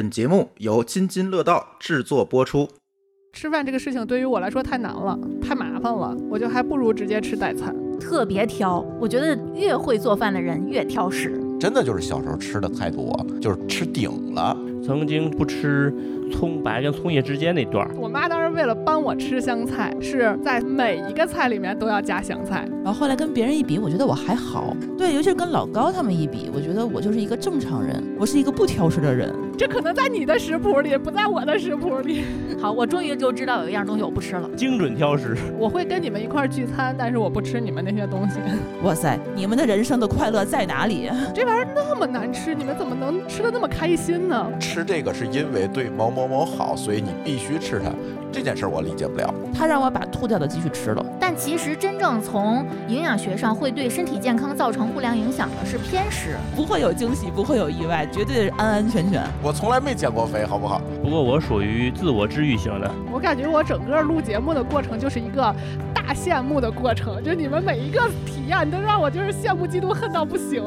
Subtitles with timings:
[0.00, 2.66] 本节目由津津乐道制作播出。
[3.34, 7.76] 吃饭这个事情对于我来说太难了，太麻烦了，我就还不如直接吃代餐。
[7.98, 11.38] 特别挑，我觉得越会做饭的人越挑食。
[11.60, 14.56] 真的就是小时候吃的太多，就是吃顶了。
[14.82, 15.92] 曾经不吃
[16.32, 22.66] 葱白跟葱叶之间那段儿，我妈当时为了帮我吃香菜，是在每一个菜里面都要加香菜。
[22.82, 24.74] 然后后来跟别人一比，我觉得我还好。
[24.96, 29.32] 对，尤其是跟老高他们一比，我觉得我就是一个正常人，我是一个不挑食的人。
[29.58, 32.24] 这可能在你的食谱里，不在我的食谱里。
[32.58, 34.48] 好，我终于就知道有一样东西我不吃了。
[34.56, 35.36] 精准挑食。
[35.58, 38.36] 我会跟你们一块儿聚餐，但是我不吃你们那些东西。
[38.82, 41.10] 哇塞，你们的人生的快乐在哪里？
[41.34, 44.44] 这玩意儿那么难吃，你们怎么能吃的那么开心呢？
[44.58, 47.88] 吃这个是因为对某某某好，所以你必须吃它。
[48.32, 49.32] 这件事儿我理解不了。
[49.52, 51.04] 他让我把吐掉的继续吃了。
[51.20, 56.36] 但其实真正从营养学上会对身体健康造成不良影响的是偏食。
[56.54, 59.22] 不会有惊喜，不会有意外，绝对安安全全。
[59.42, 60.80] 我从来没减过肥，好不好？
[61.02, 62.90] 不过我属于自我治愈型的。
[63.12, 65.54] 我感觉我整个录节目的过程就是一个
[65.94, 70.62] 大羡慕的过程，就你们每一个体验都让我就是羡慕嫉妒恨到不行。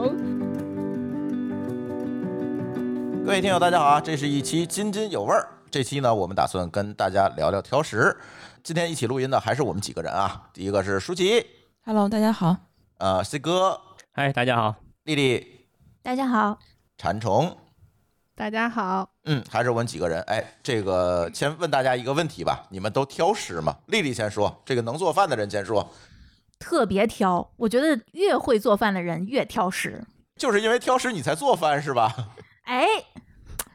[3.25, 4.01] 各位听友，大家好啊！
[4.01, 5.47] 这是一期津津有味儿。
[5.71, 8.15] 这期呢，我们打算跟大家聊聊挑食。
[8.61, 10.49] 今天一起录音的还是我们几个人啊。
[10.53, 11.43] 第一个是舒淇
[11.85, 12.55] ，Hello，大家好。
[12.97, 13.79] 呃，C 哥，
[14.11, 15.65] 嗨，大家好，丽丽，
[16.03, 16.59] 大家好，
[16.97, 17.55] 馋虫，
[18.35, 20.21] 大家好，嗯，还是我们几个人。
[20.23, 23.77] 哎，这个先问大家一个问题吧，你们都挑食吗？
[23.87, 25.89] 丽丽先说，这个能做饭的人先说。
[26.59, 30.03] 特别挑，我觉得越会做饭的人越挑食。
[30.35, 32.13] 就是因为挑食你才做饭是吧？
[32.63, 32.87] 哎，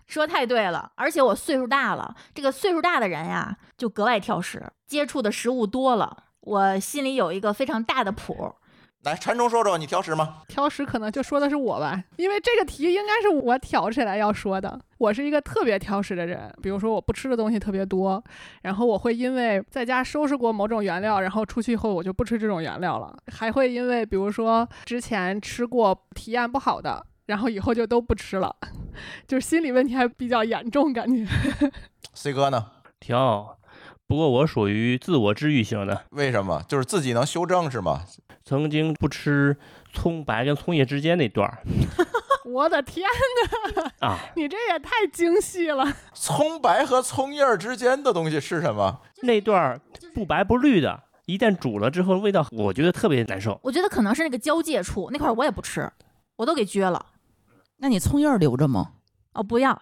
[0.06, 8.55] 说太对了，而且我岁数大了，这个岁数大的人呀，就格外挑食，接触的食物多了，我心里有一个非常大的谱。
[9.05, 10.39] 来，馋虫说说，你挑食吗？
[10.48, 14.78] 挑食可能就说的是我吧，因为这个题应该是我挑起来要说的。
[14.98, 18.23] 我是一个特别挑食的人，比如说我不吃的东西特别多，
[18.62, 28.56] 然后我会因为在家收拾过某种原料，然后出去以后我就不吃这种原料了，还会因为比如说之前吃过体验不好的，然后以后就都不吃了，
[29.28, 31.30] 就是心理问题还比较严重，感觉。
[32.14, 32.66] C 哥呢？
[32.98, 33.58] 挺好。
[34.06, 36.06] 不过我属于自我治愈型的。
[36.12, 36.62] 为什么？
[36.67, 38.00] 就是自己能修正是吗？
[38.42, 39.55] 曾经不吃
[39.92, 41.58] 葱白跟葱叶之间那段儿
[42.50, 43.06] 我的天
[43.77, 45.84] 哪，啊，你这也太精细了。
[46.14, 49.02] 葱白和葱叶儿之间的东西是什么？
[49.20, 49.78] 那段儿
[50.14, 53.61] 不白不绿的，一旦煮了之后，味道我觉得特别难受。
[53.62, 55.92] 我觉得可能是那个交界处那块儿我也不吃，
[56.36, 57.05] 我都给撅了。
[57.78, 58.92] 那你葱叶儿留着吗？
[59.34, 59.80] 哦，不要，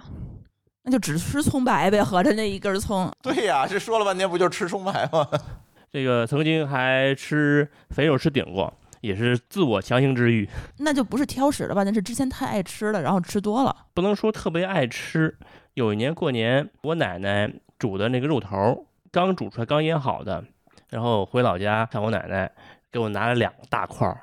[0.82, 3.10] 那就只吃葱白呗，合着那一根葱。
[3.22, 5.26] 对呀，这说了半天不就是吃葱白吗？
[5.90, 10.46] 这个曾经还吃肥肉吃顶过，也是自我强行治愈。
[10.78, 11.84] 那就不是挑食了吧？
[11.84, 13.74] 那是之前太爱吃了，然后吃多了。
[13.94, 15.38] 不能说特别爱吃。
[15.72, 18.76] 有一年过年，我奶奶煮的那个肉头儿
[19.10, 20.44] 刚煮出来，刚腌好的，
[20.90, 22.50] 然后回老家看我奶奶，
[22.92, 24.20] 给我拿了两大块儿，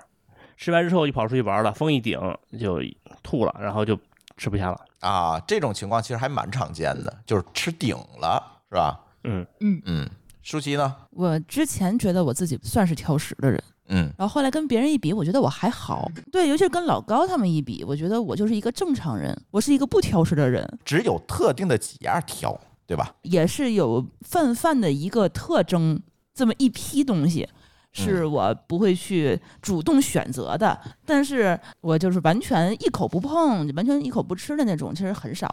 [0.58, 2.19] 吃完之后就跑出去玩了，风一顶
[2.59, 2.80] 就
[3.22, 3.97] 吐了，然后就
[4.38, 4.80] 吃不下了。
[5.00, 9.00] 啊，这种情况其实还蛮常见的，就是吃顶了，是吧？
[9.24, 10.09] 嗯嗯嗯，
[10.42, 10.96] 舒淇呢？
[11.12, 16.09] 我之前觉得我自己算是挑食的人，嗯，然后后来跟别人一比，我觉得我还好。
[16.31, 23.16] 对，尤其是跟老高他们一比，我觉得我就是一个正常人，我是一个不挑食的人，只有特定的几样挑，对吧？
[23.24, 26.02] 也是有泛泛的一个特征，
[26.34, 27.47] 这么一批东西。
[27.94, 35.48] 是我不会去主动选择的，但是我就是完全一口不碰，完全一口不吃的那种，其实很少。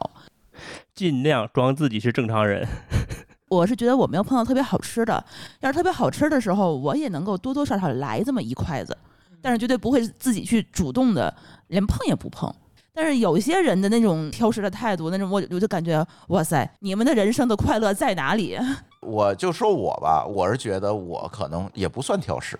[0.95, 2.67] 尽量装自己是正常人。
[3.49, 5.25] 我是觉得我没有碰到特别好吃的，
[5.61, 8.97] 要是特别好吃的时候，我也能够多多少少来这么一筷子，
[9.43, 11.35] 但是绝对不会自己去主动的，
[11.69, 12.53] 连碰也不碰。
[12.93, 18.59] 但是有些人的那种挑食的态度，那种我我就感觉，哇塞，你们的人生的快乐在哪里？
[19.01, 22.59] 我就说我吧，我是觉得我可能也不算挑食，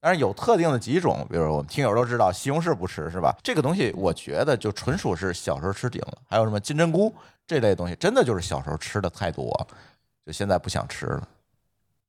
[0.00, 3.36] 但是有特定的几种，比如我们听友都知道西红柿不吃是吧？
[3.42, 7.14] 这个东西我觉得就纯属是小时候吃顶了，还有什么金针菇
[7.46, 9.66] 这类东西，真的就是小时候吃的太多，
[10.24, 11.28] 就现在不想吃了。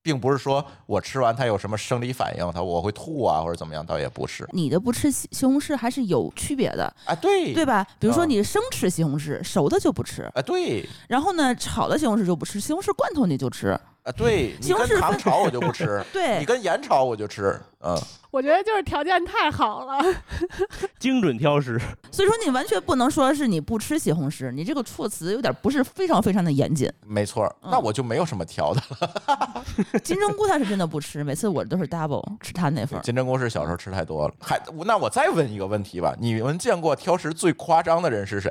[0.02, 4.48] 并不是说我吃完它有什么生理反应，它我会吐啊或者怎么样，倒也不是。
[4.52, 7.86] 你的不吃西西红柿还是有区别的，啊，对对吧？
[8.00, 13.78] 比如说啊你生吃西红柿，熟的就不吃，啊，对然后呢，炒的西红柿就不吃，西红柿罐头你就吃。
[14.08, 17.94] 啊，对，你西红柿跟糖炒我就不 吃，对你跟盐炒我就吃，嗯，
[18.32, 20.02] 我觉得就是条件太好了。
[20.98, 21.78] 精准挑食。
[22.10, 26.90] 所以说你完全不能说是你不吃西红柿，你这个措辞有点不是非常非常的严谨。
[27.06, 29.64] 没错那我就没有什么挑的了。
[30.02, 33.02] 金针菇他是真的不吃，每次我都是 double 吃他那份儿。
[33.02, 38.50] 金针菇是小时候吃太多了，还那我再问一个问题吧，你们见过挑食最夸张的人是谁？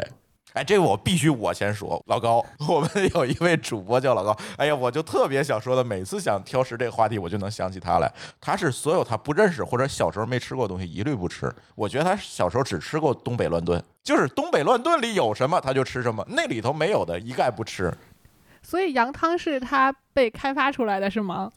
[0.57, 8.11] 哎，这个我必须我先说，老高，我们有一位主播叫老高，哎呀，我就特别想说的，每次想挑食这个话题，我就能想起他来。
[8.41, 11.55] 他是所有他不认识或者小时候没吃过的东西一律不吃。
[11.75, 17.93] 我觉得他小时候只吃过东北乱炖，就是东北乱炖里有什么他就吃什么，那里头没有的一概不吃。
[18.63, 21.53] 所以羊汤是他被开发出来的是吗？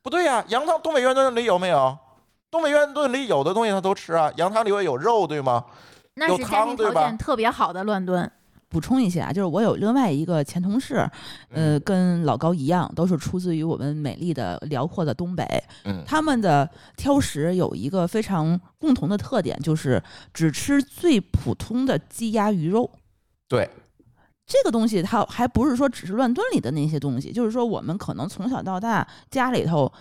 [0.00, 1.98] 不对呀、羊汤东北乱炖里有没有？
[2.52, 5.64] 东北乱炖里有的东西他都吃啊，羊汤里会有肉，对吗？
[6.14, 8.30] 那是家庭条件特别好的乱炖。
[8.74, 11.08] 补充一下，就是我有另外一个前同事，
[11.50, 15.46] 呃，跟老高一样，都是出自于我们美丽的辽阔的东北。
[15.84, 22.90] 嗯，他们的挑食有一个非常共同的特点，就是只吃最普通的鸡鸭鱼肉。
[23.48, 23.70] 对，
[24.44, 29.92] 这个东西它还不是说只是乱炖里的那些东西，就是说我们可能从小到大家里头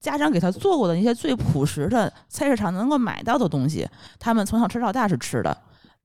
[0.00, 3.86] 家长给他做过的那些最朴实的菜市场能够买到的东西，
[4.18, 5.54] 他们从小吃到大是吃的。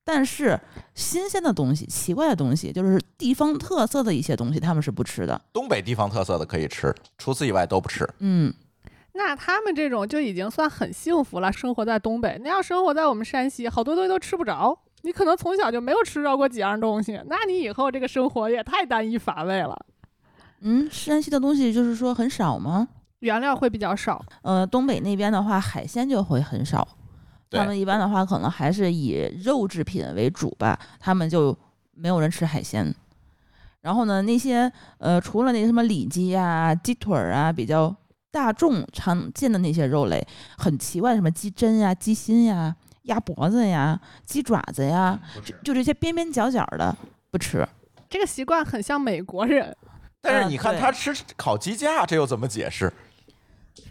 [0.08, 0.58] 但是
[0.96, 5.40] 新鲜的东西、奇怪的东西，就是地方特色的一些东西，他们是不吃的。
[5.52, 8.08] 东北地方特色的可以吃，除此以外都不吃。
[8.20, 8.54] 嗯，
[9.12, 12.40] 那他们这种就已经算很幸福了，生活在东北。
[12.42, 14.80] 那要生活在我们山西，好多东西都吃不着。
[15.02, 19.78] 你可能从小就没有吃着过几样东西，那你以后这个生活也太单一乏味了。
[20.62, 22.88] 嗯，山西的东西就是说很少吗？
[23.20, 26.88] 原料会比较少，呃，东北那边的话，海鲜就会很少。
[27.50, 31.58] 对他们一般的话，可能还是以肉制品为主吧，他们就
[31.94, 32.94] 没有人吃海鲜。
[33.82, 37.96] 然后呢，那些呃，除了那什么里脊啊、鸡腿儿啊，比较
[38.32, 40.26] 大众常见的那些肉类，
[40.58, 46.96] 很奇怪，什么鸡胗呀、鸡心呀、鸭脖子呀、鸡爪子呀，就就这些边边角角的
[47.32, 47.66] 不吃。
[48.10, 49.66] 这个习惯很像美国人。
[49.66, 49.76] 嗯
[50.20, 52.92] 但是你看他吃烤鸡架，这又怎么解释？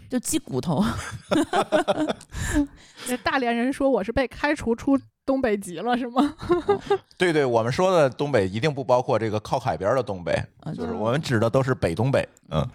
[0.09, 0.83] 就鸡骨头，
[3.09, 6.33] 那大连人说我是被开除出东北籍了，是吗？
[7.17, 10.31] 对对，我们说的东北一定不包括这个靠海边的东北，
[10.61, 12.27] 啊就是我们指的都是北东北。
[12.49, 12.65] 嗯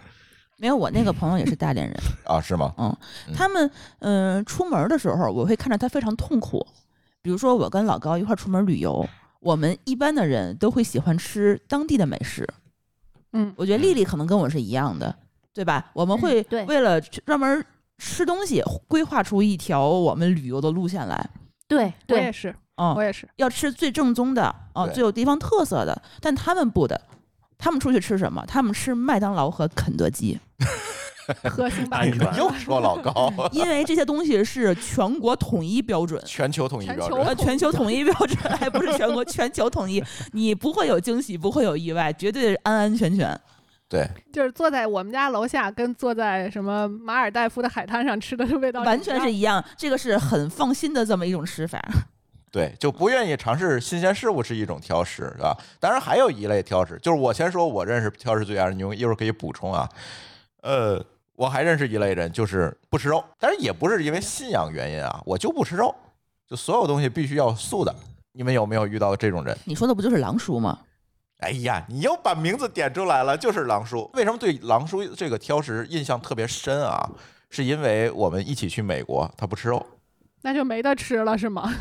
[0.57, 1.95] 没有我那个朋友也是大连人，
[2.25, 2.73] 啊，是吗？
[2.77, 2.95] 嗯
[3.35, 3.69] 他们
[3.99, 6.65] 嗯、呃出门的时候，我会看着他非常痛苦。
[7.21, 9.05] 比如说，我跟老高一块儿出门旅游，
[9.41, 12.47] 我们一般的人都会喜欢吃当地的美食。
[13.33, 15.13] 嗯，我觉得丽丽可能跟我是一样的，
[15.53, 15.91] 对吧？
[15.93, 17.65] 我们嗯会为了专门
[17.97, 21.29] 吃东西，规划出一条我们旅游的路线来。
[21.67, 23.27] 对对，我也是，嗯我，也是。
[23.37, 26.01] 要吃最正宗的，哦、对最有地方特色的。
[26.19, 26.99] 但他们不的，
[27.57, 28.43] 他们出去吃什么？
[28.47, 30.39] 他们吃麦当劳和肯德基。
[31.49, 37.23] 喝星巴克安全又说老高， 因为这些东西是全国统一标准，全球统一标准。
[37.23, 40.03] 呃，全球统一标准，还不是全国全球统一，
[40.33, 43.39] 你不会有惊喜，不会有意外，绝对是安安全全。
[43.93, 51.79] 对，就是坐在我们家楼下，跟坐在什么马尔代夫的海滩上吃的味道完全是一一样，这个是很放心的这么一种吃法。
[52.51, 55.55] 对，就不愿意尝试新鲜事物是一种挑食，是吧？
[55.79, 59.87] 当然还有一类挑食，就是我先说我认识挑食最严的，你们一会儿可以补充啊。
[60.63, 60.99] 呃，
[61.35, 65.93] 我还认识一类人，就是不吃肉，但是也不是因为信仰原因啊，我就不吃肉，
[66.49, 67.93] 就所有东西必须要素的。
[68.31, 69.55] 你们有没有遇到这种人？
[69.65, 70.79] 你说的不就是狼叔吗？
[71.43, 74.09] 哎呀，你又把名字点出来了，就是狼叔。
[74.13, 77.07] 为什么对狼叔这个挑食印象特别深啊？
[77.49, 79.85] 是因为我们一起去美国，他不吃肉。
[80.41, 81.71] 那就没得吃了是吗？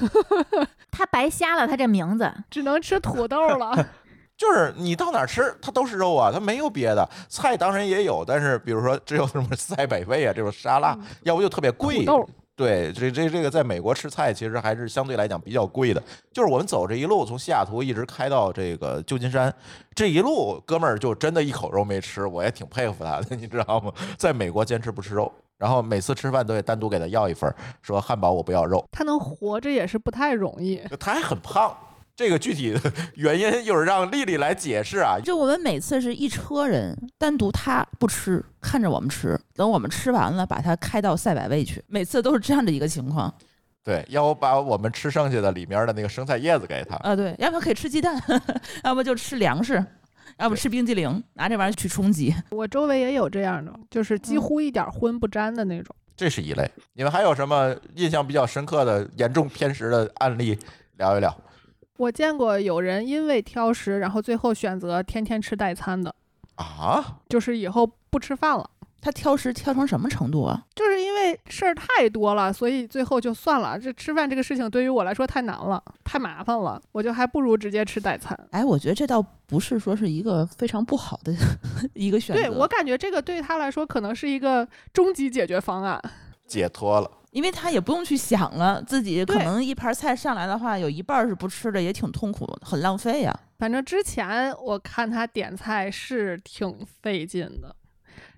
[0.90, 2.32] 他白瞎了他这名字。
[2.50, 3.74] 只能吃土豆了。
[4.36, 12.04] 就是你到哪儿吃，它都是肉啊，它没有别的菜，当然也有，但是比如说只有什么塞百味啊这种沙拉，要不就特别贵土。
[12.04, 16.02] 豆对，这这这个在美国吃菜其实还是相对来讲比较贵的。
[16.32, 19.52] 就是我们走这一路从西雅图一直开到这个旧金山，
[19.94, 23.92] 这一路哥们儿就真的一口肉没吃，我也挺佩服他的，你知道吗？
[24.18, 30.80] 在美国坚持不吃肉，然后每次吃饭都得单独给他要一份儿，说汉堡我不要肉，他能活着也是不太容易。
[31.00, 31.74] 他还很胖。
[32.14, 32.80] 这个具体的
[33.16, 35.18] 原因一会儿让丽丽来解释啊。
[35.22, 43.32] 就我们每次是一车人，单独他不吃，看着我们吃，等我们吃完了，把他开到赛百味去，每次都是这样的一个情况。
[43.82, 46.94] 对，要不把我们吃剩下的里面的那个生菜叶子给他。
[46.96, 48.22] 啊，对，要不可以吃鸡蛋，
[48.84, 49.84] 要不就吃粮食，
[50.38, 52.32] 要不吃冰激凌，拿这玩意儿去充饥。
[52.50, 55.96] 我周围也有这样的，就是几嗯乎一点荤不沾的那种。
[56.14, 56.70] 这是一类。
[56.92, 60.56] 你们还有什么印象比较深刻的严重偏食的案例
[60.98, 61.36] 聊一聊？
[61.98, 66.14] 我见过有人因为挑食，然后最后选择天天吃代餐的，
[66.56, 67.18] 啊？
[67.28, 68.68] 就是以后不吃饭了。
[69.04, 70.64] 他挑食挑成什么程度啊？
[70.76, 73.76] 就是因为事儿太多了，所以最后就算了。
[73.76, 78.38] 这吃饭这个事情对于我来说太难了，太麻烦了，我就还不如直接吃代餐。
[78.52, 81.34] 哎，我觉得这倒不是说是一个非常不好的
[81.94, 82.40] 一个选择。
[82.40, 86.00] 对我感觉这个对他来说可能是一个终极解决方案。
[86.52, 87.10] 解脱了。
[87.30, 97.74] 因为他也不用去想了，自己可能一盘菜上来的话，有一半儿是不吃的，也挺痛苦，很浪费呀、反正之前我看他点菜是挺费劲的，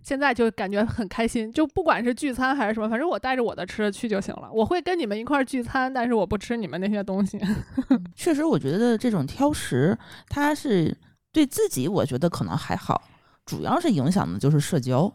[0.05, 1.53] 现在就感觉很开心。
[1.53, 4.49] 就不管是聚餐还是什么，反正我带着我的吃的去就行了。
[4.53, 7.37] 我会跟你们一块儿聚餐，但是我不吃你们那些东西。
[8.15, 10.97] 确实，我觉得这种挑食，他是
[11.33, 13.03] 对自己，我觉得可能还好，
[13.45, 15.13] 主要是影响的就是社交。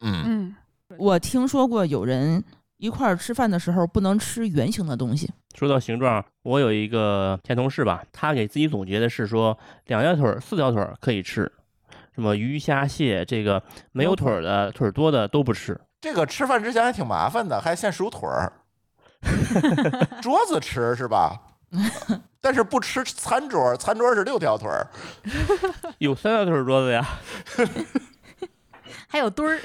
[0.00, 0.56] 嗯，嗯，
[0.98, 2.42] 我听说过有人
[2.78, 11.50] 一块儿吃饭的时候不能吃圆形的东西，说到形状，我有一个前同事吧，他给自己总结的是说，两条腿儿、四条腿儿可以吃，
[12.14, 13.62] 什么鱼虾蟹，这个
[13.92, 15.78] 没有腿儿的、腿儿多的都不吃。
[16.00, 18.52] 这个吃饭之前还挺麻烦的，还先数腿儿，
[20.22, 21.40] 桌子吃是吧？
[22.40, 24.86] 但是不吃餐桌，餐桌是六条腿儿。
[25.98, 27.04] 有三条腿儿桌子呀，
[29.08, 29.60] 还有墩儿，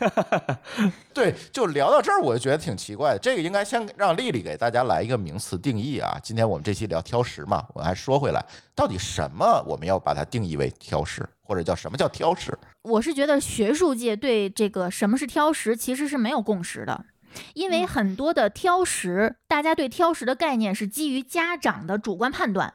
[1.14, 3.18] 对，就聊到这儿，我就觉得挺奇怪的。
[3.18, 6.18] 这个应该先让丽丽给大家来一个名词定义啊。
[6.22, 12.56] 今天我们这期聊挑食嘛，我还说回来，到底什么我们要把它定义为挑食，或者叫什么叫挑食？
[12.82, 17.06] 我是觉得学术界对这个什么是挑食其实是没有共识的，
[17.54, 22.74] 因为很多的挑食，大家对挑食的概念是基于家长的主观判断。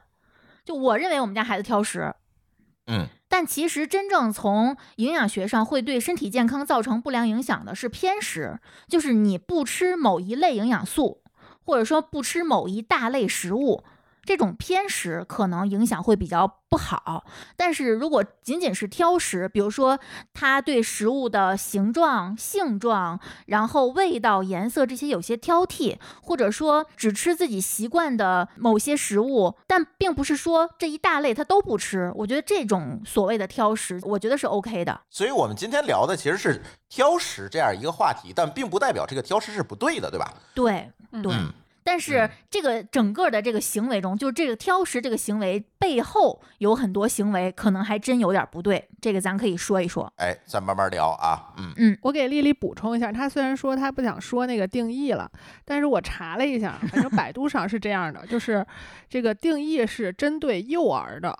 [0.64, 2.14] 就我认为我们家孩子挑食，
[2.86, 11.22] 嗯，但其实真正从营养学上会对身体健康造成不良影响的是偏食，就是你不吃某一类营养素，
[11.64, 13.84] 或者说不吃某一大类食物。
[14.24, 17.24] 这种偏食可能影响会比较不好，
[17.56, 19.98] 但是如果仅仅是挑食，比如说
[20.32, 32.10] 他对食物的形状、性状，然后味道、颜色这些有些挑剔，或者说只吃自己习惯的某些食物，但并不是说这一大类他都不吃。
[32.14, 35.00] 我觉得这种所谓的挑食，我觉得是 OK 的。
[35.10, 40.32] 所以我们今天聊的其实是挑食这样一个话题，但并不代表这个挑食是不对的，对吧？
[40.54, 41.32] 对嗯对。
[41.34, 41.52] 嗯
[41.84, 50.12] 但是嗯这个整个的这个行为中，就是这个挑食这个行为背后有很多行为可能还真有点不对，这个咱可以说一说。
[50.16, 51.52] 哎，咱慢慢聊啊。
[51.58, 55.30] 嗯嗯，我给丽丽补充一下，她虽然说她不想说那个定义了，
[55.64, 58.64] 但是我查了一下，反正百度上是这样的，就是
[59.08, 61.36] 这个定义是针对幼儿的，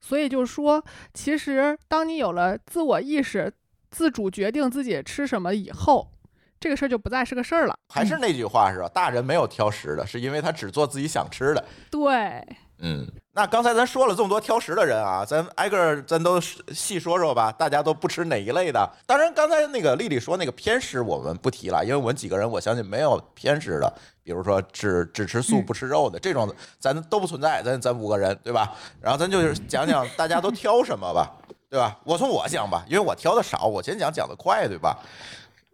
[0.00, 3.52] 所以就是说，其实当你有了自我意识、
[3.90, 6.12] 自主决定自己吃什么以后，
[6.58, 7.74] 这个事儿就不再是个事儿了。
[7.92, 8.88] 还是那句话是吧？
[8.88, 11.64] 大人没有挑食的，是因为他只做自己想吃的。
[11.90, 12.44] 对，
[12.78, 18.90] 嗯，那刚才咱说了这么多挑食的人啊，咱挨个儿咱都细说说吧，大家都不吃哪一类的？
[19.06, 28.72] 当然，刚才那个丽丽说那个偏食我们不提了，因为我们几个人我相信没有偏食的，比如说只只吃素不吃肉的、这种，咱都不存在，咱咱五个人对吧？
[29.00, 31.30] 然后咱就是讲讲大家都挑什么吧，
[31.70, 31.96] 对吧？
[32.04, 34.98] 我从我讲吧，因为我挑的少，我先讲讲的快，对吧？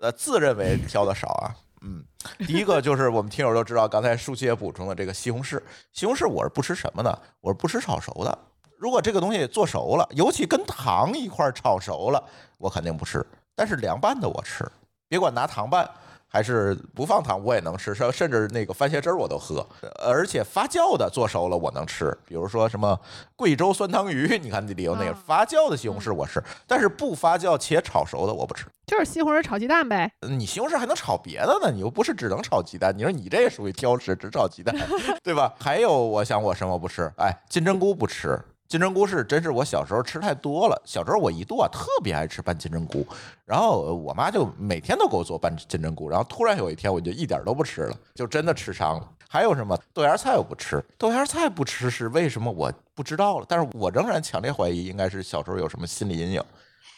[0.03, 1.55] 呃，自认为挑的少啊。
[1.83, 2.05] 嗯，
[2.45, 5.63] 第一个就是我们听友都知道，刚才舒淇也补充了这个西红柿。
[5.93, 8.37] 西红柿我是不吃什么的，我是不吃炒熟的。
[8.77, 12.21] 如果这个东西做熟了，尤其跟糖一块炒熟了，
[12.59, 13.25] 我肯定不吃。
[13.55, 14.69] 但是凉拌的我吃，
[15.07, 15.89] 别管拿糖拌
[16.33, 19.67] 还是不放糖，我也能吃，甚甚至那个番茄汁儿我都喝。
[20.03, 22.99] 而且发酵的做熟了我能吃，比如说什么
[23.37, 28.65] 贵州酸汤鱼，你看这里有那个啊发酵的西红柿我吃，但是不发酵且炒熟的我不吃。
[28.87, 30.11] 就是西红柿炒鸡蛋呗。
[30.23, 32.97] 你西红柿还能炒别的呢，你又不是只能炒鸡蛋。
[32.97, 34.75] 你说你这也属于挑食，只炒鸡蛋，
[35.23, 35.53] 对吧？
[35.61, 37.13] 还有，我想我什么不吃？
[37.19, 38.41] 哎，金针菇不吃。
[38.73, 40.83] 金针菇是真是我小时候吃太多了。
[40.87, 43.07] 小时候我一度啊特别爱吃拌金针菇，
[43.45, 49.07] 然后我妈就每天都给我做拌金针菇，然后突然有一天我就一点都不吃了，就真的吃伤了。
[49.29, 56.43] 还有什么豆芽菜我不吃，豆芽菜不吃是为什么我不知道了，但是我仍然强烈怀疑应该是小时候有什么心理阴影，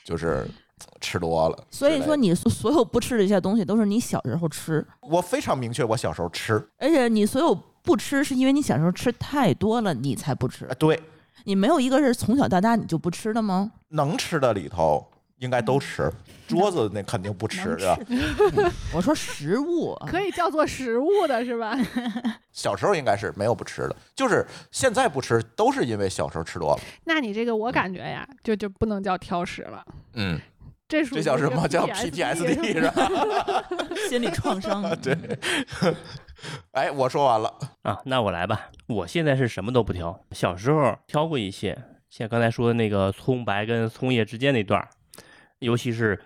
[0.05, 0.47] 就是
[1.01, 1.59] 吃多了。
[1.73, 7.53] 所以说你所所有不吃的一些东西都是你小时候吃，我非常明确，我小时候吃，而且你所有
[7.83, 10.75] 不吃是因为你小时候吃太多了，你才不吃啊，。
[10.79, 11.01] 对，
[11.45, 13.73] 你没有一个是从小到大你就不吃的吗？
[13.89, 15.05] 能吃的里头
[15.39, 16.11] 应该都吃，
[16.47, 18.73] 桌子那肯定不吃，对吧？
[18.95, 21.77] 我说食物啊，可以叫做食物的是吧？
[22.53, 26.81] 小时候应该是没有不吃的，就是现在不吃都是因为小时候吃多了。
[27.05, 30.41] 那你这个我感觉呀，就就不能叫挑食了，嗯，
[30.89, 31.67] 这属于这叫什么？
[31.69, 33.65] 叫 PTSD 是吧？
[34.09, 34.97] 心理创伤。
[35.01, 35.17] 对。
[36.73, 37.55] 哎，我说完了。
[37.83, 38.71] 啊，那我来吧。
[38.87, 41.77] 我现在是什么都不挑，小时候挑过一些，
[42.11, 44.89] 像刚才说的那个葱白跟葱叶之间那段儿，
[45.61, 46.21] 尤其是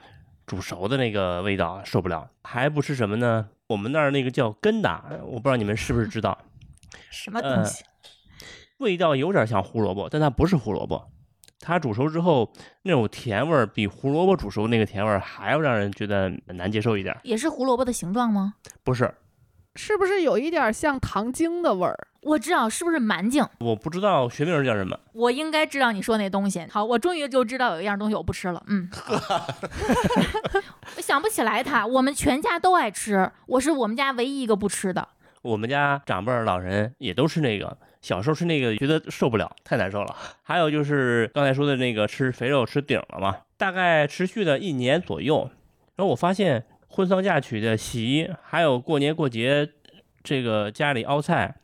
[0.46, 2.30] 煮熟的那个味道受不了。
[2.42, 3.48] 还不是什么呢？
[3.68, 6.38] 我们那儿那个叫根达，我不知道你们是不是知道，
[7.10, 7.84] 什么东西？
[8.78, 11.10] 味道有点像胡萝卜，但它不是胡萝卜，
[11.60, 12.50] 它煮熟之后
[12.82, 17.20] 那种甜味儿比胡萝卜煮熟那个甜味儿还要让人觉得难接受一点儿。
[17.24, 18.54] 也是胡萝卜的形状吗？
[18.82, 19.12] 不是，
[19.78, 21.96] 是不是有一点像糖精的味儿？
[22.22, 23.46] 我知道是不是蛮精？
[23.60, 24.98] 我不知道学名儿叫什么。
[25.12, 26.66] 我应该知道你说那东西。
[26.68, 28.60] 好，我终于就知道有一样东西我不吃了。
[28.66, 28.90] 嗯，
[30.96, 35.08] 我 想不起来它，我们全家都爱吃，我是我们家唯一一个不吃的。
[35.42, 40.16] 我们家长辈儿老人也都吃那个，小时候吃那个觉得受不了，太难受了。
[40.42, 45.48] 还有就是刚才说的那个吃肥肉吃顶了嘛，大概持续了一年左右。
[45.94, 49.70] 然后我发现婚丧嫁娶的席，还有过年过节
[50.22, 51.56] 这个家里熬菜，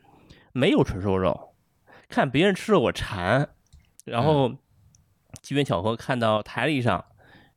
[0.53, 1.55] 没有纯瘦肉，
[2.09, 3.49] 看别人吃了我馋，
[4.05, 4.55] 然后
[5.43, 7.05] 机缘巧合看到台历上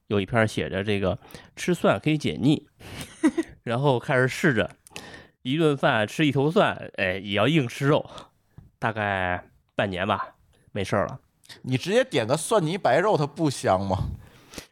[0.07, 1.19] 有一篇写着这个
[1.55, 2.67] 吃蒜可以解腻，
[3.63, 4.71] 然后开始试着。
[5.43, 8.09] 一顿饭吃一头蒜，哎，也要硬吃肉，
[8.79, 9.45] 大概
[9.75, 10.35] 半年吧，
[10.73, 11.19] 没事儿了。
[11.61, 14.09] 你直接点个蒜泥白肉，它不香吗？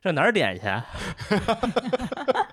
[0.06, 0.68] 上哪儿点去？
[0.68, 0.86] 啊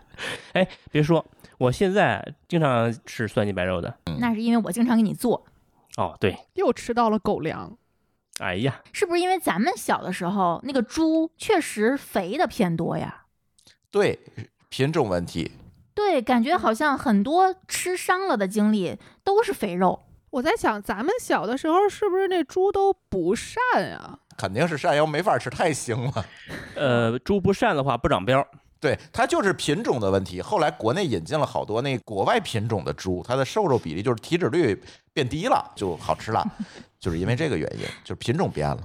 [0.54, 1.22] 哎，别说，
[1.58, 3.94] 我现在经常吃蒜泥白肉的。
[4.18, 5.44] 那是因为我经常给你做，
[5.98, 7.76] 哦，对，又吃到了狗粮。
[8.38, 13.24] 哎呀，是不是因为咱们小的时候那个猪确实肥的偏多呀？
[13.90, 14.18] 对，
[14.70, 15.52] 品种问题。
[15.94, 20.04] 对，感觉好像很多吃伤了的经历都是肥肉。
[20.30, 23.58] 我在想，咱们小的时候是不是那猪都不善
[23.92, 24.20] 啊？
[24.36, 26.26] 肯定是山羊没法吃，太腥了。
[26.74, 28.44] 呃，猪不善的话不长膘。
[28.80, 30.42] 对，它就是品种的问题。
[30.42, 36.44] 后来国内引进了好多那国外品种的猪，它的瘦肉比例就是体脂率变低了，就好吃了，
[36.98, 38.80] 就是因为这个原因，就是品种变了。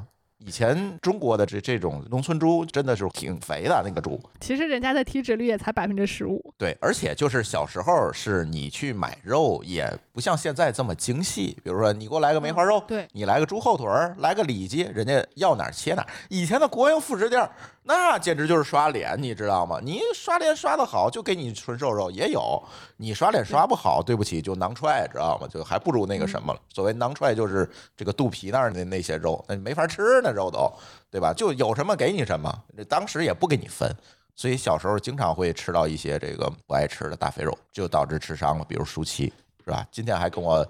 [0.45, 6.53] 以前中国的这这种农村猪真的是挺肥的那个猪，其实人家的体脂率也才百分之十五。
[6.57, 16.07] 对，而且就是小时候是你去买肉也不像现在这么精细，比如说你给我来个梅花肉，对你来个猪后腿儿，来个里脊，人家要哪儿切哪儿。
[16.29, 17.51] 以前的国营副食店儿
[17.83, 19.79] 那简直就是刷脸，你知道吗？
[19.81, 22.61] 你刷脸刷的好，就给你纯瘦肉也有；
[22.97, 25.47] 你刷脸刷不好，对不起，就囊踹，知道吗？
[25.47, 26.59] 就还不如那个什么了。
[26.73, 30.71] 所谓囊踹，就是这个肚皮那儿的那些肉，那没法吃那肉都，
[31.09, 31.33] 对吧？
[31.33, 33.89] 就有什么给你什么，当时也不给你分。
[34.35, 39.87] 所以小时候经常会吃到一些这个不爱吃的大肥肉，就导致吃伤了，比如舒淇，是吧？
[39.91, 40.67] 今天还跟我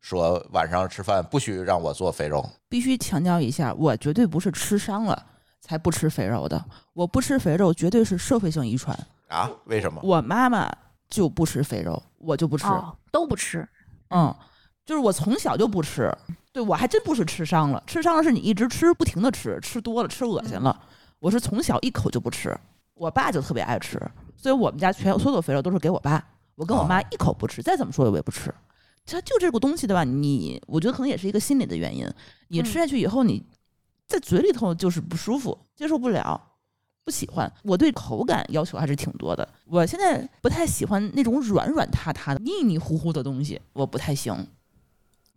[0.00, 5.20] 说晚上吃饭不许让我做肥肉，必须强调一下，我绝对不是吃伤了
[5.60, 8.96] 才不吃肥肉的，我不吃肥肉绝对是社会性遗传。
[9.26, 9.50] 啊？
[9.64, 10.00] 为什么？
[10.04, 10.72] 我妈妈
[11.10, 12.66] 就不吃肥肉，我就不吃。
[12.66, 13.68] 哦，都不吃。
[14.10, 14.32] 嗯，
[14.86, 16.16] 就是我从小就不吃。
[16.58, 20.76] 对我还真不是吃伤了，吃伤了是你一直吃，不停的吃，吃多了吃恶心了。
[21.20, 22.52] 我是从小一口就不吃，
[22.94, 23.96] 我爸就特别爱吃，
[24.36, 26.20] 所以我们家全所有的肥肉都是给我爸，
[26.56, 28.52] 我跟我妈一口不吃，再怎么说我也不吃。
[29.06, 30.02] 它就这个东西对吧？
[30.02, 32.04] 你我觉得可能也是一个心理的原因，
[32.48, 33.40] 你吃下去以后，你
[34.08, 36.42] 在嘴里头就是不舒服，接受不了。
[37.04, 39.48] 不喜欢，我对口感要求还是挺多的。
[39.64, 44.44] 我现在不太喜欢那种软软塌塌的、腻腻糊糊的东西，我不太行。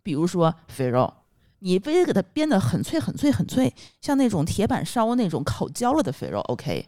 [0.02, 1.12] 比如说肥肉，
[1.60, 6.86] 你非得给它煸得很脆、很脆、很脆，像那种铁板烧那种烤焦了的肥肉，OK。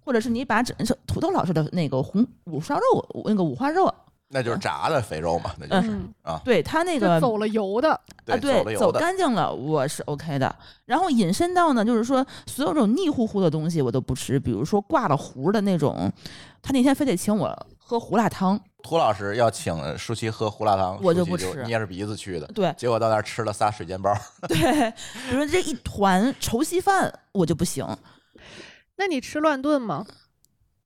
[0.00, 3.92] 或者是你把整土豆老师的那个红五花肉，那个五花肉，
[4.28, 9.00] 那就是炸的肥肉嘛，那就是嗯，啊，对它那个走了油的，啊，对，走了油的。
[9.00, 10.54] 干净了，我是 OK 的。
[10.84, 16.08] 然后引申到呢，就是说所有这种腻乎乎的东西我都不吃，比如说挂了糊的那种，
[16.62, 24.14] 他那天非得请我喝胡辣汤，涂老师要请舒淇喝胡辣汤，我就舒淇不吃捏着鼻子去的，对结果到那儿吃了仨水煎包，
[24.48, 24.56] 对，
[25.28, 27.84] 比如说这一团稠稀饭我就不行，
[28.96, 30.06] 那你吃乱炖吗？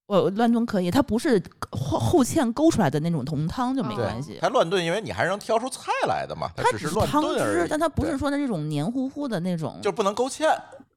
[0.07, 4.39] 我乱炖可以，它不是后后芡勾出来的那种浓汤就没关系。
[4.41, 10.49] 它乱炖，因为你还能挑出菜来的嘛，它它只是乱汤炖而已，，汁但它不是说的那种黏糊糊的那种，就不能勾芡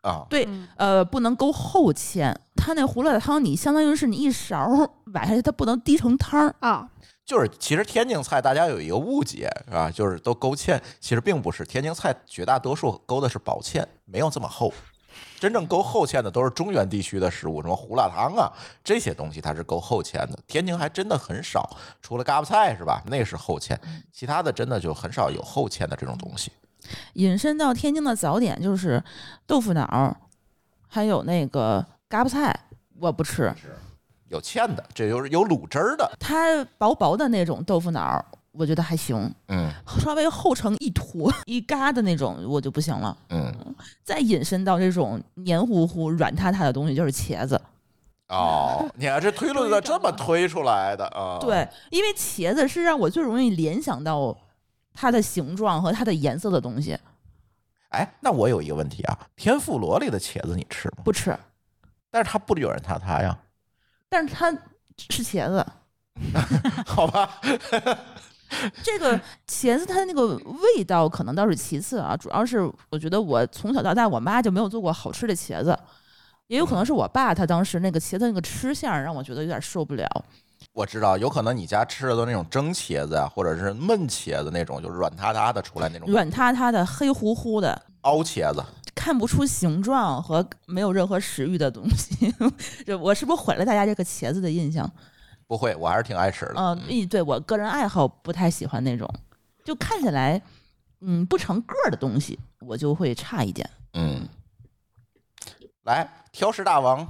[0.02, 0.26] 啊。
[0.32, 2.34] 对，嗯呃，不能勾后芡。
[2.56, 6.56] 它那胡辣汤，你相当于是你一勺儿崴下去，它不能滴成汤儿。
[6.62, 6.90] 啊，
[7.26, 14.74] 就是其实天津菜大家有一个误解啊，就是都勾芡，其实并不是，天津菜绝大多数勾的是薄芡，没有这么厚。
[15.40, 18.52] 真正勾厚芡的都是中原地区的食物，什么胡辣汤啊
[18.84, 20.38] 这些东西它是勾厚芡的。
[20.48, 23.02] 天津还真的很少，除了嘎巴菜是吧？
[23.06, 23.78] 那个是厚芡，
[24.12, 26.52] 其他的真的就很少有厚芡的这种东西。
[27.14, 29.02] 引申到天津的早点就是
[29.46, 30.18] 豆腐脑儿，
[30.88, 32.68] 还有那个嘎巴菜，
[33.00, 33.54] 我不吃。
[34.34, 39.32] 有芡的，这就是有卤汁儿的，它薄薄的那种豆腐脑儿，我觉得还行。
[39.48, 39.70] 嗯
[40.00, 43.16] 稍微厚成一坨 一嘎的那种，我就不行了。
[43.30, 43.54] 嗯，
[44.04, 47.62] 再引申到这种黏糊糊、软塌塌的东西，就是茄子。
[48.30, 51.38] 哦， 你看这推论的这么推出来的啊？
[51.40, 54.36] 对，因为茄子是让我最容易联想到
[54.94, 56.98] 它的形状和它的颜色的东西。
[57.90, 61.04] 哎，那我有一个问题啊，天妇罗里的茄子你吃吗？
[61.04, 61.38] 不吃，
[62.10, 63.38] 但是它不有人他他呀，
[64.14, 64.52] 但是它
[65.10, 65.66] 是茄子。
[66.86, 67.28] 好吧？
[68.84, 70.28] 这个茄子它的那个
[70.78, 72.60] 味道可能倒是其次啊，主要是
[72.92, 75.76] 我觉得我从小到大我妈就没有做过好吃的茄子，
[76.46, 80.08] 也有可能是我爸他当时那个茄子那个吃相让我觉得有点受不了。
[80.74, 88.64] 我知道，有可能你家吃的都是那种蒸茄子啊、或者是焖茄子那种，就是软塌塌的出来那种软塌塌的、黑乎乎的，凹茄子。
[88.96, 92.34] 看不出形状和没有任何食欲的东西。
[92.86, 94.90] 这我是不是毁了大家这个茄子的印象？
[95.48, 96.54] 不会，我还是挺爱吃的。
[96.56, 99.08] 嗯，一对我个人爱好不太喜欢那种，
[99.64, 100.42] 就看起来
[101.02, 103.70] 嗯不成个儿的东西，我就会差一点。
[103.94, 104.28] 嗯，
[105.84, 107.06] 来，挑食大王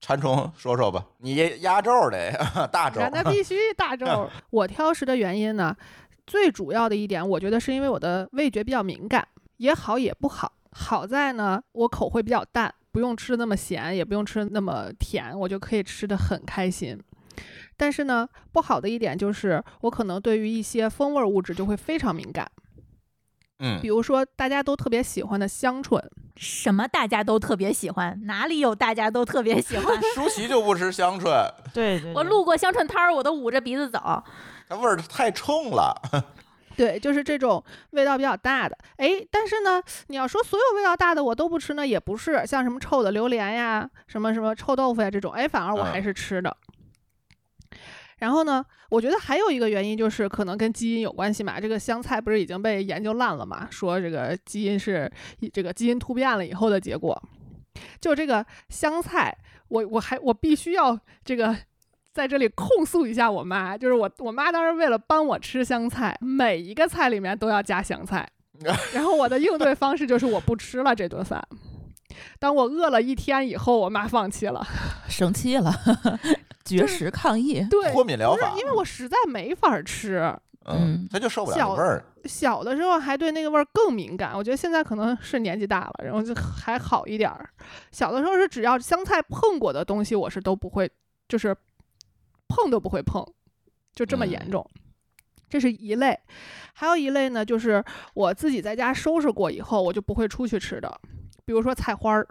[0.00, 2.32] 馋虫说说吧，你压轴的
[2.72, 4.30] 大轴，那必须大轴。
[4.50, 5.76] 我挑食的原因呢，
[6.26, 9.26] 最主要的一点，我觉得是因为我的味觉比较敏感，
[9.58, 10.52] 也好也不好。
[10.72, 16.98] 好在呢，我口会比较淡，不用吃的那么咸，也不用吃的那么甜，我就可以吃的很开心。
[17.76, 22.50] 但是呢，不好的一点就是我可能对于一些风味物质就会非常敏感，
[23.58, 26.00] 嗯比，如说大家都特别喜欢的香椿，
[26.36, 28.20] 什么大家都特别喜欢？
[28.24, 29.98] 哪里有大家都特别喜欢？
[30.14, 31.30] 舒淇就不吃香椿，
[31.72, 34.22] 对对我路过香椿摊儿，我都捂着鼻子走。
[34.68, 35.94] 那味儿太冲了。
[36.76, 38.76] 对，就是这种味道比较大的。
[38.96, 46.56] 哎，但是呢，你要说所有味道大的我都不吃呢，也不是，像什么臭的榴莲呀，什么什么臭豆腐呀这种，哎，反而我还嗯是吃的。
[48.18, 51.60] 然后呢，我觉得还有一个原因就是可能跟基因有关系嘛。
[51.60, 53.66] 这个香菜不是已经被研究烂了嘛？
[53.70, 55.10] 说这个基因是
[55.52, 57.20] 这个基因突变了以后的结果。
[58.00, 59.36] 就这个香菜，
[59.68, 61.56] 我我还我必须要这个
[62.12, 68.28] 在这里控诉一下我妈，就是我我妈当时为了帮我吃香菜，每一个菜里面都要加香菜，
[68.92, 71.42] 然后我的应对方式就是我不吃了这顿饭。
[72.38, 74.62] 当我饿了一天以后，我妈放弃了。
[75.08, 75.72] 生气了，
[76.64, 77.66] 绝食抗议。
[77.70, 80.34] 对，脱敏疗法不是因为我实在没法吃。
[80.64, 82.04] 嗯他，就受不了小那味儿。
[82.24, 87.48] 小的时候还对那个味儿更敏感，我觉得现在可能是年纪大了，然后就还好一点儿。
[87.90, 90.88] 小的时候是只要香菜碰过的东西，我是都不会，
[91.28, 91.56] 就是
[92.54, 93.24] 碰都不会碰，
[93.94, 94.70] 就这么严嗯重。
[95.48, 96.18] 这是一类，
[96.74, 97.82] 还有一类呢，就是
[98.14, 101.00] 我自己在家收拾过以后，我就不会出去吃的，
[101.44, 102.28] 比如说菜花儿。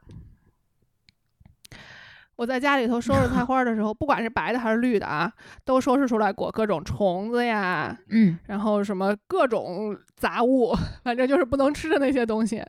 [2.37, 5.31] 我在家里头收拾菜花儿的时候，不管是白的还是绿的啊，
[5.63, 12.63] 都收拾出来过各种虫子呀，嗯，然后什么各种杂物，反正就是不能吃的那些东西。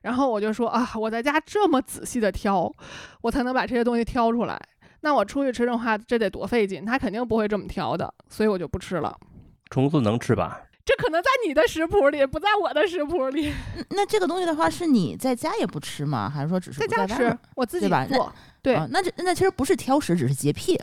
[0.00, 2.72] 然后我就说啊，我在家这么仔细的挑，
[3.20, 4.58] 我才能把这些东西挑出来。
[5.02, 9.16] 那我出去吃的话，这得多费劲，他肯定不会这么挑的，所以我就不吃了。
[9.70, 10.60] 虫子能吃吧？
[10.84, 13.52] 这可能在你的食谱里，不在我的食谱里。
[13.90, 16.28] 那这个东西的话，是你在家也不吃吗？
[16.28, 20.76] 还是说只是在家吃我自己做，对啊那这那其实不是挑食，只是洁癖。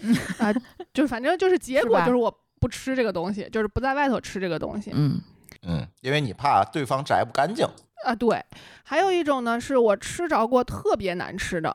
[0.38, 0.52] 啊
[0.92, 4.90] 就反正就是结果就是我不吃这个东西，就是不在外头吃这个东西。
[4.92, 5.20] 嗯，
[5.62, 7.64] 嗯，因为你怕对方摘不干净。
[8.04, 8.42] 啊，对，
[8.82, 11.74] 还有一种呢，是我吃着过特别难吃的，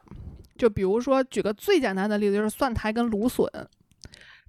[0.60, 3.50] 就比如说举个最简单的例子，就是蒜苔跟芦笋。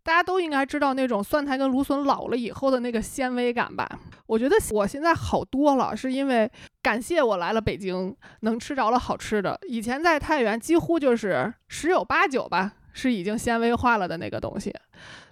[0.02, 3.86] 大家都应该知道那种蒜苔跟芦笋老了以后的那个纤维感吧？
[4.26, 6.50] 我觉得我现在好多了，是因为
[6.82, 9.60] 感谢我来了北京，能吃着了好吃的。
[9.68, 14.74] 以前在太原几乎就是十有八九吧，是已经纤维化了的那个东西。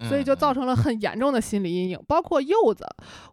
[0.08, 2.84] 所以就造成成了很严重的心理阴影，包括柚子。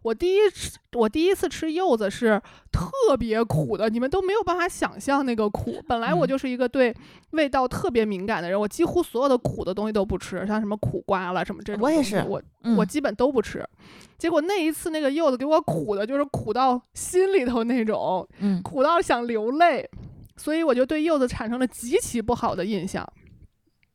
[0.02, 5.82] 我第一吃，我第一次吃柚子是特别苦的，你们都没有办法想象那个苦。
[5.88, 6.94] 本来我嗯就是一个对
[7.30, 13.68] 味道特别敏感的人，我几乎所有的苦的东西都不吃，像什么苦瓜了什么这种，我也是我嗯我基本都不吃。
[14.16, 19.90] 结果那一次那个柚子给我苦的，就是苦到心里头那种，嗯苦到想流泪，
[20.36, 23.04] 所以我就对柚子产生了极其不好的印象。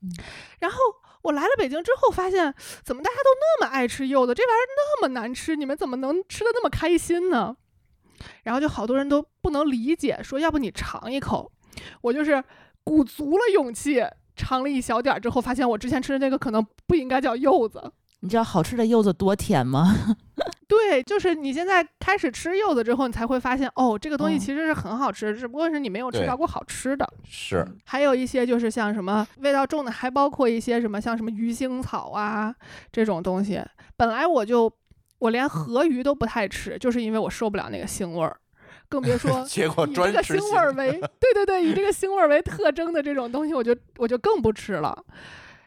[0.01, 0.09] 嗯
[0.59, 0.77] 然后
[1.23, 7.55] 我来了北京之后，发现怎么大家都那么爱吃柚子，这玩意儿那么难吃，你们怎么能吃的那么开心呢？
[8.43, 11.51] 然后就好多人都不能理解，说要不你尝一口。
[12.01, 12.43] 我就是
[12.83, 14.03] 鼓足了勇气
[14.35, 17.91] 尝了一小点儿之后，发现我之前吃的那个可能不应该叫柚子。
[18.21, 20.15] 你知道好吃的柚子多甜吗？
[20.71, 27.05] 对，就是你现在开始吃柚子之后，你才会发现，哦，这个东西嗯其实是很好吃，只不过是你没有吃到过好吃的。
[27.25, 32.55] 是还有一些就是像什么味道重的，还包括一些什么像什么鱼腥草啊
[32.89, 33.61] 这种东西。
[33.97, 34.71] 本来我就
[35.19, 38.37] 我连河鱼都不太吃，就是因为我受不了那个腥味儿，
[38.87, 44.97] 更别说 结果以这个腥味儿为 对对对，以这个腥味儿为特征的这种东西，我就我就更不吃了。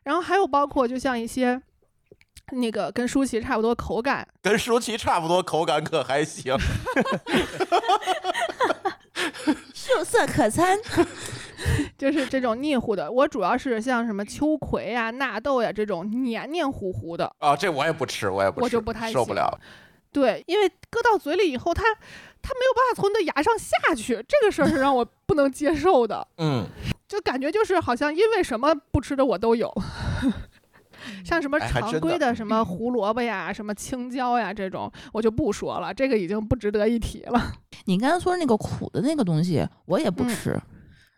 [0.05, 1.61] 然后还有包括就像一些
[2.53, 6.57] 那个跟舒淇差不多口感，跟舒淇差不多口感可还行。
[9.73, 10.79] 秀色可餐。
[11.97, 13.11] 就是这种腻乎的。
[13.11, 19.59] 我主要是像什么秋葵呀、纳豆呀这种黏黏糊糊的，啊，这我也不吃，我也不吃，我就不太行受不了。
[20.13, 26.27] 对，因为搁到嘴里以后，它它没有办法从你的牙上下去，这个事儿是让我不能接受的。
[26.37, 26.67] 嗯，
[27.09, 29.73] 就感觉就是好像因为什么不吃的我都有，
[31.25, 37.53] 像什么常规的什么胡萝卜呀、什么青椒呀这种，我就不说了，这个已经不值得一提了。
[37.87, 40.61] 你刚才说那个苦的那个东西，我也不嗯吃。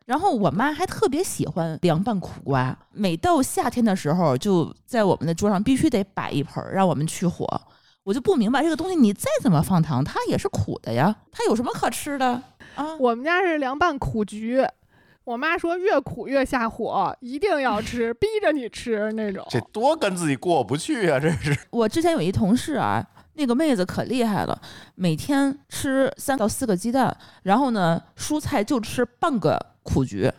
[0.07, 7.45] 然后我妈还特别喜欢凉拌苦瓜，每到夏天的时候，就在我们的桌上必须得摆一盆儿，让我们去火。
[8.05, 12.40] 我就不明白这个东西，你再怎么放糖，它也是苦的呀，它有什么可吃的
[12.77, 12.95] 啊？
[13.01, 14.64] 我们家是凉拌苦菊，
[15.26, 19.44] 我妈说越苦越下火，一定要吃，逼着你吃那种。
[19.50, 21.18] 这多跟自己过不去啊！
[21.18, 24.56] 这是我之前有一同事啊，那个妹子可厉害了，
[24.94, 30.32] 每天吃三到四个鸡蛋，然后呢，蔬菜就吃半个苦菊，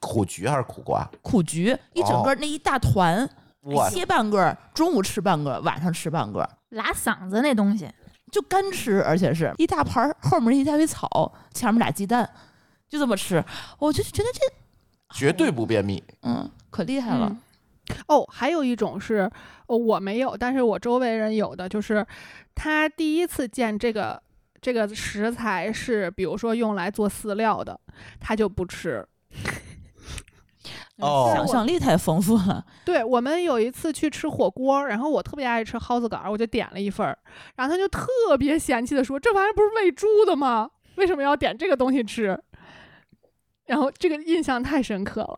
[0.00, 1.08] 苦菊还是苦瓜？
[1.22, 7.88] 苦菊一整个那一大团，我切半个儿，中午吃半个，晚上吃半个，拉嗓子那东西，
[8.32, 12.28] 就干吃，而且是一大盘儿，后面一大堆草，前面俩鸡蛋，
[12.90, 13.42] 就这么吃，
[13.78, 14.40] 我就觉得这
[15.14, 16.02] 绝对不便秘。
[16.22, 17.28] 嗯可厉害了。
[17.30, 17.38] 嗯
[18.06, 19.28] 哦，还有一种是，
[19.66, 22.06] 哦我没有，但是我周围人有的，就是
[22.54, 24.22] 他第一次见这个
[24.60, 27.80] 这个食材是，比如说用来做饲料的，
[28.20, 29.04] 他就不吃。
[30.98, 32.64] 哦想象力太丰富了。
[32.84, 37.18] 对我们有一次去吃火锅，然后我特别爱吃蒿子杆儿，我就点了一份儿，
[37.56, 38.06] 然后他就特
[38.38, 40.70] 别嫌弃的说：“这玩意儿不是喂猪的吗？
[40.96, 42.38] 为什么要点这个东西吃？”
[43.70, 45.36] 然后这个印象太深刻了。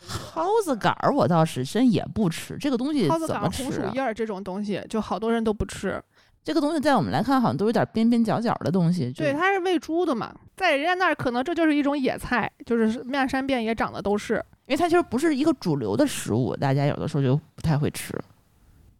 [0.00, 3.92] 蒿子杆儿我倒是真也不吃，这个东西蒿子杆儿、红薯啊？
[3.94, 6.02] 叶儿这种东西，就好多人都不吃。
[6.42, 9.12] 这个东西在我们来看，好像都有点边边角角的东西。
[9.12, 14.42] 对，它是喂猪的嘛，在人家那儿可能这就是一种野菜，就是漫山遍野长的都是。
[14.64, 18.18] 因为它其实不是一个主流的食物，大家有的时候就不太会吃。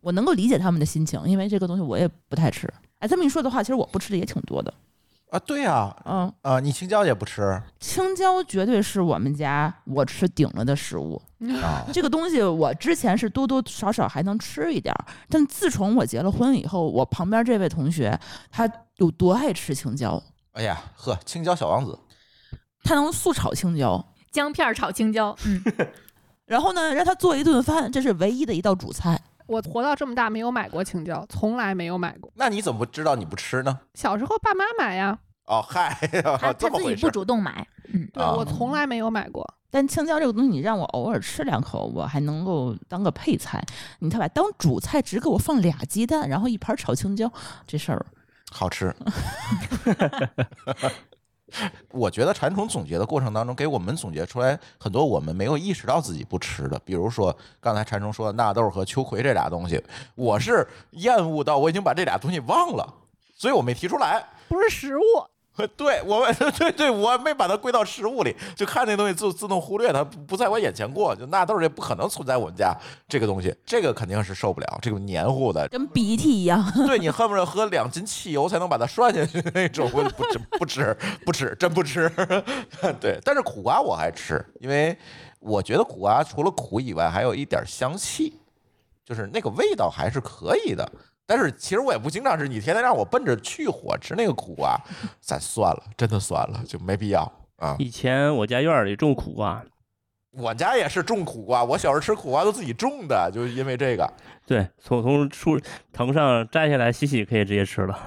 [0.03, 2.68] 我能够理解他们的心情，因为这个东西我也不太吃。
[2.98, 4.74] 哎，这么一说的话，其实我不吃的也挺多的。
[5.30, 11.20] 啊，对呀、嗯，啊，你青椒也不吃青椒绝对是我们家我吃顶了的食物。
[11.62, 11.84] 啊？
[11.92, 18.18] 这个东西我之前是多多少少还能吃一点儿，但自从我结了婚以后，我旁边这位同学
[18.50, 20.20] 他有多爱吃青椒，
[20.52, 21.98] 哎呀，呵，青椒小王子，
[22.82, 25.62] 他能素炒青椒，姜片儿炒青椒，嗯，
[26.46, 29.20] 然后呢让他做一顿饭，这是唯一的一道主菜。
[29.48, 32.30] 我活到这么大没有买过青椒，从来没有买过。
[32.37, 33.80] 那你怎么知道你不吃呢？
[33.94, 35.98] 小时候爸妈买呀，哦，嗨，
[36.38, 37.11] 他他自己不这么回事儿。
[37.11, 39.44] 主动买，嗯，啊对我从来没有买过。
[39.70, 43.62] 但青椒这个东西，你让我偶尔吃两口，我还能够当个配菜。
[43.98, 47.30] 你他把当主菜，只给我放俩鸡蛋，然后一盘炒青椒，
[47.66, 48.06] 这事儿
[48.50, 48.94] 好吃。
[51.92, 59.82] 我觉得馋虫总结的过程当中，给我们总结出来很多我们没有意识到自己不吃的，比如说刚才馋虫说的纳豆和秋葵这俩东西，
[60.14, 62.94] 我是厌恶到我已经把这俩东西忘了，
[63.34, 64.24] 所以我没提出来。
[64.48, 65.02] 不是食物，
[65.77, 71.14] 对我们， 对对，我没把它归到食物里，就看那东西自自动忽略它，不不在我眼前过。
[71.16, 72.77] 就纳豆这不可能存在我们家
[73.09, 76.64] 这个东西，这个肯定是受不了，这个黏糊的，跟鼻涕一样。
[76.87, 82.09] 对你恨不得喝两斤汽油才能把它涮下去那种，我 不吃不吃不吃，真不吃。
[83.01, 84.97] 对，但是苦瓜我还吃，因为
[85.40, 88.40] 我觉得苦瓜除了苦以外，还有一点香气，
[89.05, 90.90] 就是那个味道还是可以的。
[91.28, 94.80] 但是其实我也不经常吃，你天天让我奔着去火吃那个苦瓜，
[95.20, 97.76] 咱算了，真的算了，就没必要啊。
[97.78, 99.62] 以前我家院儿里种苦瓜，
[100.32, 104.10] 我家也是种苦瓜，我小时候吃苦瓜都自己种的，就是因为这个。
[104.46, 105.60] 对，从从树
[105.92, 107.98] 藤上摘下来洗洗，可以直接吃了。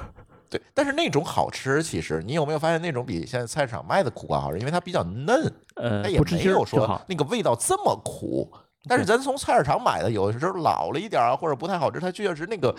[0.50, 4.58] 对，但是那种好吃，其实你有没有发现那种比现在菜市场卖的苦瓜好吃？
[4.58, 7.00] 因为它比较嫩，呃它，也没有说。
[7.08, 8.52] 那个味道这么苦。
[8.90, 12.76] 但是咱从菜市场买的，有的时候老了一点啊，或者不太好吃，它确实那个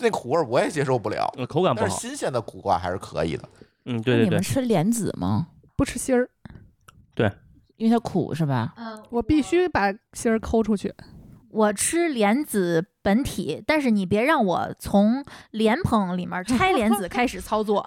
[0.00, 1.32] 那苦味儿我也接受不了。
[1.36, 2.00] 呃口感不但是好。
[2.00, 3.48] 新鲜的苦瓜还是可以的。
[3.84, 5.48] 嗯，对对对你们，吃莲子吗？
[5.76, 6.28] 不吃芯儿，
[7.14, 7.30] 对
[7.76, 8.74] 因为它苦是吧？
[8.76, 10.94] 嗯我必须把芯儿抠出去。
[11.52, 17.80] 我吃莲子本体，但是你别让我从莲蓬里面拆莲子开始操作，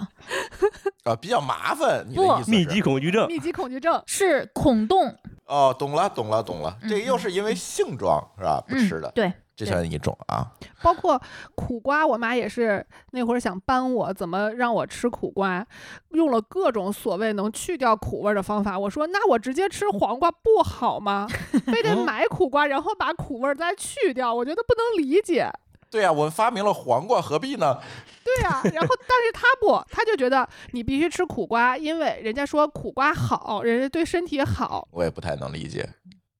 [1.05, 2.05] 啊，比较麻烦。
[2.13, 3.25] 不密集恐惧症。
[3.27, 6.77] 密集恐惧症，是孔洞，哦，懂了，懂了，懂了。
[6.81, 8.61] 嗯这又是因为性状是吧？
[8.67, 9.09] 不嗯吃的。
[9.15, 10.51] 对，这算一种啊。
[10.81, 11.21] 包括
[11.55, 15.65] 苦瓜，我妈也是那会儿想帮我怎么让我吃苦瓜，
[16.11, 18.77] 用了各种所谓能去掉苦味儿的方法。
[18.77, 21.27] 我说那我直接吃黄瓜不好吗？
[21.67, 25.51] 非得买苦瓜，然后把苦味儿再去掉，我觉得不能理解。
[25.89, 27.77] 对呀、我们发明了黄瓜，何必呢？
[28.25, 34.87] 对呀、然后但是他不，他就觉得你必须吃苦瓜，因为人家说苦瓜好，人家对身体好。
[34.89, 35.87] 我也不太能理解。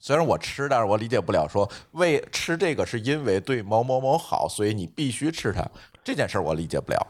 [0.06, 5.66] 虽然我吃，但是我理解不了说为吃这个是因为对某某某好，所以你必须吃它
[6.04, 7.08] 这件事儿，我理解不了。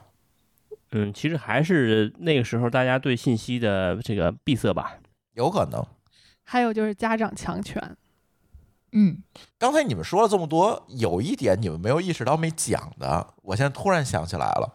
[0.92, 5.00] 嗯，其实还是那个时候大家对信息的这个闭塞吧。
[5.34, 5.84] 有可能。
[6.44, 7.98] 还有就是家长强权，
[8.92, 9.24] 嗯，
[9.58, 14.72] 刚才你们说了这么多，有一点你们没有意识到没讲的，我现在突然想起来了。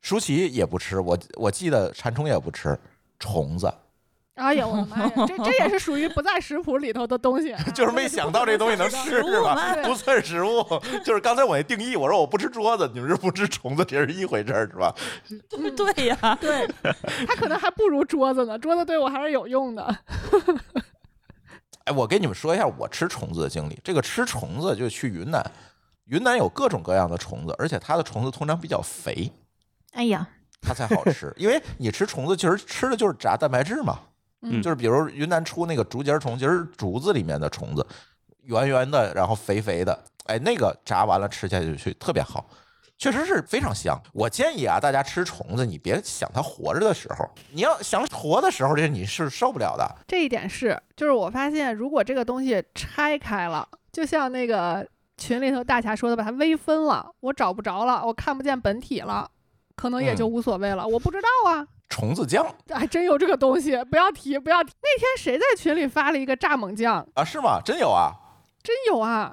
[0.00, 2.76] 舒淇也不吃，我我记得馋虫也不吃，
[3.20, 3.72] 虫子
[4.34, 9.56] 哎呀，我的妈呀，这这也是属于不在食谱里头的东西啊， 就是没想到这东西能吃 是吧？
[9.84, 10.64] 不算食物，
[11.04, 14.92] 就是刚才我那定义，我说我不吃桌子，你们是不吃虫子，这是一回事儿是吧？
[15.76, 16.68] 对呀，对，
[17.26, 19.96] 它可能还不如桌子呢，桌子对我还是有用的。
[21.86, 23.78] 哎，我跟你们说一下我吃虫子的经历。
[23.84, 25.48] 这个吃虫子就去云南，
[26.06, 29.30] 云南有各种各样的虫子，而且它的虫子通常比较肥，
[29.92, 30.26] 哎呀，
[30.60, 31.32] 它才好吃。
[31.36, 34.00] 因为你吃虫子，其实吃的就是炸蛋白质嘛。
[34.44, 37.86] 嗯就是比如云南出那个竹节虫，其实是竹子里面的虫子，
[38.42, 42.46] 圆圆的，然后肥肥的，哎，那个炸完了吃下去去特别好，
[42.98, 44.00] 确实是非常香。
[44.12, 49.96] 我建议啊，大家吃虫子，你别想它活着的时候，你要想活的时候，这你是受不了的。
[50.06, 59.30] 这一点是，就是我发现，如果这个东西拆开了，就像那个群里头大侠说的，把它微分了，我找不着了，我看不见本体了，
[59.76, 60.86] 可能也就嗯无所谓了。
[60.86, 64.72] 我不知道啊，虫子酱还真有这个东西，不要提，不要提。
[64.82, 67.06] 那天谁在群里发了一个蚱蜢酱？
[67.14, 67.60] 啊，是吗？
[67.64, 68.10] 真有啊！
[68.64, 69.32] 真有啊！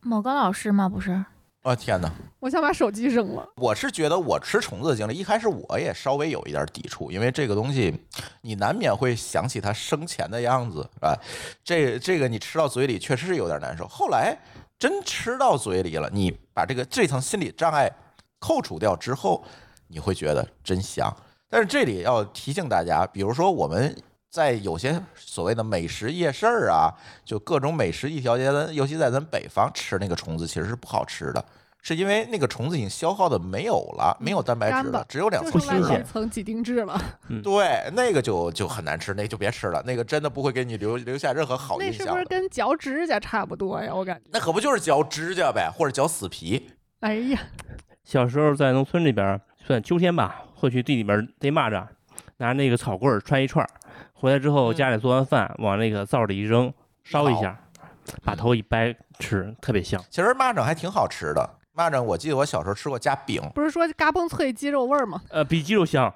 [0.00, 0.88] 某个老师吗？
[0.88, 1.22] 不是，
[1.64, 2.10] 啊天哪！
[2.40, 3.46] 我想把手机扔了。
[3.56, 7.94] 我是觉得我吃虫子的经历，一开始我也稍微有一点抵触，因为这个东西
[8.40, 11.14] 你难免会想起它生前的样子，是吧？
[11.62, 13.86] 这这个你吃到嘴里确实是有点难受。
[13.86, 14.34] 后来
[14.78, 17.92] 真吃到嘴里了，你把这个这层心理障碍
[18.38, 19.44] 扣除掉之后，
[19.88, 21.14] 你会觉得真香。
[21.52, 23.94] 但是这里要提醒大家，比如说我们
[24.30, 26.88] 在有些所谓的美食夜市儿啊，
[27.26, 31.44] 就各种美食一条街的，尤其在咱北方吃那个虫子，其实是不好吃的。
[31.82, 36.02] 是因为那个虫子已经消耗的没有了，没有蛋白质了，只有两就层是外脂了。
[36.04, 36.98] 层几丁质了，
[37.44, 42.06] 对，那个就就很难吃，那就别吃了，那个真的不会给你留留下任何好印象那。
[42.06, 43.94] 是不是跟嚼指甲差不多呀？
[43.94, 44.22] 我感觉。
[44.32, 46.70] 那可不就是嚼指甲呗，或者嚼死皮？
[47.00, 47.38] 哎呀，
[48.04, 51.84] 小时候在农村里边儿，算秋天吧，会去地里边儿逮蚂蚱，
[52.36, 53.68] 拿那个草棍儿穿一串儿，
[54.12, 56.72] 回来之后嗯家里做完饭，往那个灶里一扔，
[57.02, 57.58] 烧一下，
[58.22, 60.00] 把头一掰吃，特别香。
[60.08, 61.58] 其实蚂蚱还挺好吃的。
[61.74, 65.20] 蚂蚱，我记得我小时候吃过加饼，不是说嘎嘣脆鸡肉味儿吗？
[65.30, 66.14] 呃，比鸡肉香。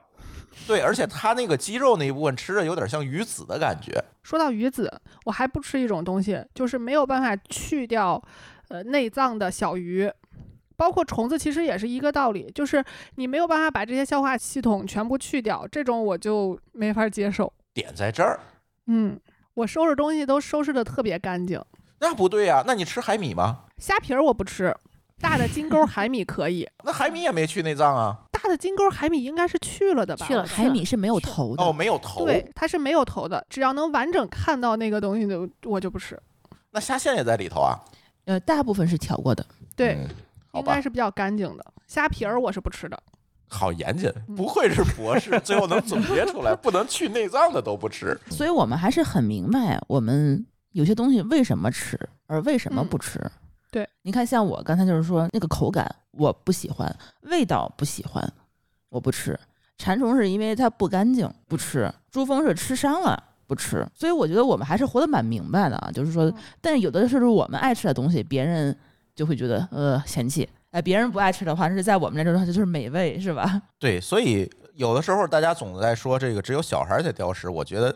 [0.68, 4.00] 对，而且它那个鸡肉那一部分吃着有点像鱼子的感觉。
[4.22, 8.22] 说到鱼子，我还不吃一种东西，就是没有办法去掉
[8.68, 10.08] 呃内脏的小鱼，
[10.76, 12.84] 包括虫子，其实也是一个道理，就是
[13.16, 17.52] 你没有办法把这些消化系统全部去掉，这种我就没法接受。
[17.72, 18.40] 点在这儿，
[18.86, 19.18] 嗯，
[19.54, 21.62] 我收拾东西都收拾的特别干净，
[22.00, 23.64] 那不对呀、那你吃海米吗？
[23.78, 24.74] 虾皮儿我不吃，
[25.20, 28.18] 大的金钩海米可以，那海米也没去内脏啊。
[28.30, 30.26] 大的金钩海米应该是去了的吧？
[30.26, 31.64] 去了海米是没有头的。
[31.64, 32.24] 哦，没有头。
[32.24, 36.18] 对，它是没有头的，只要能完整看到那个东西的，我就不吃。
[36.70, 37.74] 那虾线也在里头啊。
[38.26, 39.44] 呃，大部分是挑过的。
[39.74, 39.98] 对，
[40.58, 41.64] 应该，是比较干净的。
[41.86, 42.98] 虾皮儿我是不吃的。
[43.48, 48.18] 好严谨，嗯不愧是博士，最后能总结出来， 不能去内脏的都不吃。
[48.28, 53.20] 所以我们还是很明白，我们有些东西为什么吃，而为什么嗯不吃。
[53.70, 56.92] 对，你看，像我刚才就是说那个口感我不喜欢，
[57.22, 58.32] 味道不喜欢，
[58.88, 59.38] 我不吃。
[59.78, 63.86] 馋虫是因为它不干净，不吃；珠峰是吃伤了，不吃。
[63.94, 68.76] 所以我觉得我们还是活得蛮明白的啊，就是说嗯，但是有的时候我们爱吃的东西，别人
[69.16, 70.48] 就会觉得呃嫌弃。
[70.70, 73.62] 哎，别人不爱吃的话，那是在我们这种这就是美味，是吧？
[73.80, 77.90] 对，所以有的时候大家总在说这个只有小孩儿才挑食，我觉得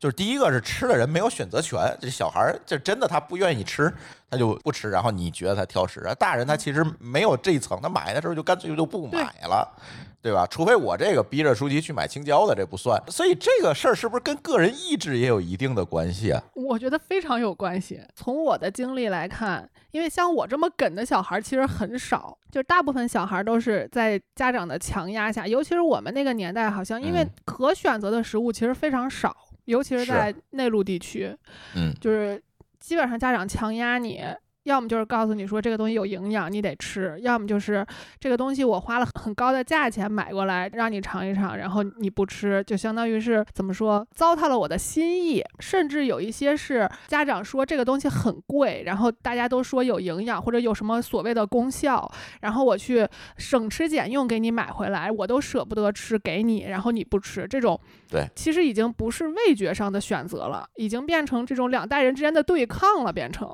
[0.00, 3.92] 就是第一个是吃的人没有选择权，这小孩儿就真的他不愿意吃，
[4.28, 9.80] 他就不吃，然后你觉得他挑食，啊大人他其实没有这一层，他买的时候就干脆就不买了。
[10.24, 10.46] 对吧？
[10.46, 12.98] 除非我这个逼着舒淇去买青椒的，这不算。
[13.08, 16.42] 所以这个事儿是不是跟个人意志也有一定的关系啊？
[16.54, 18.00] 我觉得非常有关系。
[18.14, 29.36] 从我的经历来看，因为像我这么梗的小孩儿其实很少，就是大部分小孩儿都是在家长的强压下，尤其是我们那个年代，好像因为嗯可选择的食物其实非常少，
[29.66, 31.36] 尤其是是在内陆地区，
[31.76, 32.42] 嗯，就是
[32.80, 34.24] 基本上家长强压你。
[34.64, 37.86] 要么就是告诉你说这个东西有营养，你得吃；要么就是
[38.18, 45.42] 这个东西我花了很高的价钱买过来让你尝一尝，然后你不吃，就相当于是怎么说糟蹋了我的心意。
[45.60, 52.10] 甚至有一些是家长说这个东西很贵，然后大家都说有营养或者有什么所谓的功效，
[52.40, 53.06] 然后我去
[53.36, 57.78] 省吃俭用给你买回来，我都舍不得吃给你，然后你不吃，这种
[58.10, 63.48] 对，其实已经不是味觉上的选择了，已经变成这种两代人之间的对抗了，变成。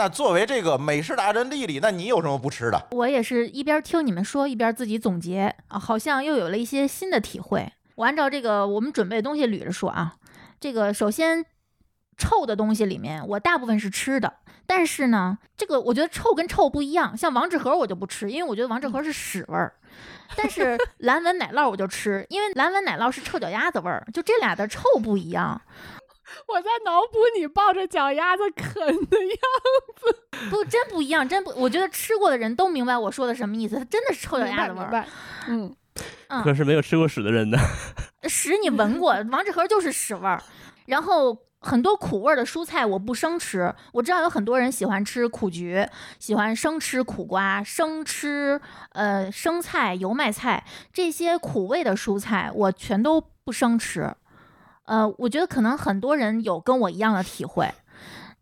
[0.00, 2.86] 那作为这个美食达人丽丽，那你有什么不吃的？
[2.92, 7.70] 我也是一边听你们说，一边自己总结啊，好像又有了一些新的体会。
[7.96, 10.14] 我按照这个我们准备的东西捋着说啊，
[10.58, 11.44] 这个首先
[12.16, 14.32] 臭的东西里面，我大部分是吃的，
[14.66, 17.14] 但是呢，这个我觉得臭跟臭不一样。
[17.14, 19.74] 像王致和我就不吃，因为我觉得王致和是屎味儿。
[20.34, 25.60] 但是蓝纹奶酪我就吃，因为蓝纹奶酪是臭脚丫子味儿，就这俩的臭不一样。
[26.46, 29.36] 我在脑补你抱着脚丫子啃的样
[29.96, 31.50] 子不，真不一样，真不。
[31.56, 34.90] 我觉得吃过的人都明白我说的什么意思，它真的是臭脚丫子味儿。
[34.90, 35.06] 白
[35.48, 35.76] 明白，嗯，
[36.28, 37.58] 嗯可是没有吃过屎的人呢。
[38.28, 40.42] 屎你闻过，王致和就是屎味儿。
[40.86, 45.86] 然后很多苦味儿的蔬菜我不生吃，我知道有很多人喜欢吃苦菊，
[46.18, 48.60] 喜欢生吃苦瓜，生吃
[48.92, 54.14] 呃生菜、油麦菜这些苦味的蔬菜，我全都不生吃。
[54.90, 57.72] 呃，我觉得可能很多人有跟我一样的体会，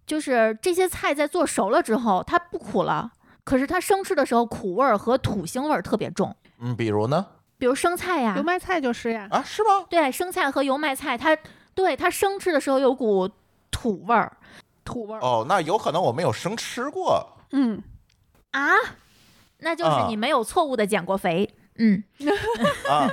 [0.06, 3.12] 就是这些菜在做熟了之后，它不苦了，
[3.44, 7.26] 可是它生吃的时候苦味儿和土腥味儿特别重，嗯，比如呢？
[7.58, 9.84] 比如生菜呀、油麦菜就是呀，啊，是吗？
[9.90, 11.36] 对，生菜和油麦菜，它
[11.74, 13.28] 对它生吃的时候有股
[13.70, 14.34] 土味儿
[14.86, 17.26] 土味儿，哦，那有可能我没有生吃过。
[17.50, 17.82] 嗯，
[18.52, 18.72] 啊，
[19.58, 21.54] 那就是啊你没有错误的减过肥。
[21.78, 22.02] 嗯，
[22.88, 23.08] 啊，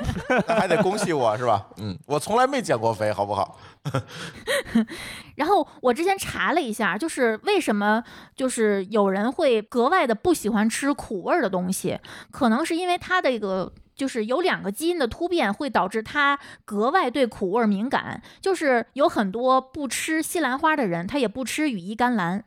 [0.48, 1.68] 那还得恭喜我是吧？
[1.78, 3.60] 嗯，我从来没减过肥，好不好？
[5.36, 8.04] 然后我之前查了一下，就是为什么
[8.36, 12.00] 就是有人会格外的不喜欢吃苦味儿的东西，
[12.32, 13.72] 可能是因为他的一个。
[13.96, 22.44] 就是有两个基因的突变会导致他格外对苦味儿敏感，就是有很多不吃西兰花的人，他也不吃羽衣甘蓝，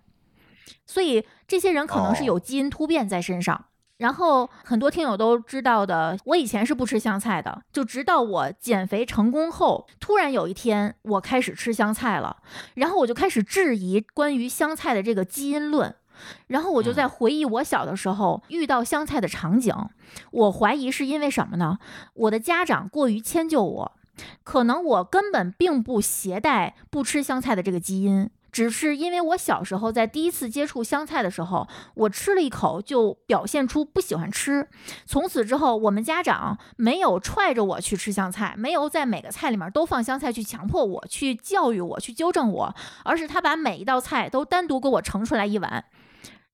[0.85, 3.65] 所以这些人可能是哦有基因突变在身上。
[3.99, 12.39] 然后很多听友都知道的，我以前是不吃香菜的，就直到我减肥成功后，突然有一天我开始吃香菜了，
[12.75, 15.95] 然后我就开始质疑关于香菜的这个基因论。
[16.49, 19.73] 然后我就在回忆我小的时候遇到香菜的场景，
[20.33, 21.79] 我怀疑是因为什么呢？
[22.15, 23.93] 我的家长过于迁就我，
[24.43, 28.29] 可能我根本并不携带不吃香菜的这个基因，
[28.59, 34.69] 只是因为我小时候在第一次接触香菜的时候，我吃了一口就表现出不喜欢吃。
[35.07, 45.85] 从此之后，我们家长没有踹着我去吃香菜，没有在每个菜里面都放香菜去强迫我、去教育我、去纠正我，而是他把每一道菜都单独给我盛出来一碗。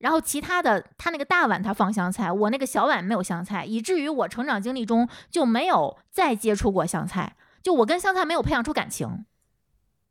[0.00, 9.24] 然后其他的，他那个大碗他放香菜，我那个小碗没有香菜，以至于我成长经历中就没有再接触过香菜，就我跟香菜没有培养出感情。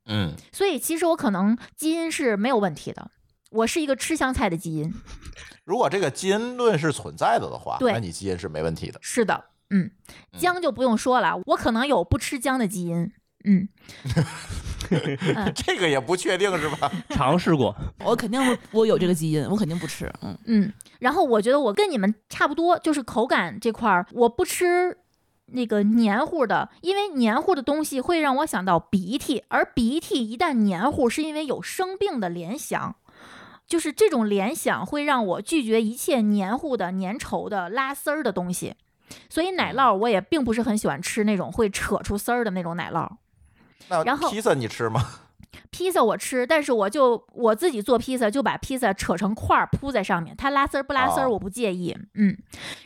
[0.05, 3.11] 嗯，所以其实我可能基因是没有问题的，
[3.51, 4.93] 我是一个吃香菜的基因。
[5.65, 8.99] 如果这个基因论是存在的的话，那你基因是没问题的。
[9.01, 9.89] 是的，嗯，
[10.33, 13.11] 嗯姜就不用说了，我可能有不吃姜的基因。
[13.45, 13.67] 嗯
[15.55, 16.91] 这个也不确定是吧？
[17.09, 20.11] 尝试过，我肯定不我有这个基因，我肯定不吃。
[20.21, 24.97] 嗯，嗯，然后我觉得我跟你们差不多，就是口感这块儿，我不吃
[25.53, 32.95] 那个黏糊的，因为黏糊的东西会让我想到鼻涕，而鼻涕一旦黏糊，是因为有生病的联想。
[33.65, 38.75] 就是这种联想会让我拒绝一切黏糊的、粘稠的、拉丝儿的东西，
[39.29, 43.09] 所以奶酪我也并不是很喜欢吃那种会扯出丝儿的那种奶酪。
[43.87, 45.01] 那然后披萨你吃吗？
[45.71, 52.37] 披萨我吃，但是我就我自己做披萨，就把披萨扯成块儿铺在上面，它拉丝儿不拉丝儿哦我不介意，嗯。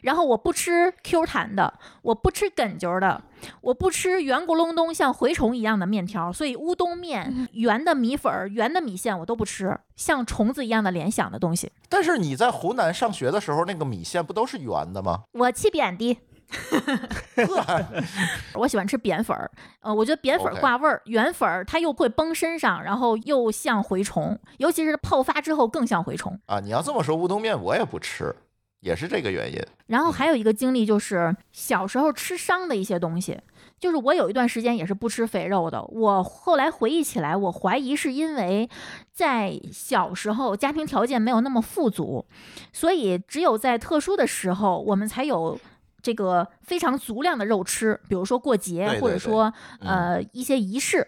[0.02, 3.22] 然后我不吃 Q 弹的，我不吃梗啾的，
[3.62, 11.72] 我不吃圆咕隆咚像蛔虫一样的面条，所以乌冬面、圆的米粉儿、圆的米线我都不吃，像虫子一样的联想的东西。
[11.90, 15.24] 但是你在湖南上学的时候，那个米线不都是圆的吗？
[15.34, 16.20] 我气扁的。
[18.56, 26.40] 我喜欢吃扁粉儿，呃，我觉得扁粉儿挂味儿圆粉儿它又会崩身上，然后又像蛔虫，尤其是泡发之后更像蛔虫。
[26.46, 28.34] 啊，你要这么说，乌冬面我也不吃，
[28.80, 29.62] 也是这个原因。
[29.88, 33.38] 然后还有一个经历就是小时候吃伤的一些东西，
[33.78, 35.84] 就是我有一段时间也是不吃肥肉的。
[35.84, 38.70] 我后来回忆起来，我怀疑是因为
[39.12, 42.26] 在小时候家庭条件没有那么富足，
[42.72, 45.60] 所以只有在特殊的时候我们才有。
[46.08, 51.06] 这个非常足量的肉吃，比如说过节，对对对或者说嗯呃一些仪式，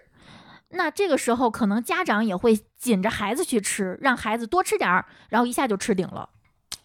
[0.72, 6.28] 那这个时候可能家长也会紧着孩子去吃，让孩子多吃点儿，然后一下就吃顶了。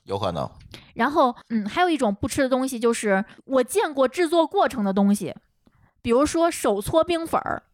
[0.04, 0.48] 有可能。
[0.94, 5.34] 然后，嗯，还有一种不吃的东西，就是我见过制作过程的东西，
[6.00, 7.64] 比如说手搓冰粉儿。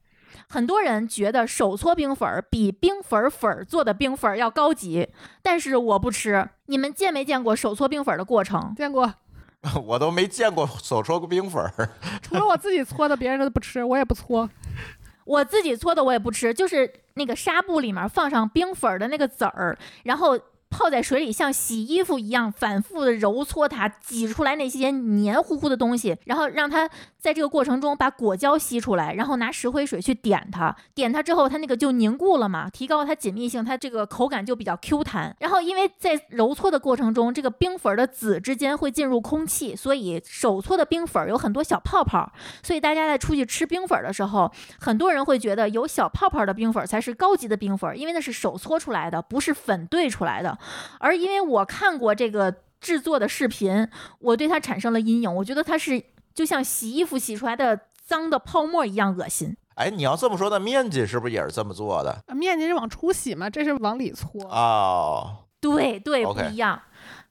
[0.49, 5.09] 很多人觉得手搓冰粉儿比冰粉儿粉儿做的冰粉儿要高级，
[5.43, 6.49] 但是我不吃。
[6.67, 8.75] 你们见没见过手搓冰粉儿的过程？
[8.77, 9.15] 见过，
[9.85, 11.91] 我都没见过手搓过冰粉儿。
[12.23, 14.49] 除了我自己搓的，别人都不吃，我也不搓。
[15.25, 20.39] 我自己搓的我也不吃，就是那个纱布里面放上冰粉儿的那个籽儿，然后
[20.71, 35.37] 泡在水里，像洗衣服一样反复的揉搓它，挤出来那些黏糊糊的东西，然后让它在这个过程中把果胶吸出来，然后拿石灰水去点它，点它之后它那个就凝固了嘛，提高它紧密性，它这个口感就比较 Q 弹。
[35.41, 50.57] 然后因为在揉搓的过程中，这个冰粉的籽之间会进入空气，所以手搓的冰粉有很多小泡泡，所以大家在出去吃冰粉的时候，很多人会觉得有小泡泡的冰粉才是高级的冰粉，因为那是手搓出来的，不是粉兑出来的。
[50.99, 53.89] 而因为我看过这个制作的视频，
[54.19, 55.35] 我对它产生了阴影。
[55.37, 56.03] 我觉得它是
[56.35, 59.57] 就像洗衣服洗出来的脏的泡沫一样恶心。
[59.77, 62.23] 哎，你要这么说，那面筋是不是也是这么做的？
[62.27, 64.43] 啊面筋是往出洗嘛，这是往里搓。
[64.45, 66.83] 哦，对对，不一样。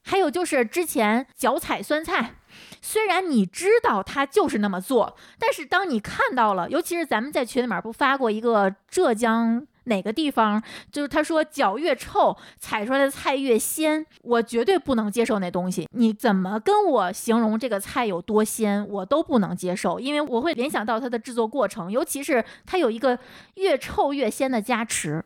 [0.02, 2.36] 还有就是之前脚踩酸菜，
[2.80, 15.86] 虽然你知道它就是那么做，但是当你看到了，尤其是咱们在群里面不发过一个浙江哪个地方，就是他说脚越臭，踩出来的菜越鲜，我绝对不能接受那东西。
[15.92, 23.18] 你怎么跟我形容这个菜有多鲜，我都不能接受，因为我会联想到它的制作过程，尤其是它有一个
[23.56, 25.22] 越臭越鲜的加持，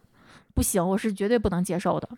[0.54, 2.08] 不行，我是绝对不能接受的。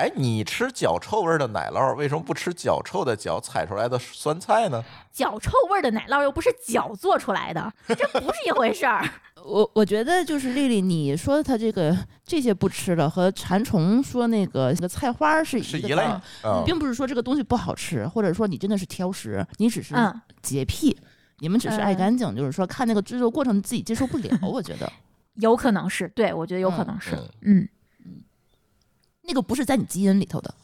[0.00, 4.82] 哎，你吃脚臭味儿的奶酪，为什么不吃脚臭的脚踩出来的酸菜呢？
[5.12, 9.06] 脚臭味儿的奶酪又不是脚做出来的，这不是一回事儿。
[9.44, 11.94] 我我觉得就是丽丽，你说他这个
[12.24, 16.02] 这些不吃了，和馋虫说那个那个菜花儿是是一类
[16.64, 20.96] 并不是说这个东西不好吃，或者说你真的是挑食，你只是嗯洁癖，
[21.40, 24.90] 你们只是爱嗯干净，就是说看那个制作过程自己接受不了，我觉得
[25.36, 27.68] 有可能是对，我觉得有可能是，嗯嗯，
[29.22, 30.54] 那个不是在你基因里头的。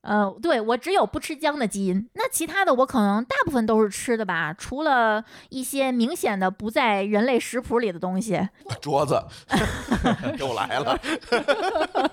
[0.00, 8.48] 呃，对我只有不吃姜的基因，那其他的我可能大部分都是吃的吧，除了一些明显的不在人类食谱里的东西。
[8.80, 9.20] 桌子
[10.38, 10.98] 又来了。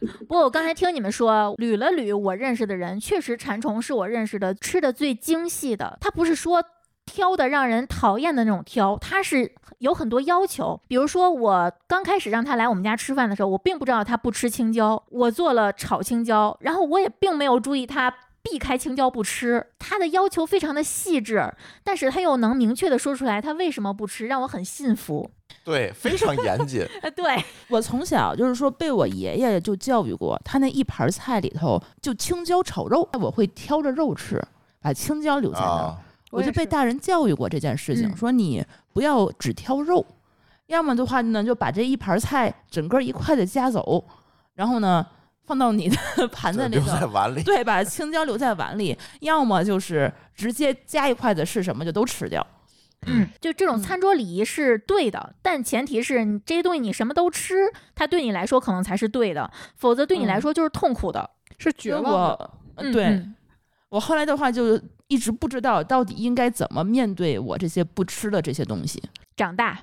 [0.00, 5.96] 不过我刚才听你们说捋了捋，我认识的人确实馋虫是我认识的吃的最精细的。
[6.00, 6.62] 他不是说
[7.10, 10.80] 挑的让人讨厌的那种挑，他是有很多要求。
[10.86, 18.14] 比如说我刚开始让他来我们家吃饭的时候，我并不知道他不吃青椒，我做了炒青椒，然后我也并没有注意他。
[18.42, 21.52] 避开青椒不吃，他的要求非常的细致，
[21.84, 25.30] 但是他又能明确的说出来他为什么不吃，让我很信服。
[25.62, 26.82] 对，非常严谨。
[27.04, 27.36] 呃，对，
[27.68, 34.42] 我从小就是说被我爷爷就教育过，他那一盘菜里头就青椒炒肉，我会挑着肉吃，
[34.80, 35.82] 把青椒留在那儿。
[35.88, 35.98] 啊，
[36.30, 40.04] 我就被大人教育过这件事情，嗯说你不要只挑肉，
[40.66, 44.04] 要么的话呢，就把这一盘菜整个一块的夹走，
[44.54, 45.04] 然后呢
[45.44, 45.96] 放到你的
[46.32, 47.08] 盘子里留在头。
[47.08, 47.42] 碗里。
[47.42, 52.46] 对，把青椒留在碗里，要么就是直接夹一筷子是什么就都吃掉。
[53.06, 57.54] 嗯，就这种嗯餐桌礼仪是对的，但前提是你这些东西你什么都吃，
[57.94, 61.28] 它对你来说可能才是对的，否则对你来嗯说就是痛苦的。
[61.58, 62.50] 是绝就望的。
[62.76, 63.34] 嗯对、嗯
[63.88, 64.80] 我后来的话就
[65.10, 69.02] 一直不知道到底应该怎么面对我这些不吃的这些东西。
[69.36, 69.80] 长大，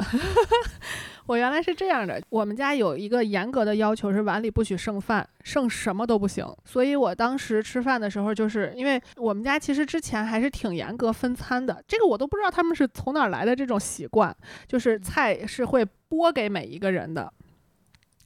[1.24, 6.44] 我原来是这样的，我们家有一个严格的要求是碗里不许剩饭，剩什么都不行。
[6.66, 14.36] 所以我当时吃饭的时候，就是因为我们家其实之前还是挺严格分餐的，这个我都不知道他们是从哪儿来的这种习惯，
[14.68, 17.32] 就是菜是会拨给每一个人的。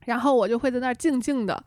[0.06, 1.64] 然后我就会在那儿静静的，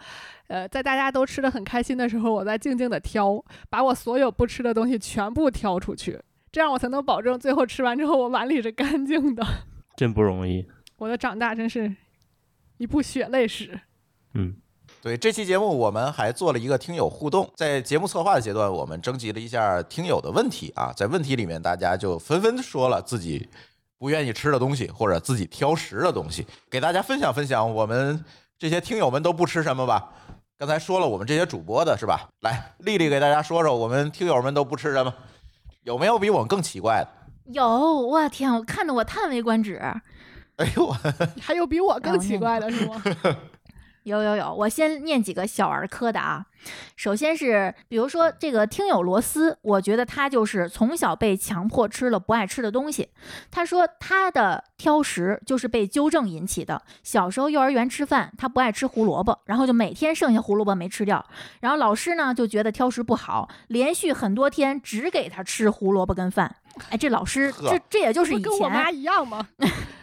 [0.47, 6.19] 呃，在大家都吃的很开心的时候，我在静静的挑，把我所有不吃的东西全部挑出去，
[6.51, 9.45] 这样我才能保证最后吃完之后我碗里是干净的。
[9.97, 10.67] 真不容易。
[10.97, 11.95] 我的长大真是
[12.77, 13.79] 一部血泪史。
[14.33, 14.55] 嗯，
[15.01, 23.47] 对，这期节目我们还做了一个听友互动，在节目策划的阶段，我们征集了一下听友的问题啊，在问题里面，大家就纷纷说了自己
[23.97, 27.73] 不愿意吃的东西，或者自己挑食的东西，给大家分享分享。
[27.73, 28.23] 我们
[28.59, 30.09] 这些听友们都不吃什么吧？
[30.57, 32.27] 刚才说了，我们这些主播的是吧？
[32.41, 35.13] 来，丽丽给大家说说，我们听友们都不吃什么？
[35.83, 37.09] 有没有比我们更奇怪的？
[37.53, 39.77] 有，我天，我看得我叹为观止。
[40.57, 40.87] 哎呦，
[41.39, 43.01] 还有比我更奇怪的是吗？
[44.07, 46.45] 有有有，我先念几个小儿科的啊。
[46.95, 53.09] 首先是，比如说这个听友罗斯，我觉得他就是从小被强迫吃了不爱吃的东西。
[53.51, 56.81] 他说他的挑食就是被纠正引起的。
[57.03, 61.25] 小时候幼儿园吃饭，他不爱吃胡萝卜，然后就每天剩下胡萝卜没吃掉，
[61.59, 66.55] 然后老师呢就觉得挑食不好，连续很多天只给他吃胡萝卜跟饭。
[66.89, 69.45] 哎，这老师这这也就是以前跟我妈前一样吗？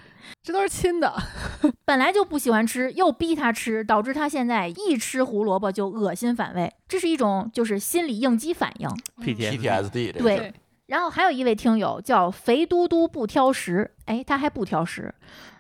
[0.45, 1.13] 这都是亲的。
[1.87, 8.89] 本来就不喜欢吃，又逼他吃，导致他现在一吃胡萝卜就恶心反胃，这是一种就是心理应激反应。
[9.25, 10.53] PTSD，PTSD 对
[10.87, 15.13] 然后还有一位听友叫肥嘟嘟不挑食，哎，他还不挑食，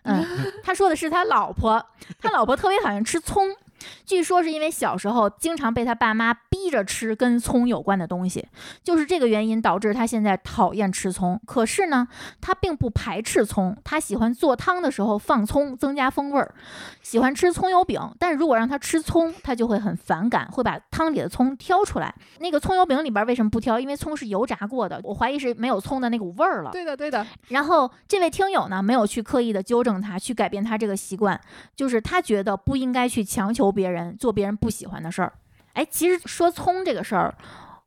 [0.02, 0.22] 嗯，
[0.62, 1.82] 他说的是他老婆，
[2.20, 3.48] 他老婆特别讨厌吃葱，
[4.04, 8.46] 据说是因为小时候经常被他爸妈逼着吃跟葱有关的东西，
[8.82, 11.40] 就是这个原因导致他现在讨厌吃葱。
[11.46, 12.06] 可是呢，
[12.40, 16.54] 他并不排斥葱，他喜欢做汤的时候放葱增加风味儿，
[17.02, 18.00] 喜欢吃葱油饼。
[18.18, 22.14] 但是如果让他吃葱，他就会很反感，会把汤里的葱挑出来。
[22.38, 23.78] 那个葱油饼里边为什么不挑？
[23.80, 26.70] 因为葱是油炸过的，我怀疑是没有葱的那股味儿了。
[26.70, 31.38] 对的，对的，然后这位听友呢，没有去刻意的纠正他，去改变他这个习惯，
[31.74, 35.32] 就是他觉得不应该去强求别人做别人不喜欢的事儿。
[35.74, 37.34] 哎，其实说葱这个事儿，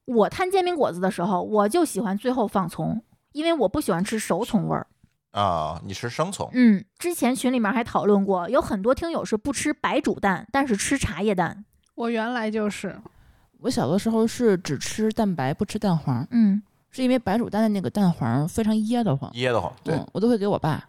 [0.06, 4.86] 我摊煎饼果子的时候，我就喜欢最后放葱，因为我不喜欢吃熟葱味儿。
[5.32, 11.64] 啊，你吃生葱，嗯，之前群里面还讨论过，有很多听友是不吃白煮蛋，但是吃茶叶蛋。
[11.96, 13.00] 我原来就是，
[13.60, 19.72] 我小的时候是只吃蛋白不吃蛋黄，嗯，是因为白煮蛋的那个蛋黄非常噎得慌，噎得慌。
[19.84, 20.84] 对，嗯，我都会给我爸。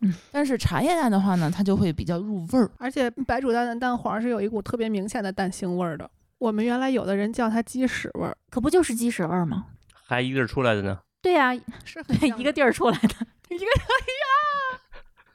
[0.00, 2.70] 嗯，但是茶叶蛋的话呢，它就会比较入味儿。
[2.78, 6.10] 而且白煮蛋的蛋黄是有一股特别明显的蛋腥味儿的。
[6.38, 9.66] 我们原来有的人叫它鸡屎味儿，可不就是鸡屎味儿吗？
[10.08, 10.98] 还一个儿出来的呢。
[11.22, 11.52] 对呀、
[11.84, 13.08] 是很一个地儿出来的。
[13.48, 14.80] 一个，哎呀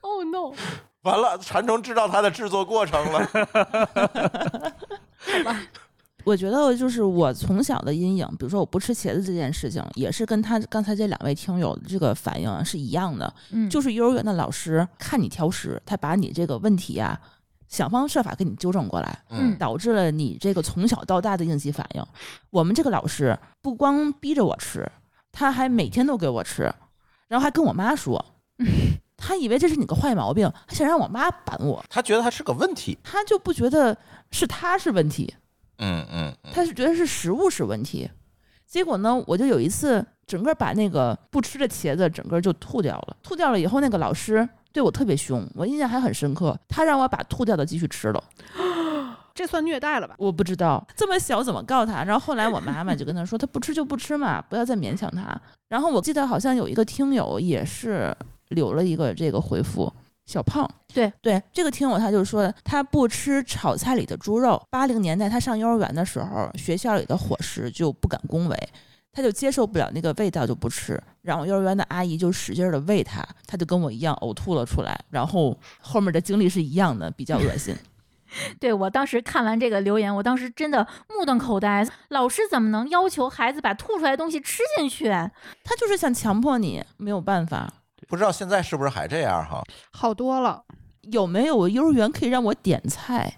[0.02, 0.54] ，Oh no！
[1.02, 3.28] 完了，馋虫知道它的制作过程了。
[6.24, 13.34] 我觉得就是我从小的阴影，比如说我不吃茄子这件事情，也是跟他刚才这两位听友的这个反应是一样的。
[13.52, 17.20] 嗯，就是幼儿园的老师看你挑食，他把你这个问题啊，
[17.68, 22.06] 想方设法给你纠正过来，嗯导致了你这个从小到大的应激反应。
[22.50, 24.90] 我们这个老师不光逼着我吃，
[25.32, 26.64] 他还每天都给我吃，
[27.28, 28.24] 然后还跟我妈说，
[29.18, 32.98] 他以为这是你个坏毛病，还想让我妈板我，他觉得他是个问题。
[33.04, 33.98] 他就不觉得
[34.32, 35.34] 是他是问题，
[35.82, 38.10] 嗯嗯嗯，他是觉得是食物是问题。
[38.66, 43.18] 结果呢，我就有一次整个把那个不吃的茄子整个就吐掉了。
[43.22, 46.58] 吐掉了以后，那个老师对我特别凶，我印象还很深刻。
[46.70, 48.24] 他让我把吐掉的继续吃了，
[49.36, 50.16] 这算虐待了吧？
[50.18, 52.06] 我不知道这么小怎么告他。
[52.06, 55.38] 然后后来我妈妈就跟他说， 他不吃就不吃嘛，不要再勉强他。
[55.68, 58.16] 然后我记得好像有一个听友也是
[58.50, 59.92] 留了一个这个回复，
[60.32, 60.70] 小胖。
[60.94, 64.62] 对对，这个听友他就说他不吃炒菜里的猪肉。
[64.70, 68.70] 八零年代他上幼儿园的时候，学校里的伙食就不敢恭维，
[69.12, 71.02] 他就接受不了那个味道就不吃。
[71.22, 74.98] 然后幼儿园的阿姨就使劲的喂他，他就跟我一样呕吐了出来。
[75.10, 77.76] 然后后面的经历是一样的，比较恶心。
[78.62, 81.86] 对我当时看完这个留言，我当时真的目瞪口呆。
[82.08, 85.10] 老师怎么能要求孩子把吐出来的东西吃进去？
[85.10, 87.81] 他就是想强迫你，没有办法。
[88.12, 89.64] 不知道现在是不是还这样哈？
[89.90, 90.62] 好多了，
[91.04, 93.38] 有没有幼儿园可以让我点菜？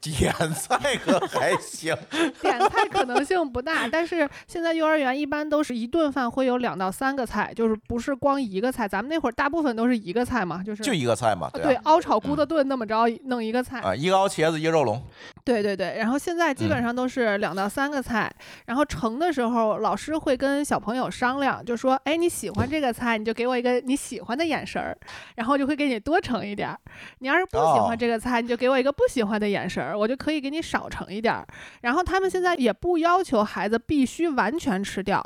[0.00, 1.96] 点菜可还行，
[2.40, 8.88] 点菜可能性不大，但是现在幼儿园一般都是一顿饭会有两到三个菜，就是不是光一个菜。
[8.88, 11.80] 咱们那会儿大部分都是一个菜嘛，就是就一个菜嘛，啊对对啊。
[11.84, 13.80] 熬炒咕的炖那么着弄一个菜。
[13.80, 15.02] 啊，一个熬茄子，一个肉龙，
[15.44, 18.30] 对对对，然后现在基本嗯上都是两到三个菜，
[18.66, 24.96] 然后盛的时候老师会跟小朋友商量，就说，哎，你喜欢这个菜，你就给我一个你喜欢的眼神儿，
[25.36, 26.78] 然后就会给你多盛一点儿。
[27.18, 31.46] 你要是不喜哦欢这个菜，你就给我一个不喜欢的眼神儿，我就可以给你少盛一点儿。
[31.80, 35.22] 然后他们现在也不要求孩子必须完全吃掉。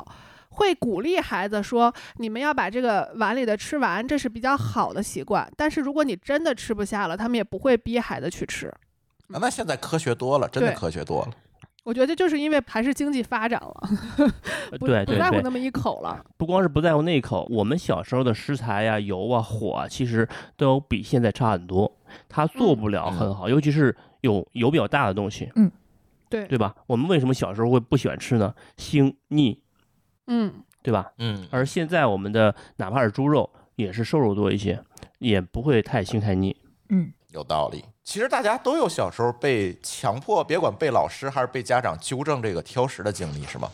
[0.49, 5.47] 会鼓励孩子说：“你们要把这个碗里的吃完，这是比较好的习惯。
[5.55, 8.67] 但是如果你真的吃不下了，他们也不会逼孩子去吃。
[8.67, 11.31] 啊那现在科学多了，真的科学多了。
[11.83, 13.89] 我觉得就是因为还是经济发展了，
[14.79, 16.21] 对，不在乎那么一口了。
[16.35, 20.27] 不光是不在乎那一口，我们小时候的食材呀、油啊、火啊，其实
[20.57, 21.89] 都比现在差很多。
[22.27, 25.71] 他做不了很好，尤其是有油比较大的东西，嗯
[26.29, 26.75] 对，对吧？
[26.87, 28.53] 我们为什么小时候会不喜欢吃呢？
[28.77, 29.61] 腥腻，
[30.27, 31.11] 嗯，对吧？
[31.19, 34.83] 嗯，而现在我们的哪怕是猪肉，也是瘦肉多一些，
[35.19, 36.55] 也不会太腥太腻。
[36.89, 37.85] 嗯，有道理。
[38.03, 43.69] 其实大家都有小时候被强迫，别管被老师还是被家长纠正这个挑食的经历，是吗？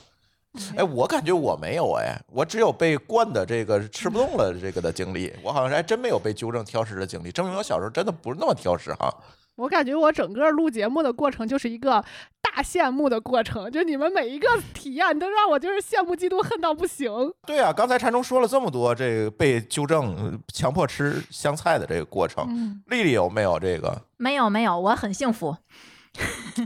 [0.75, 9.11] 哎，我感觉我没有哎，我只有被惯的这个吃不动了这个的经历，我好像还真没有被纠正挑食的经历，证明我小时候真的不是那么挑食哈。
[9.55, 12.03] 我感觉我整个录节目的过程就是一个
[12.41, 17.11] 大羡慕的过程，就你们每一个体验都让我就是羡慕嫉妒恨到不行。
[17.45, 24.01] 对啊，刚才禅中说了这么多，这个被纠正、呃强迫吃香菜的这个过程，嗯，丽丽有没有这个？
[24.17, 25.55] 没有没有，我很幸福。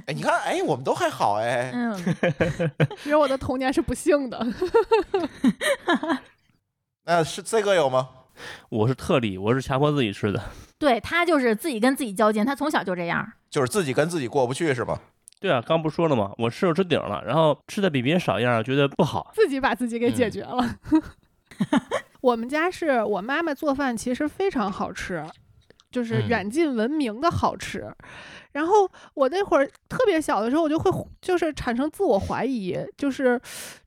[0.05, 1.71] 哎，你看，哎，我们都还好哎。
[1.73, 1.97] 嗯，
[3.05, 4.45] 因为我的童年是不幸的。
[7.05, 8.09] 那是这个有吗？
[8.69, 10.41] 我是特例，我是强迫自己吃的。
[10.80, 13.32] 对他就是自己跟自己较劲，他从小就这样。
[13.49, 14.99] 就是自己跟自己过不去是吧？
[15.39, 16.32] 对啊，刚不说了吗？
[16.38, 19.32] 我吃肉吃顶了，然后吃的比别人少一样，觉得不好。
[19.34, 20.75] 自己把自己给解决了。
[22.21, 25.23] 我们家是我妈妈做饭，其实非常好吃，
[25.91, 27.91] 就是嗯远近闻名的好吃。
[28.53, 33.39] 然后我那会儿特别小的时候，我就会就是产生自我怀疑，就是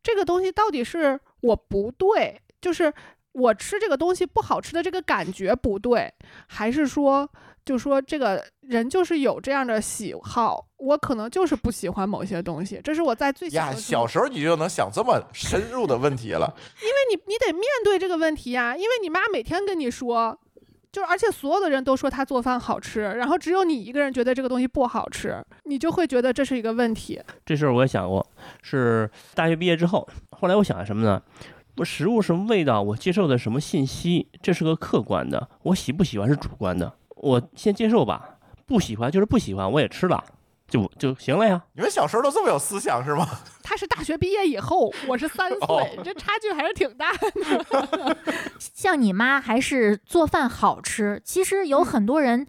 [0.03, 2.93] 这个东西到底是我不对，就是
[3.33, 6.13] 我吃这个东西不好吃的这个感觉不对，
[6.49, 7.29] 还是说
[7.65, 16.53] 就说这个人就是有这样的喜好，我可能就是不喜欢某些东西，这是我在最小呀，的时候小时候你就能想这么深入的问题了。
[16.83, 20.37] 因为你你得面对这个问题呀，因为你妈每天跟你说，
[20.91, 27.21] 就是而且所有的人都说她做饭好吃，然后只有你一个人觉得这个东西不好吃，你就会觉得这是一个问题。
[27.47, 28.27] 这事儿我也想过，
[28.63, 31.23] 是大学毕业之后，后来我想什么呢？
[31.77, 36.93] 我食物什么味道，我接受的什么信息，这是个客观的，我喜不喜欢是主观的。
[37.17, 40.23] 我先接受吧，不喜欢就是不喜欢，我也吃了，
[40.69, 41.63] 就就行了呀。
[41.75, 43.27] 你们小时候都这么有思想是吗？
[43.63, 48.17] 他是大学毕业以后，我是三岁，哦这差距还是挺大的。
[48.59, 52.47] 像你妈还是做饭好吃，其实有很多人。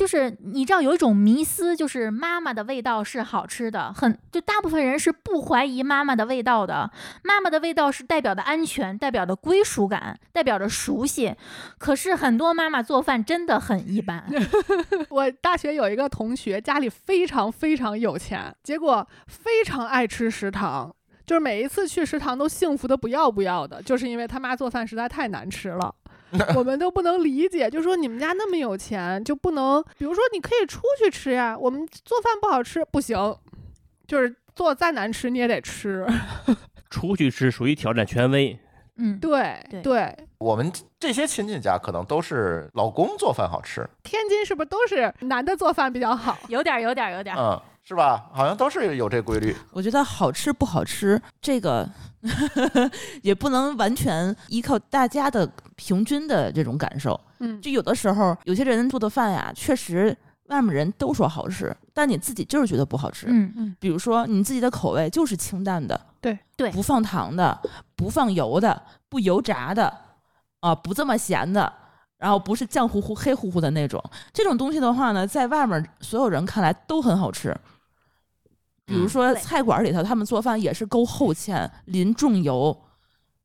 [0.00, 6.90] 就是你知道有一种迷思，就是妈妈的味道是好吃的，很就大部分人是不怀疑妈妈的味道的。
[7.22, 11.36] 妈妈的味道是代表的安全，代表的归属感，代表着熟悉。
[11.76, 14.24] 可是很多妈妈做饭真的很一般，
[15.10, 20.96] 我大学有一个同学，家里非常非常有钱，结果非常爱吃食堂。
[21.26, 25.94] 就是每一次去食堂都幸福的不要不要的，就是因为他妈做饭实在太难吃了。
[26.56, 33.36] 我们都不能理解，就说你们家那么有钱，就不能，比如说你可以出去吃呀，我们做饭不好吃不行，
[34.06, 36.06] 就是做再难吃你也得吃。
[36.90, 38.58] 出去吃属于挑战权威，
[38.96, 46.36] 嗯，对对对，我们这些亲戚家可能都是老公做饭好吃，天津是不是都是男的做饭比较好？
[46.48, 47.40] 有点儿有点儿有点儿。
[47.40, 48.30] 嗯，是吧？
[48.32, 49.56] 好像都是有这规律。
[49.72, 51.88] 我觉得好吃不好吃，这个
[53.22, 57.18] 也不能完全依靠大家的平均的这种感受。
[57.40, 60.16] 嗯，就有的时候，有些人做的饭呀，确实
[60.46, 63.26] 外面人都说好吃，但你自己就是觉得不好吃。
[63.28, 67.58] 嗯比如说你自己的口味就是清淡的，对对不放糖的，
[67.96, 69.92] 不放油的，不油炸的，
[70.60, 71.72] 啊，不这么咸的。
[72.18, 73.98] 然后不是酱乎乎、黑乎乎的那种，
[74.30, 77.56] 这种东西的话呢，在外面所有人看来都很好吃。
[78.90, 82.76] 比如说菜馆里头，他们做饭也是勾厚芡、淋重油，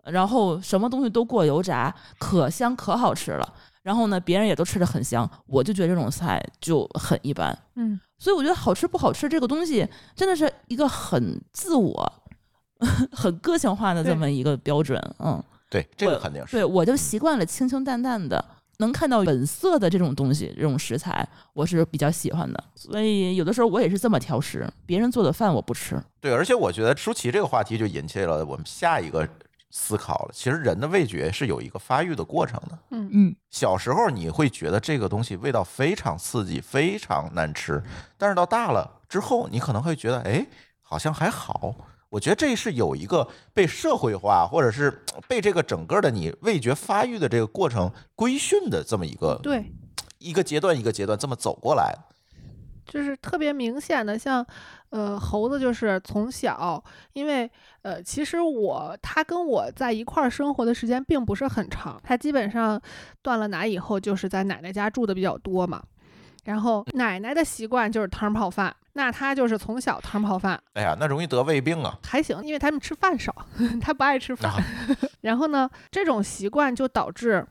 [0.04, 3.54] 然后什么东西都过油炸，可香可好吃了。
[3.84, 7.56] 然后呢，别人也都吃的很香，我就觉得这种菜就很一般。
[7.76, 12.14] 嗯，所以我觉得好吃不好吃这个东西，真的是一个很自我、
[13.14, 15.00] 很个性化的这么一个标准。
[15.20, 16.54] 嗯，对，这个肯定是。
[16.58, 18.44] 对我就习惯了清清淡淡的，
[18.78, 22.64] 能看到本色的这种东西，这种食材，我是比较喜欢的。
[22.76, 26.02] 所以有的时候我也是这么挑食，别人做的饭我不吃。
[26.20, 29.28] 对，而且我觉得舒淇这个话题就引起了我们下一个
[29.72, 30.32] 思考了。
[30.34, 32.78] 其实人的味觉是有一个发育的过程的。
[32.92, 37.82] 嗯嗯，小时候你会觉得这个东西味道非常刺激，非常难吃，
[38.18, 40.46] 但是到大了之后，你可能会觉得，哎，
[40.82, 41.76] 好像还好。
[42.10, 49.72] 我觉得这是有一个被社会化，或者是被这个整个的你味觉发育的这个过程规训的这么一个对，
[50.20, 51.94] 一个阶段一个阶段这么走过来。
[52.86, 54.46] 就是特别明显的，像，
[54.92, 56.82] 呃，猴子就是从小，
[57.14, 57.50] 因为，
[57.82, 62.80] 呃，其实我他跟我在一块儿生活的时间并不是很长，他基本上
[63.24, 65.84] 断了奶以后就是在奶奶家住的比较多嘛，
[66.46, 72.00] 然后奶奶的习惯就是汤泡饭，那他就是从小汤泡饭哎呀，那容易得胃病啊！
[72.04, 73.36] 还行，因为他们吃饭少，
[73.82, 74.58] 他不爱吃饭，啊
[75.22, 77.46] 然后呢，这种习惯就导致。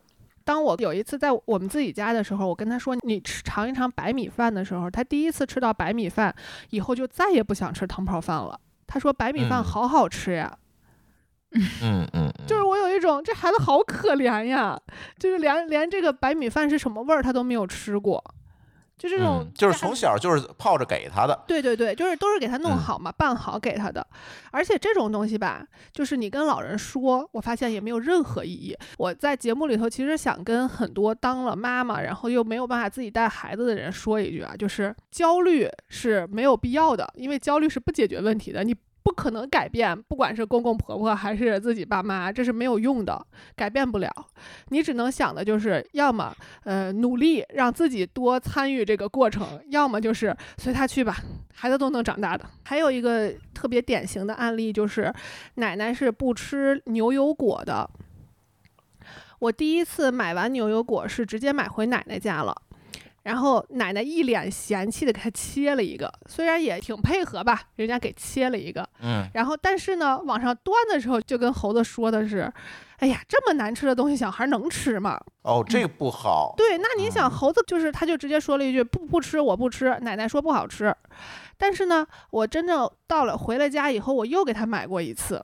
[0.47, 6.35] 当我有一次在我们自己家的时候，我跟他说：“你吃尝一尝白米饭的时候，他第一次吃到白米饭
[6.69, 8.61] 以后，就再也不想吃汤泡饭了。
[8.87, 10.55] 他说白米饭嗯好好吃呀，
[11.53, 14.79] 嗯 嗯，嗯就是我有一种这孩子好可怜呀，
[15.19, 18.23] 就是连连这个白米饭是什么味儿他都没有吃过，
[18.97, 24.07] 就这种嗯，就是从小就是泡着给他的，对对对，就是都是给他弄嗯好嘛，办好给他的。
[24.51, 28.77] 而且这种东西吧，就是你跟老人说，我发现也没有任何意义。
[28.99, 38.75] 我在节目里头其实想跟很多当了妈妈，然后又没有办法自己带孩子的人说一句啊，就是焦虑是没有必要的，因为焦虑是不解决问题的，你。
[39.05, 43.25] 不可能改变，不管是公公婆婆还是自己爸妈，这是没有用的，
[43.55, 44.11] 改变不了。
[44.71, 46.35] 你只能想的就是，要么
[46.65, 51.19] 呃努力让自己多参与这个过程，要么就是随他去吧，
[51.53, 52.49] 孩子都能长大的。
[52.65, 55.13] 还有一个特别典型的案例就是，
[55.57, 57.89] 奶奶是不吃牛油果的。
[59.39, 62.57] 我第一次买完牛油果是直接买回奶奶家了。
[63.25, 68.89] 然后奶奶一脸嫌弃的给他切了一个，虽然也挺配合吧，人家给切了一个。
[69.03, 72.53] 嗯，然后但是呢，往上端的时候就跟猴子说的是
[73.01, 79.99] ：“哎呀，这么难吃的东西，小孩能吃吗？”哦，这个不好，对，那你想，猴子就是他就直接说了一句不不吃，我不吃。
[80.03, 80.95] 奶奶说不好吃，
[81.57, 85.43] 但是呢，我真正到了回了家以后，我又给他买过一次，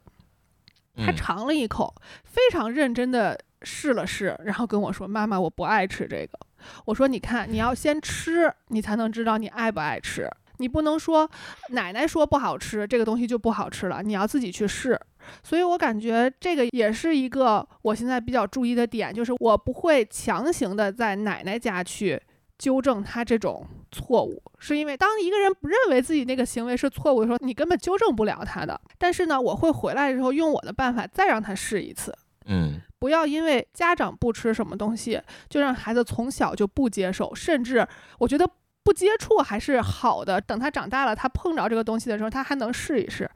[0.96, 6.38] 他嗯尝了一口，非常认真的试了试，然后跟我说：“妈妈，我不爱吃这个。”
[6.84, 10.28] 我说：“你看，你要先吃，你才能知道你爱不爱吃。
[10.58, 11.30] 你不能说
[11.70, 15.00] 奶奶说不好吃，这个东西就不好吃了，你要自己去试。”
[15.42, 22.20] 所以我感觉这个也是一个我现在比较注意的点，就是我不会强行的在奶奶家去
[22.58, 28.80] 纠正他这种错误，是因为当一个人不认为自己那个行为是错误的时候，你根本纠正不了他的。
[28.98, 32.14] 但是呢，我会回来之后用我的办法再让他试一次。
[32.46, 37.84] 嗯不要因为家长不吃什么东西，就让孩子从小就不接受，甚至
[38.18, 38.48] 我觉得
[38.84, 40.40] 不接触还是好的。
[40.40, 43.28] 等他长大了，他碰着这个东西的时候，他还能试一试。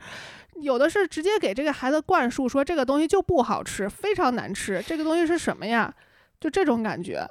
[0.60, 5.92] 有的是直接给这个孩子灌输说这个东西就不好吃，非常难吃，这个东西是什么呀？
[6.40, 7.26] 就这种感觉，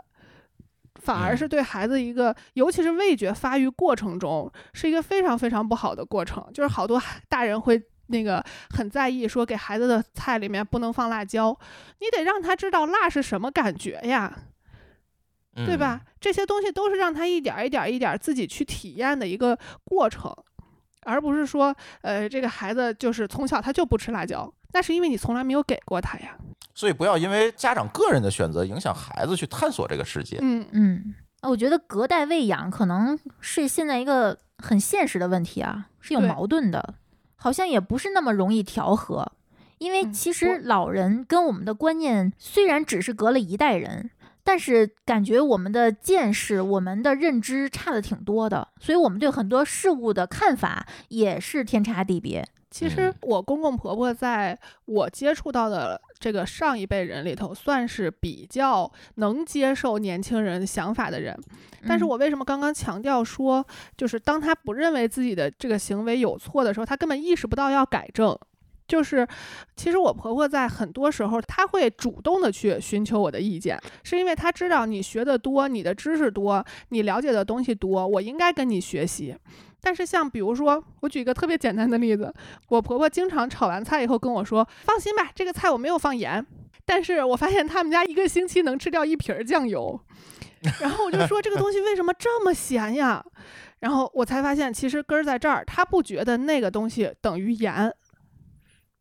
[0.95, 6.45] 反而嗯是对孩子一个，尤其是味觉发育过程中，是一个非常非常不好的过程。
[6.53, 11.57] 就是好多大人会那个很在意，说给孩子的菜里面不能放辣椒，
[11.99, 14.39] 你得让他知道辣是什么感觉呀，
[15.55, 16.01] 嗯，对吧？
[16.19, 20.33] 这些东西都是让他一点儿一点儿一点儿自己去体验的一个过程，
[21.03, 26.37] 而不是说，呃，这个孩子就是从小他就不吃辣椒，那是因为你从来没有给过他呀。
[26.73, 30.39] 所以不要因为家长个人的选择影响孩子去探索这个世界。
[30.41, 36.95] 嗯嗯，啊我觉得隔代喂养可能是现在一个很现实的问题啊，是有矛盾的，
[37.43, 39.29] 好像也不是那么容易调和。
[39.79, 44.11] 因为嗯其实老人跟我们的观念虽然只是隔了一代人，
[44.45, 52.47] 但是感觉我们的见识、我们的认知差的挺多的，所以我们对很多事物的看法也是天差地别。
[52.73, 61.37] 其实嗯我公公婆婆在我接触到的这个上一辈人里头，算是比较能接受年轻人想法的人。
[61.87, 63.63] 但是嗯我为什么刚刚强调说，
[63.95, 68.35] 就是当他不认为自己的这个行为有错的时候，他根本意识不到要改正。
[68.85, 69.25] 就是，
[69.77, 79.35] 其实我婆婆在很多时候，她会主动的去寻求我的意见，是因为她知道你学的多，你的知识多，你了解的东西多，我应该跟你学习。
[79.83, 82.33] 但是像比如说，我举一个特别简单的例子，
[82.69, 86.43] 我婆婆经常炒完菜以后跟我说：“放心吧，这个菜我没有放盐。”
[86.85, 89.99] 但是我发现他们家一个星期能吃掉一瓶儿酱油，
[90.79, 93.23] 然后我就说这个东西为什么这么咸呀？
[93.79, 97.93] 然后我才发现其实根儿在这儿，他不觉得那个东西等于盐。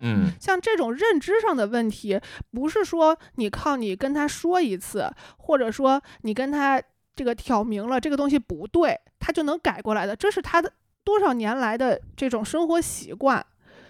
[0.05, 2.21] 嗯像这种认知上的问题，
[2.51, 6.83] 不是说你靠你跟他说一次，或者说你跟他
[7.15, 10.17] 这个挑明了这个东西不对，他就能改过来的。
[10.17, 10.73] 这是他的
[11.05, 13.45] 多少年来的这种生活习惯，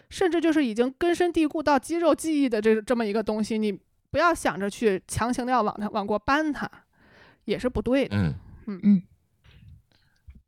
[0.09, 3.79] 甚至就是已经根深蒂固到肌肉记忆的这这么一个东西，你
[4.11, 6.71] 不要想着去强行的要往他往过搬它，
[7.45, 8.17] 也是不对的。
[8.17, 8.35] 嗯
[8.67, 9.03] 嗯嗯。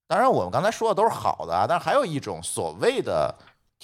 [0.07, 3.35] 当然，我们刚才说的都是好的啊，但是还有一种所谓的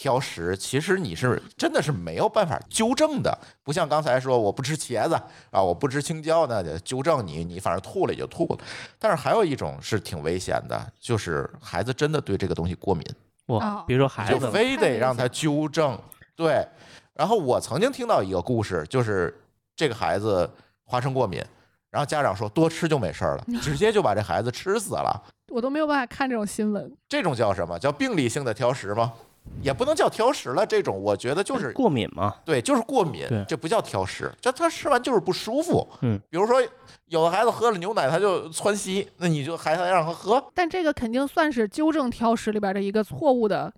[0.00, 5.14] 挑食，其实你是真的是没有办法纠正的，不像刚才说我不吃茄子
[5.50, 8.58] 啊，我不吃青椒那，得纠正你，你反正吐了也就吐了。
[8.98, 13.04] 但是还有一种是挺危险的，就是孩子真的对这个东西过敏，
[13.48, 16.00] 哇比如说孩子就，非得让他纠正。
[16.34, 16.66] 对，
[17.12, 19.38] 然后我曾经听到一个故事，就是
[19.76, 20.50] 这个孩子
[20.84, 21.44] 花生过敏，
[21.90, 25.22] 然后家长说多吃就没事儿了，直接就把这孩子吃死了。
[25.52, 26.90] 我都没有办法看这种新闻。
[27.06, 27.78] 这种叫什么？
[27.78, 29.12] 叫病理性的挑食吗？
[29.62, 35.86] 也不能叫挑食了，这种我觉得就是过敏嘛，对，就是过敏，这不叫挑食，这他吃完就是不舒服。
[36.02, 36.62] 嗯，比如说
[37.06, 40.42] 有的孩子喝了牛奶他就窜稀，那你就还还让他喝？
[40.54, 43.72] 但这个肯定算是纠正挑食里边的一个错误的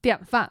[0.00, 0.50] 典范。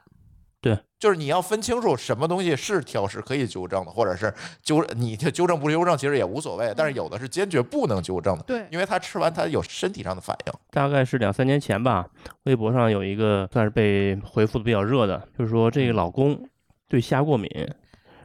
[0.60, 4.34] 对，就是你要分清楚什么东西是挑食可以纠正的，或者是
[4.64, 10.54] 纠你这纠正不纠正其实也无所谓，但是有的是坚决不能纠正的，对，因为他吃完他有身体上的反应。
[10.72, 12.08] 大概是两三年前吧，
[12.44, 16.50] 微博上有一个算是被回复的比较热的，就是说这个老公
[16.90, 17.50] 对虾过敏，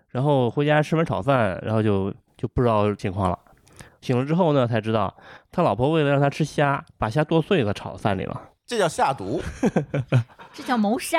[0.08, 3.38] 然后回家吃完炒饭，然后就就不知道情况了。
[4.00, 5.14] 醒了之后呢，才知道
[5.52, 8.48] 他老婆为了让他吃虾，把虾剁碎了炒饭里了。
[8.66, 9.42] 这叫下毒，
[10.54, 11.18] 这叫谋杀。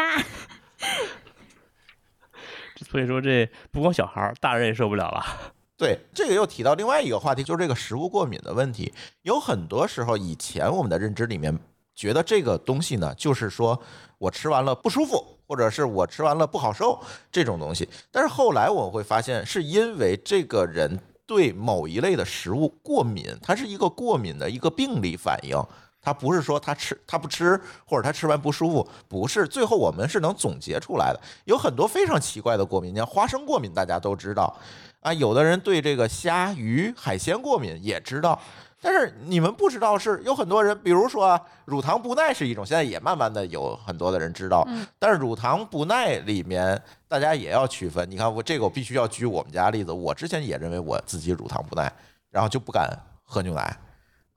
[2.89, 5.23] 所以说这不光小孩儿，大人也受不了了。
[5.77, 8.93] 对，这个又提到另外一个话题，就是这个食物过敏的问题。
[9.23, 11.57] 有很多时候，以前我们的认知里面
[11.95, 13.81] 觉得这个东西呢，就是说
[14.17, 17.89] 我吃完了不舒服，或者是我吃完了不好受这种东西。
[18.11, 25.57] 但是后来我会发现，是因为这个人对某一类的食物过敏，它是一个过敏的一个病理反应。
[26.03, 29.47] 他不是说他吃他不吃，或者他吃完不舒服，不是。
[29.47, 34.53] 最后我们是能总结出来的，有很多非常奇怪的过敏，你像花生过敏，大家都知道
[34.99, 35.13] 啊。
[35.13, 38.37] 有的人对这个虾、鱼、海鲜过敏也知道，
[38.81, 44.65] 但是你们不知道是有很多人，比如说啊，乳糖不耐是一种，现在也慢慢的有很多的人知道。
[44.67, 48.09] 嗯但是乳糖不耐里面，大家也要区分。
[48.11, 51.91] 你看我这个，我必须要举我们家例子，我之前也认为我自己乳糖不耐，
[52.29, 52.89] 然后就不敢
[53.23, 53.77] 喝牛奶。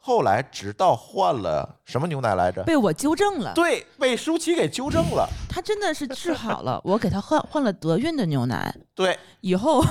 [0.06, 2.62] 后来直到换了什么牛奶来着？
[2.62, 5.28] 被我纠正了，对，被舒淇给纠正了。
[5.50, 9.84] 他真的是治好了， 我给他换换了德运的牛奶，对，以后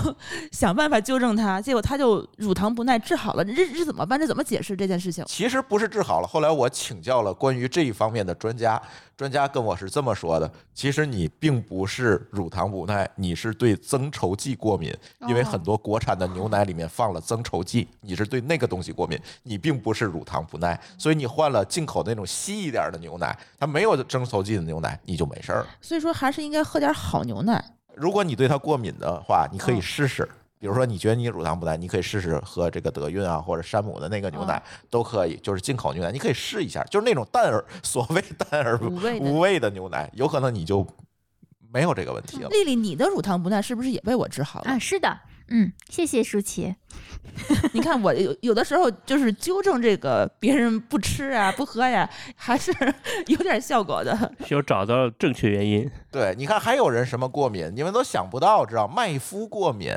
[0.53, 4.17] 想办法纠正他，结果他就乳糖不耐治好了，这这怎么办？
[4.17, 5.25] 这怎么解释这件事情？
[5.27, 6.27] 其实不是治好了。
[6.27, 8.81] 后来我请教了关于这一方面的专家，
[9.17, 14.95] 专家跟我是这么说的：其实你并不是乳糖不耐，你是对增稠剂过敏，
[15.27, 25.67] 因为很多国产的牛奶里面放了增稠剂，你是对那个东西过敏，你并不是乳糖不耐，所以你换了进口那种稀一点的牛奶，它没有增稠剂的牛奶，你就没事儿了。
[25.81, 27.63] 所以说还是应该喝点好牛奶。
[27.95, 30.29] 如果你对它过敏的话，你可以嗯试试。
[30.57, 40.87] 比如说，你觉得你乳糖不耐，你可以试试喝这个德运啊，或者山姆的那个牛奶都可以，就是进口牛奶，你可以试一下，就是那种淡而所谓淡而无味的无味的牛奶，有可能你就
[41.71, 42.49] 没有这个问题了。
[42.49, 44.71] 丽丽，你的乳糖不耐是不是也被我治好了？
[44.71, 46.75] 啊，是的，嗯，谢谢舒淇。
[47.73, 52.71] 你看我有有的时候就是纠正这个别人不吃啊、不喝呀，还是
[53.27, 54.33] 有点效果的。
[54.45, 55.89] 需要找到正确原因。
[56.11, 59.93] 对，你看还有人什么过敏，你们都想不到，知道麦麸过敏，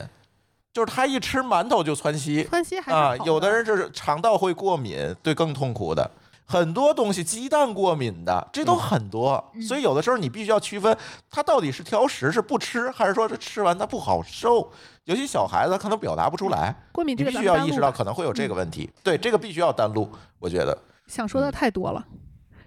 [0.72, 6.11] 就是他一吃馒头就窜稀窜稀还啊，好有的人是肠道会过敏，对，更痛苦的。
[6.51, 10.96] 很多东西，鸡蛋过敏的，这都很多，嗯所以有的时候你必须要区分，
[11.30, 14.72] 他到底是挑食是不吃，还是说是吃完他不好受。
[15.05, 18.90] 尤其小孩子可能表达不出来，过敏必须要意识到可能会有这个问题。
[19.03, 20.76] 对，这个必须要单录，我觉得。
[21.07, 22.03] 想说的太多了。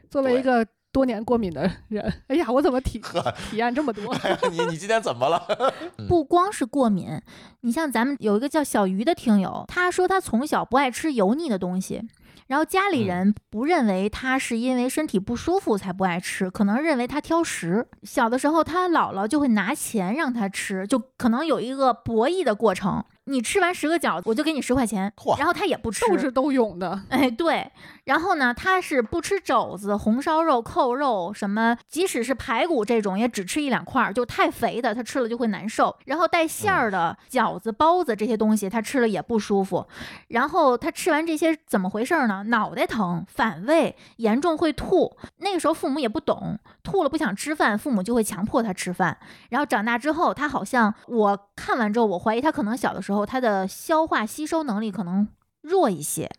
[0.10, 3.02] 作为一个多年过敏的人，哎呀，我怎么体
[3.50, 4.12] 体验这么多？
[4.24, 5.42] 哎呀，你你今天怎么了？
[5.98, 7.20] 嗯不光是过敏，
[7.62, 12.02] 你像咱们有一个叫小鱼的听友，他说他从小不爱吃油腻的东西，
[12.48, 17.88] 然后家里人不认为他是因为身体不舒服才不爱吃，可能认为他挑食。
[18.04, 23.04] 小的时候，他姥姥就会拿钱让他吃，就可能有一个博弈的过程。
[23.26, 27.72] 你吃完十个饺子，我就给你十块钱，然后他也不吃，斗智斗勇的，哎，对，
[28.06, 35.96] 然后呢，他是不吃肘子、红烧肉、扣肉什么，即使是排骨这种，也只吃一两块儿，就太肥的，他吃了就会难受。
[36.06, 39.86] 然后带馅儿的饺子、包子这些东西，他吃了也不舒服。
[40.30, 42.44] 然后他吃完这些怎么回事儿呢？
[42.48, 45.16] 脑袋疼、反胃，严重会吐。
[45.38, 49.18] 那个时候父母也不懂，吐了不想吃饭，父母就会强迫他吃饭。
[49.50, 55.28] 然后长大之后，他好像我看完之后，我怀疑他可能小的时候他的消化吸收能力可能
[55.62, 56.30] 弱一些。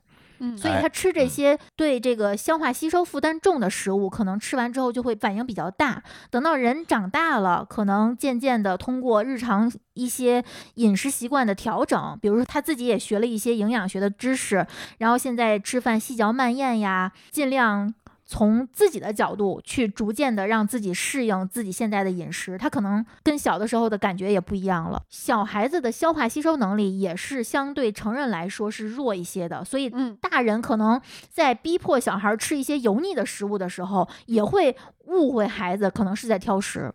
[0.45, 6.03] 嗯，所以他吃这些对这个消化吸收负担重的食物，可能吃完之后就会反应比较大。
[6.31, 10.43] 等到人长大了，可能渐渐的通过日常一些
[10.75, 14.67] 饮食习惯的调整，比如说他自己也学了一些营养学的知识，
[14.99, 17.95] 然后现在吃饭细嚼慢咽呀，尽量。
[18.33, 25.03] 从自己的角度去逐渐的让自己适应自己现在的饮食，他可能跟小的时候的感觉也不一样了。
[25.11, 30.99] 小孩子的消化吸收能力也是相对成人来说是弱一些的，所以嗯，大人可能
[31.31, 34.75] 在逼迫小孩吃一些油腻的食物的时候，也会
[35.09, 36.91] 误会孩子可能是在挑食。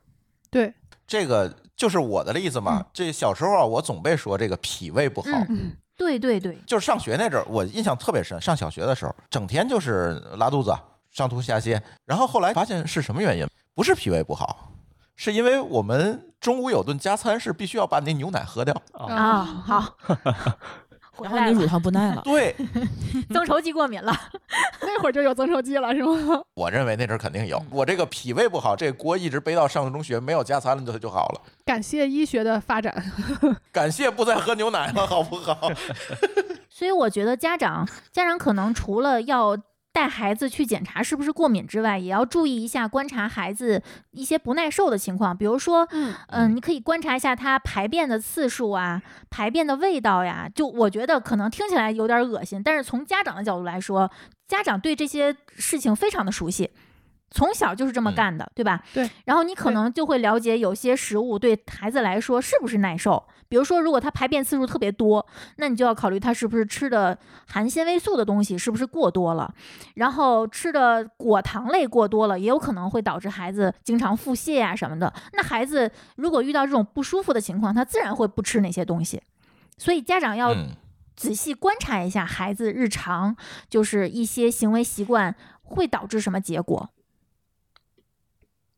[0.49, 0.73] 对，
[1.05, 2.83] 这个就是我的例子嘛。
[2.91, 8.41] 这小时候啊，我总被说这个脾胃不好，嗯嗯，对对对，就是上学那阵儿，我印象特别深。
[8.41, 10.73] 上小学的时候，整天就是拉肚子、
[11.17, 13.47] 上吐下泻，然后后来发现是什么原因？
[13.73, 14.71] 不是脾胃不好，
[15.15, 18.71] 是因为我们中午有顿加餐是必须要把那牛奶喝掉。
[18.93, 19.97] 啊，啊，好，
[21.11, 22.55] 回然后你乳，糖不耐了，对，
[23.33, 24.15] 增稠剂过敏了。
[24.81, 26.39] 那会儿就有增稠剂了是吗？
[26.53, 27.59] 我认为那阵儿肯定有。
[27.71, 31.41] 我这个脾胃不好，这锅一直背到上中学，没有加餐了就就好了。
[31.65, 32.93] 感谢医学的发展，
[33.73, 35.71] 感谢不再喝牛奶了，好不好？
[36.69, 39.57] 所以我觉得家长家长可能除了要
[39.97, 43.81] 带孩子去检查是不是过敏之外，也要注意一下观察孩子
[44.11, 50.47] 一些不耐受的情况，比如说，嗯嗯，你可以观察一下他排便的次数啊，排便的味道呀。
[50.53, 54.11] 就我觉得可能听起来有点恶心，但是从家长的角度来说，
[54.47, 56.69] 家长对这些事情非常的熟悉。
[57.29, 58.83] 从小就是这么嗯干的，对吧？
[58.93, 59.09] 对。
[59.25, 63.23] 然后你可能就会了解有些食物对孩子来说是不是耐受。
[63.49, 65.25] 比如说，如果他排便次数特别多，
[65.55, 67.17] 那你就要考虑他是不是吃的
[67.47, 69.53] 含纤维素的东西是不是过多了，
[69.95, 75.13] 然后吃的果糖类过多了，也有可能会导致孩子经常腹泻呀、什么的。
[75.31, 79.21] 那孩子如果遇到这种不舒服的情况，他自然会不吃那些东西。
[79.77, 80.71] 所以家长要嗯，
[81.15, 83.37] 仔细观察一下孩子日常，
[83.69, 86.89] 就是一些行为习惯会导致什么结果。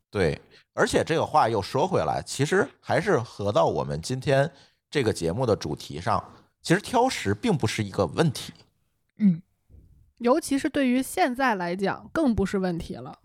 [0.09, 0.41] 对。
[0.73, 4.49] 而且这个话又说回来，其实还是合到我们今天
[4.89, 6.23] 这个节目的主题上。
[6.61, 8.53] 其实挑食并不是一个问题。
[9.17, 9.41] 嗯，
[10.17, 13.17] 尤其是对于现在来讲，更不是问题了。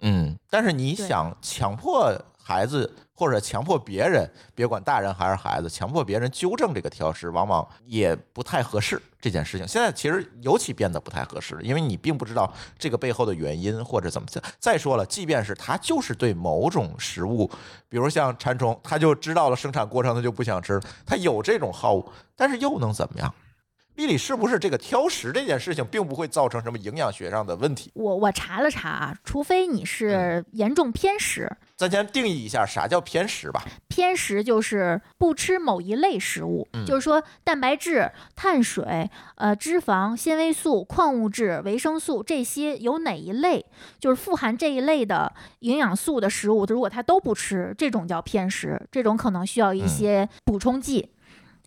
[0.00, 2.12] 嗯，但是你想强迫
[2.42, 9.00] 孩子或者强迫别人，别管大人还是孩子，强迫别人纠正这个挑食，往往也不太合适。
[9.20, 14.26] 这件事情现在其实尤其变得不太合适，因为你并不知道这个背后的原因或者怎么。
[14.58, 17.48] 再说了，即便是他就是对某种食物，
[17.88, 23.32] 比如像馋虫，他就知道了生产过程，他就不想吃了，他有这种好恶，但是又能怎么样？
[23.96, 27.90] 丽丽是不是这个挑食这件事情并不会造成什么营养学上的问题？
[27.94, 33.62] 我我查了查啊，除非你是严重偏食，咱先定义一下啥叫偏食吧。
[33.88, 43.64] 偏食就是不吃某一类食物，嗯就是说蛋白质、碳水、呃脂肪、纤维素、矿物质、维生素这些有哪一类，
[44.00, 45.30] 就是富含这一类的
[45.60, 51.10] 营养素的食物，如果他都不吃，这种叫偏食，这种可能需要一嗯些补充剂。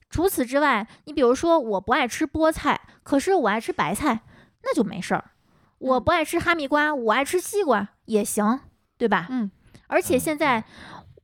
[0.09, 4.21] 除此之外，你比如说我不爱吃菠菜，可是我爱吃白菜，
[4.63, 5.31] 那就没事儿。
[5.77, 8.61] 我不爱吃哈密瓜，我爱吃西瓜也行，
[8.97, 9.27] 对吧？
[9.29, 9.51] 嗯，
[9.87, 10.63] 而且现在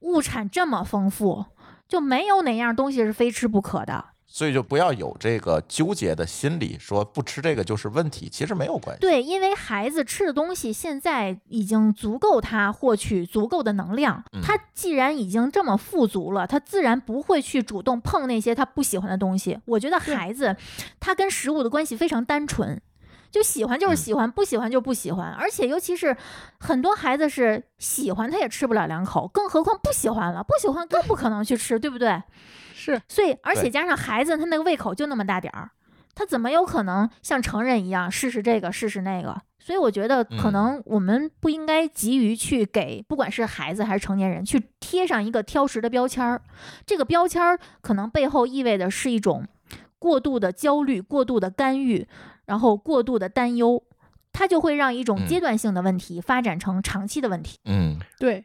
[0.02, 1.46] 物产这么丰富，
[1.88, 4.11] 就没有哪样东西是非吃不可的。
[4.34, 9.02] 所以就不要有这个纠结的心理，说不吃这个就是问题，其实没有关系。
[9.02, 19.60] 对，因为孩子吃的东西现在已经足够他获取足够的能量，嗯他既然已经这么富足了，他自然不会去主动碰那些他不喜欢的东西。
[19.66, 20.56] 我觉得孩子
[21.02, 22.82] 他跟食物的关系非常单纯。
[23.30, 26.16] 就喜欢就是嗯喜欢，不喜欢就不喜欢，而且尤其是
[26.60, 32.22] 很多孩子是喜欢他也吃不了两口，更何况不喜欢了，不喜欢更不可能去吃，对不对？
[32.82, 33.02] 是。
[33.08, 35.70] 所以，而且加上孩子他那个胃口就那么大点儿，
[36.16, 39.40] 他怎么有可能像成人一样试试这个试试那个？
[39.60, 40.54] 所以我觉得可嗯。
[40.54, 46.42] 能我们不应该急于去给不管是孩子还是成年人去贴上一个挑食的标签儿，
[46.86, 49.48] 这个标签儿可能背后意味的是一种
[50.00, 52.08] 过度的焦虑、过度的干预，
[52.46, 53.84] 然后过度的担忧，
[54.34, 55.28] 它就会让一种嗯。
[55.28, 57.60] 阶段性的问题发展成长期的问题。
[57.66, 58.44] 嗯，对，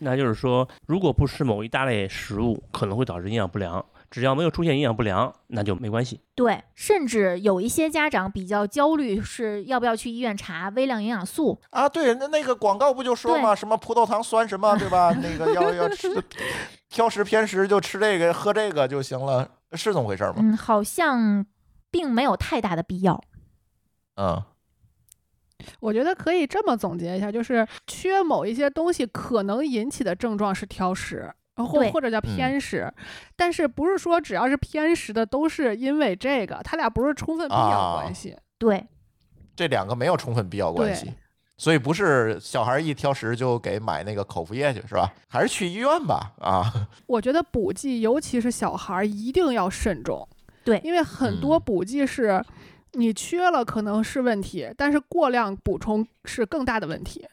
[0.00, 3.84] 那就是说，如果不吃某一大类食物，可能会导致营养不良。
[4.10, 6.18] 只要没有出现营养不良，那就没关系。
[6.34, 11.60] 对，甚至有一些家长比较焦虑，是要不要去医院查微量营养素？
[11.70, 15.14] 啊，对，那那个广告不就说嘛，什么葡萄糖酸什么，对吧？
[15.22, 16.08] 那个要要吃
[16.88, 20.36] 挑食偏食就吃这个喝这个就行了，是这么回事吗？
[20.38, 21.44] 嗯，好像
[21.90, 23.22] 并没有太大的必要。
[24.16, 24.42] 嗯
[25.80, 31.32] 我觉得可以这么总结一下，就是缺某一些东西可能引起的症状是挑食。
[31.56, 32.88] 或对或者叫偏食，
[33.34, 38.36] 但是不是说只要是偏食的都是因为这个，它俩不是充分必要啊关系。
[38.58, 38.86] 对，
[39.56, 41.12] 这两个没有充分必要关系。
[41.56, 45.12] 所以不是小孩一挑食就给买那个口服液去是吧？
[45.26, 46.72] 还是去医院吧啊！
[47.08, 50.28] 我觉得补剂，尤其是小孩儿，一定要慎重。
[50.62, 52.40] 对因为很多嗯补剂是
[52.92, 57.26] 你缺了可能是问题，但是过量补充是更大的问题。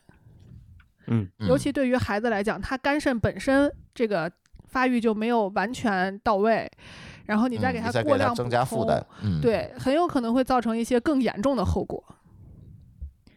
[1.07, 4.31] 嗯，尤其对于孩子来讲，他肝肾本身这个
[4.67, 6.69] 发育就没有完全到位，
[7.25, 12.03] 然后你再给他过量增加负充担，嗯，，对，很有可能会造成一些更严重的后果。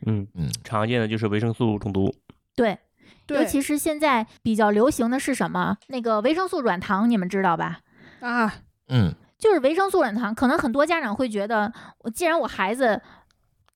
[0.07, 2.14] 嗯嗯常见的就是维生素中毒。
[2.57, 2.79] 对，
[3.27, 5.77] 对尤其是现在比较流行的是什么？
[5.89, 7.81] 那个维生素软糖，你们知道吧？
[8.21, 8.55] 啊，
[8.89, 13.01] 嗯就是维生素软糖，可能很多家长会觉得，我既然我孩子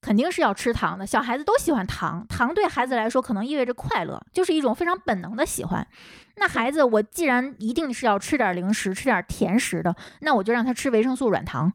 [0.01, 5.87] 肯定是要吃糖的，小孩子都喜欢糖，糖对孩子来说可能意味着快乐，就是一种非常本能的喜欢。
[6.35, 11.71] 那孩子，我既然一定是要吃点零食、吃点甜食的，那我就让他吃维生素软糖。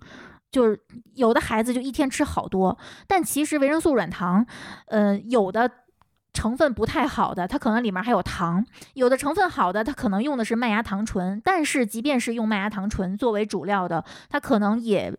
[0.51, 0.81] 就是
[1.15, 4.47] 有的孩子就一天吃好多，但其实维生素软糖，
[4.87, 5.71] 呃，有的
[6.39, 8.63] 成分不太好的，它可能里面还有糖；
[8.95, 11.43] 有的成分好的，它可能用的是麦芽糖醇。
[11.45, 15.13] 但是即便是用麦芽糖醇作为主料的，它可能也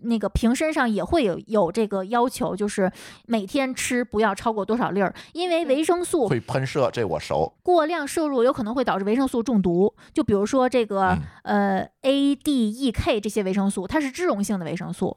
[0.00, 2.90] 那个瓶身上也会有有这个要求，就是
[3.26, 7.52] 每天吃不要超过多少粒儿，因为维生素会喷射，这我熟。
[7.62, 9.94] 过量摄入有可能会导致维生素中毒。
[10.14, 15.14] 就比如说这个、呃 A、D、E、K 这些维生素，它是脂溶性的维生素，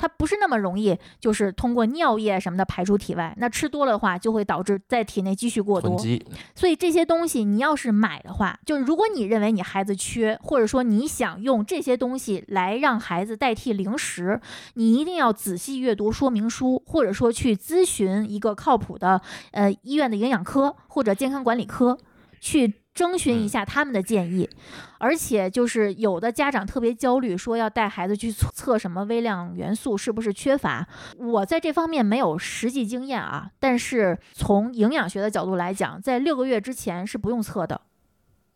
[0.00, 3.36] 它不是那么容易就是通过尿液什么的排出体外。
[3.36, 6.00] 那吃多了的话，就会导致在体内积蓄过多。
[6.54, 14.40] 所以这些东西你要是买的话，就是如果你认为你孩子缺，或者说你想用这些东西来让孩子代替零食，
[14.74, 19.20] 你一定要仔细阅读说明书，或者说去咨询一个靠谱的
[19.50, 21.98] 呃医院的营养科或者健康管理科
[22.40, 22.79] 去。
[22.92, 24.48] 征询一下他们的建议，
[24.98, 30.86] 而且就是有的家长特别焦虑，说要带孩子去测测什么微量元素是不是缺乏。
[31.16, 37.80] 我在这方面没有实际经验啊，但是从营养学的角度来讲，在六个月之前是不用测的，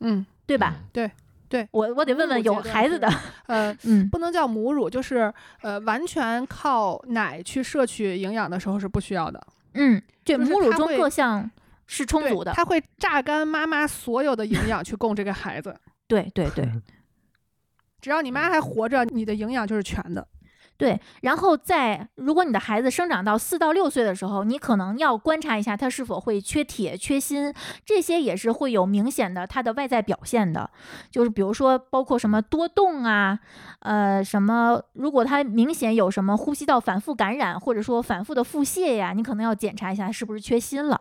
[0.01, 0.77] 嗯，对吧？
[0.93, 1.11] 对
[1.49, 3.09] 对，我我得问问有孩子的，
[3.47, 5.33] 呃，嗯，不能叫母乳，就是
[5.63, 9.41] 呃，完全靠奶去摄取营养的时候是不需要的。
[9.75, 11.49] 嗯，对，母乳中各项
[11.87, 15.77] 是充足的，它会榨干妈妈所有的营养去供这个孩子。
[16.07, 16.69] 对对对
[18.01, 20.29] 只要你妈还活着，你的营养就是全的。
[20.77, 21.01] 对。
[21.23, 27.55] 然后在如果你的孩子生长到四到六岁的时候，你可能要观察一下他是否会缺铁、缺锌，
[27.87, 30.69] 这些也是会有明显的他的外在表现的。
[31.11, 33.39] 就是比如说，包括什么多动啊，
[33.79, 41.01] 呃，什么如果他明显有什么呼吸道反复感染，或者说反复的腹泻呀，你可能要检查一下是不是缺锌了。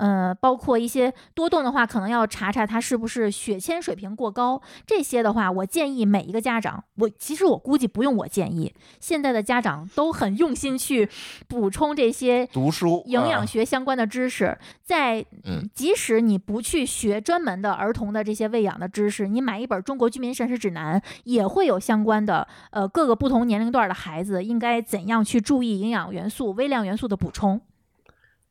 [0.00, 4.58] 呃，包括一些多动的话，可能要查查他是不是血铅水平过高。
[4.86, 11.06] 这些的话，我建议每一个家长，我其实我估计不用我建议，现在的家长都很用心去
[11.46, 14.56] 补充这些读书营养啊学相关的知识。
[14.82, 27.60] 在嗯即使你不去学专门的儿童的这些喂养的知识，你买一本《中国居民膳食指南》，也会有相关的呃各个不同年龄段的孩子应该怎样去注意营养元素、微量元素的补充。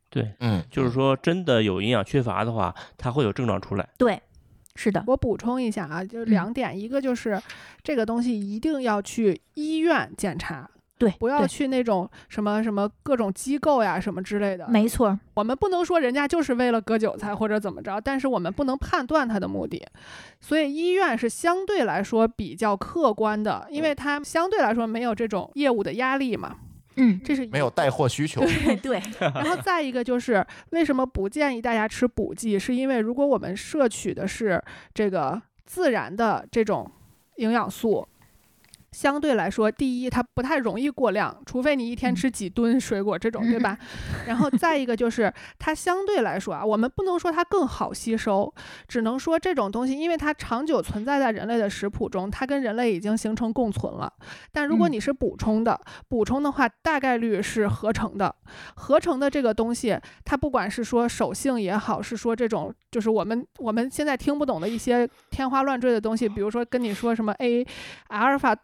[0.09, 3.87] 对，嗯，就是说真的有营养缺乏的话，它会有症状出来。
[3.97, 4.19] 对，
[4.75, 7.41] 是的，我补充一下啊，就是嗯两点，一个就是
[7.83, 14.67] 这个东西一定要去医院检查，对，对不要去那种什么什么各种机构呀什么之类的。
[14.67, 19.85] 没错，我们不能说人家就是为了割韭菜或者怎么着，但是我们不能判断他的目的，
[20.41, 26.55] 所以医院是相对来说比较客观的，因为它相对来说没有这种业务的压力嘛，
[26.99, 29.01] 嗯，这是一没有带货需求，对对，
[29.33, 34.61] 然后再一个就是为什么不建议大家吃补剂，是因为如果我们摄取的是
[34.93, 36.89] 这个自然的这种
[37.37, 38.07] 营养素。
[38.91, 43.77] 相对来说，第一，它不太容易过量，除非你一天吃几吨水果这种，对吧？
[44.25, 48.51] 然后再一个就是，它相对来说啊，我们不能说它更好吸收，
[48.87, 54.11] 只能说这种东西，因为它长久存在在人类的食谱中，它跟人类已经形成共存了。
[54.51, 58.33] 但如果嗯你是补充的，补充的话，大概率是合成的。
[58.75, 67.63] 合成的这个东西，它不管是说手性也好，是说这种就是我们我们现在听不懂的一些天花乱坠的东西，比如说跟你说什么 A
[68.07, 68.55] 阿尔法。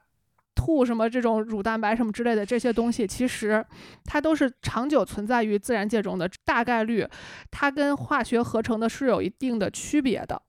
[0.56, 3.64] 兔什么这种乳蛋白什么之类的这些东西，其实
[4.06, 7.08] 它都是长久存在于自然界中的，大概率
[7.52, 10.42] 它跟化学合成的是有一定的区别的。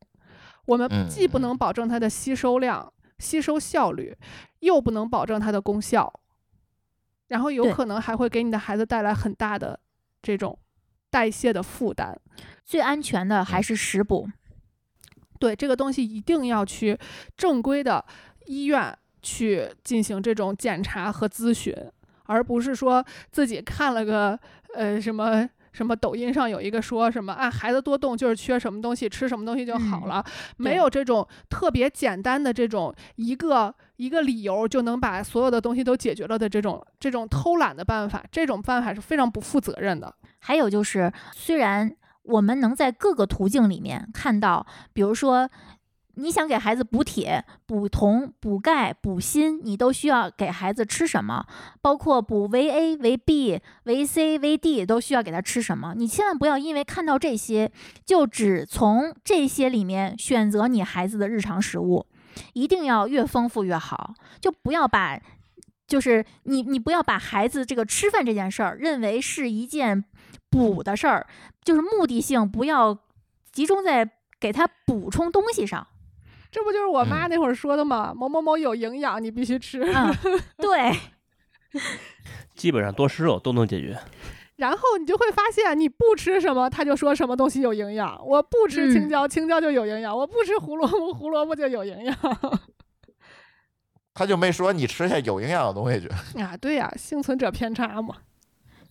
[0.66, 4.16] 我们嗯既不能保证它的吸收量、吸收效率，
[4.60, 6.20] 又不能保证它的功效，
[7.28, 9.78] 然后有可能还会给你的孩子带来很大的
[10.22, 10.58] 这种
[11.10, 12.18] 代谢的负担。
[12.64, 14.28] 最安全的还是食补。
[15.38, 16.98] 对这个东西一定要去
[17.36, 18.04] 正规的
[18.46, 21.74] 医院去进行这种检查和咨询，
[22.27, 24.39] 而不是说自己看了个
[24.74, 25.48] 呃什么。
[25.73, 30.24] 什么抖音上有一个说什么啊，孩子多动就是缺什么东西，吃什么东西就好嗯了，
[30.57, 40.11] 没有这种特别简单的这种一个一个理由就能把所有的东西都解决了的这种这种偷懒的办法，这种办法是非常不负责任的。
[40.39, 45.51] 还有就是，虽然我们能在各个途径里面看到，比如说。
[46.18, 51.47] 你想给孩子补铁、补铜、补钙、补锌，你都需要给孩子吃什么？
[51.80, 55.94] 包括补维 A、维 B、维 C、维 D 都需要给他吃什么？
[55.94, 57.70] 你千万不要因为看到这些，
[58.05, 62.06] 就只从这些里面选择你孩子的日常食物，
[62.55, 65.20] 一定要越丰富越好，就不要把。
[65.86, 70.05] 就是你，你不要把孩子这个吃饭这件事儿认为是一件
[70.51, 71.24] 补的事儿，
[71.62, 72.98] 就是目的性不要
[73.52, 74.10] 集中在
[74.40, 75.86] 给他补充东西上。
[76.56, 78.14] 这不就是我妈那会儿说的吗？
[78.16, 79.82] 某某某有营养，你必须吃。
[79.82, 80.10] 嗯，
[80.56, 80.90] 对，
[82.56, 83.94] 基本上多吃肉都能解决。
[84.56, 88.18] 然后你就会发现，你不吃什么，他就说什么东西有营养。
[88.26, 92.16] 我不吃青椒，青椒就有营养；我不吃胡萝卜，胡萝卜就有营养。
[94.14, 96.08] 他就没说你吃下有营养的东西去。
[96.40, 98.14] 啊，对呀、幸存者偏差嘛。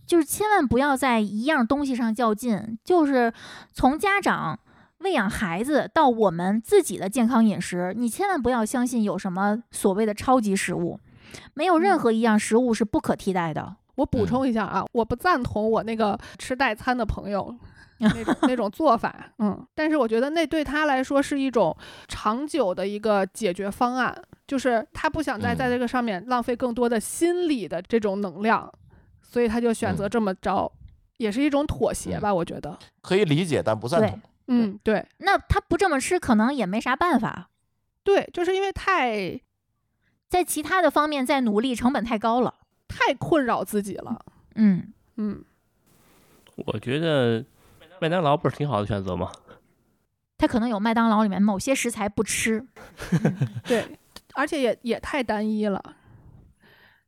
[0.06, 3.34] 就是千万不要在一样东西上较劲，就是
[3.74, 4.60] 从家长
[5.00, 11.00] 喂养孩子到我们自己的健康饮食，你千万不要相信有什么所谓的超级食物，
[11.54, 13.76] 没有任何一样食物是不可替代的。
[13.96, 17.56] 我补充一下啊，我不赞同我那个吃代餐的朋友
[18.00, 21.76] 那种那种做法，嗯，但是我觉得那对他来说是一种
[22.08, 24.14] 长久的一个解决方案，
[24.48, 28.70] 就是他不想再在嗯这个上面浪费更多的心理的这种能量，
[29.22, 30.70] 所以他就选择这么着，
[31.18, 32.78] 也是一种妥协吧，我觉得。
[33.02, 34.20] 可以理解，但不赞同。
[34.48, 37.50] 嗯，对那他不这么吃，可能也没啥办法，
[38.04, 39.40] 对，就是因为太
[40.30, 42.56] 在其他的方面再努力，成本太高了。
[42.88, 44.24] 太困扰自己了，
[44.54, 45.44] 嗯，嗯，
[46.56, 47.44] 我觉得
[48.00, 49.32] 麦当劳不是挺好的选择吗？
[50.38, 52.64] 他可能有麦当劳里面某些食材不吃。
[53.66, 53.98] 对，
[54.36, 55.82] 而且也也太单一了。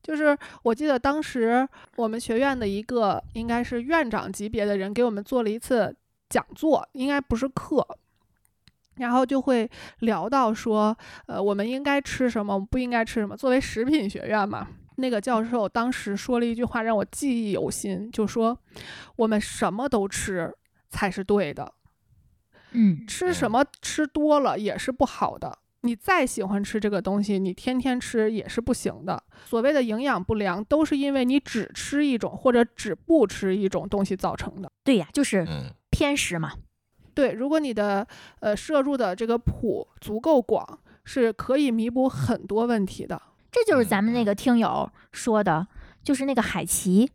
[0.01, 1.65] 就是我记得当时
[1.95, 5.95] 我们学院的一个应该是院长级别的人给我们做了一次
[6.29, 7.85] 讲座，应该不是课，
[8.95, 10.97] 然后就会聊到说，
[11.27, 13.35] 呃，我们应该吃什么，我们不应该吃什么。
[13.35, 14.67] 作为食品学院嘛，
[14.97, 18.57] 那个教授当时说了一句话让我记忆犹新，就说
[19.15, 20.53] 我们什么都吃
[20.89, 21.73] 才是对的。
[22.71, 25.59] 嗯，吃什么吃多了也是不好的。
[25.81, 29.23] 你再喜欢吃这个东西，你天天吃也是不行的。
[29.45, 34.69] 所谓的营养不良，都是因为你只吃一种或者只不吃一种东西造成的。
[34.83, 36.53] 对呀，就是嗯，偏食嘛。
[37.15, 38.07] 对，如果你的
[38.41, 43.19] 呃摄入的这个谱足够广，是可以弥补很多问题的。
[43.51, 45.65] 这就是咱们那个听友说的，
[46.03, 47.09] 就是那个海奇，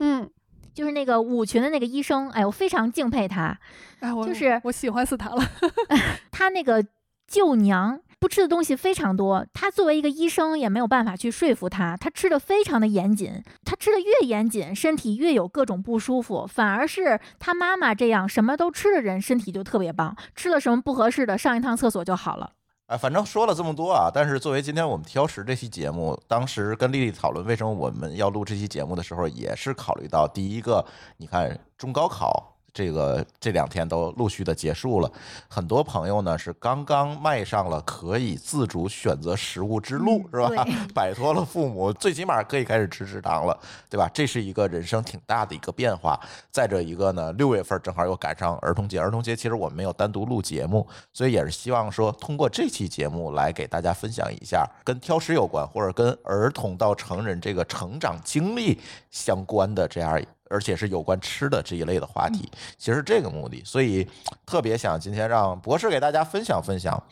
[0.00, 0.28] 嗯，
[0.74, 2.28] 就是那个舞群的那个医生。
[2.28, 3.58] 哎，我非常敬佩他，
[4.00, 5.42] 哎，我就是我喜欢死他了。
[6.30, 6.84] 他那个
[7.26, 22.52] 舅娘不吃的东西非常多，他作为一个医生也没有办法去说服他，他吃的非常的严谨，他吃的越严谨，身体越有各种不舒服，反而是他妈妈这样什么都吃的人身体就特别棒，吃了什么不合适的上一趟厕所就好了。
[22.86, 30.84] 哎，反正说了这么多啊，但是作为今天我们挑食这期节目，当时跟丽丽讨论为什么我们要录这期节目的时候，也是考虑到第一个，
[31.18, 32.57] 你看中高考。
[32.78, 35.10] 这个这两天都陆续的结束了，
[35.48, 40.64] 很多朋友呢是刚刚迈上了可以自主选择食物之路，是吧？
[40.94, 43.58] 摆脱了父母，最起码可以开始吃食堂了，
[43.90, 44.08] 对吧？
[44.14, 46.20] 这是一个人生挺大的一个变化。
[46.52, 58.78] 再者一个呢，六月份正好又赶上儿童节，儿童节其实我们没有单独录节目，所以也是希望说通过这期节目来给大家分享一下跟挑食有关，或者跟儿童到成人这个成长经历
[59.10, 60.22] 相关的这样。
[60.50, 64.06] 而且是有关吃的这一类的话题，其实这个目的，所以
[64.46, 67.02] 特别想今天让博士给大家分享分享。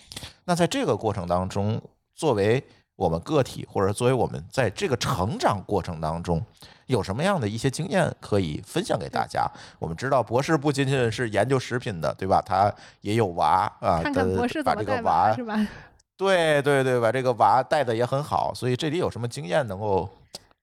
[0.44, 1.80] 那在这个过程当中，
[2.14, 2.62] 作为
[2.94, 6.42] 我们个体，或者作为我们在这个成长过程当中，
[6.86, 9.46] 有什么样的一些经验可以分享给大家？
[9.78, 12.40] 我们知道博士不仅仅是研究食品的，对吧？
[12.40, 15.68] 他也有娃啊，看看博士把怎么带这个娃是吧？
[16.16, 20.08] 对对对，把这个娃带的也很好，所以这里有什么经验能够，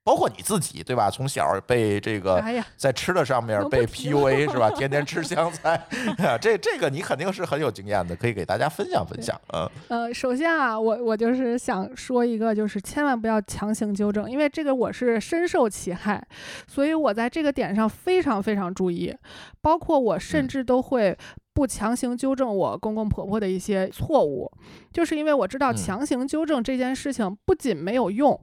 [0.04, 1.10] 包括你自己对吧？
[1.10, 2.44] 从小被这个
[2.76, 4.70] 在吃的上面被 PUA 是吧？
[4.72, 5.76] 天天吃香菜，
[6.18, 9.40] 啊 这这个你肯定是很有经验的，可以给大家分享分享。
[9.54, 16.22] 嗯呃，首先啊，我我就是想说一个，就是千万不要强行纠正，因为这个我是深受其害，
[16.68, 19.16] 所以我在这个点上非常非常注意，
[19.62, 21.18] 包括我甚嗯至都会
[21.54, 24.52] 不强行纠正我公公婆婆的一些错误，
[24.92, 28.38] 就是因为我知道嗯强行纠正这件事情不仅没有用，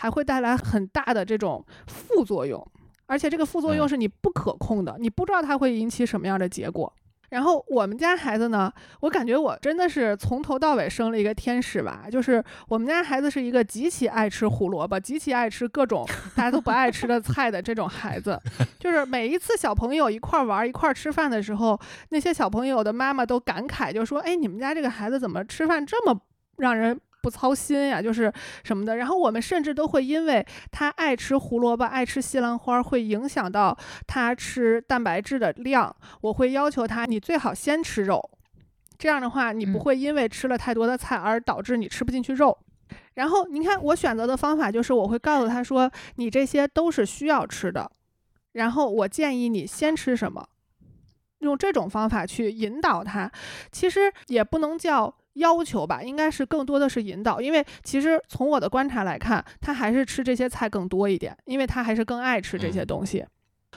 [0.00, 2.66] 还会带来很大的这种副作用，
[3.04, 6.90] 而且这个副作用嗯是你不可控的，你不知道它会引起什么样的结果。
[7.28, 8.72] 然后我们家孩子呢，
[9.02, 12.06] 我感觉我真的是从头到尾生了一个天使吧。
[12.10, 16.04] 就是我们家孩子是一个极其爱吃胡萝卜、极其爱吃各种
[16.34, 18.40] 大家都不爱吃的菜的这种孩子。
[18.80, 21.78] 就是每一次小朋友一块儿玩、一块儿吃饭的时候，
[22.08, 26.20] 那些小朋友的妈妈都感慨，就说：“哎，你们家这个孩子怎么吃饭这么
[26.56, 28.00] 让人不操心呀？
[28.00, 28.32] 就是
[28.64, 33.76] 什么的。”然后我们甚至都会因为他爱吃胡萝卜、爱吃西兰花，会影响到
[34.06, 35.94] 他吃蛋白质的量。
[36.22, 38.30] 我会要求他，你最好先吃肉，
[38.98, 42.56] 这样的话，你不嗯会因为吃了太多的菜而导致你吃不进去肉。
[43.14, 47.90] 然后你看，我选择的方法就是，我会告诉他说，你这些都是需要吃的，
[48.52, 50.48] 然后我建议你先吃什么，
[51.40, 53.30] 用这种方法去引导他。
[53.70, 63.26] 其实也不能叫要求吧，应该是更多的是引导，因为其实从我的观察来看，他还是吃这些菜更多一点，因为他还是更爱吃这些嗯东西。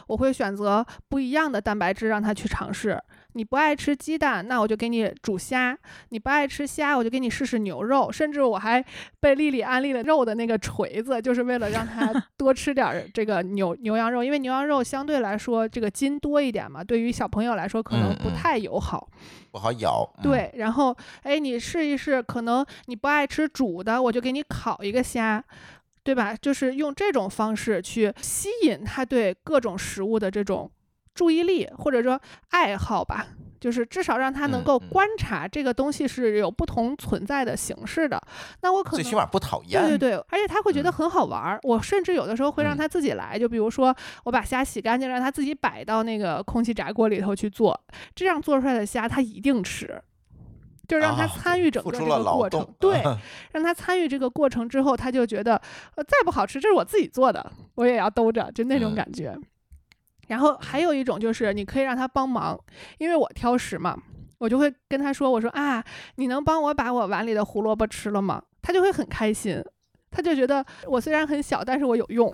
[0.08, 3.02] 我会选择不一样的蛋白质让他去尝试。
[3.36, 5.76] 你不爱吃鸡蛋，那我就给你煮虾；
[6.10, 8.12] 你不爱吃虾，我就给你试试牛肉。
[8.12, 8.84] 甚至我还
[9.20, 19.10] 被丽丽安利了肉的那个锤子，就是为了让他 多吃点儿这个牛牛羊肉，因为牛羊肉相对来说这个筋多一点嘛，对于小朋友来说可能不太友好。
[19.52, 20.08] 不好咬。
[20.18, 25.44] 嗯，对，然后哎，你试一试，可能你不爱吃煮的，我就给你烤一个虾，
[26.04, 26.36] 对吧？
[26.42, 30.70] 就是用这种方式去吸引他对各种食物的这种
[31.14, 32.20] 注意力或者说
[32.50, 33.28] 爱好吧，
[33.60, 38.22] 就是至少让他能够观察这个东西是有不同存在的形式的。
[38.62, 39.80] 那我可能最起码不讨厌。
[39.82, 41.60] 对对对，而且他会觉得嗯很好玩儿。
[41.64, 47.80] 我甚至有的时候会让嗯他自己来，就比如说我把虾洗干净，让他自己摆到那个空气炸锅里头去做，
[48.14, 50.02] 这样做出来的虾他一定吃。
[50.88, 52.76] 就让他啊参与整个这个过程， 动。
[52.80, 53.02] 对，
[53.52, 55.56] 让他参与这个过程之后，他就觉得，
[55.96, 59.38] 呃，再不好吃，这是我自己做的，我也要兜着，就那种嗯感觉。
[60.28, 62.60] 然后还有一种就是，你可以让他帮忙，
[62.98, 63.98] 因为我挑食嘛，
[64.40, 65.84] 我就会跟他说，我说啊，
[66.16, 68.42] 你能帮我把我碗里的胡萝卜吃了吗？
[68.62, 69.62] 他就会很开心，
[70.10, 72.34] 他就觉得我虽然很小，但是我有用，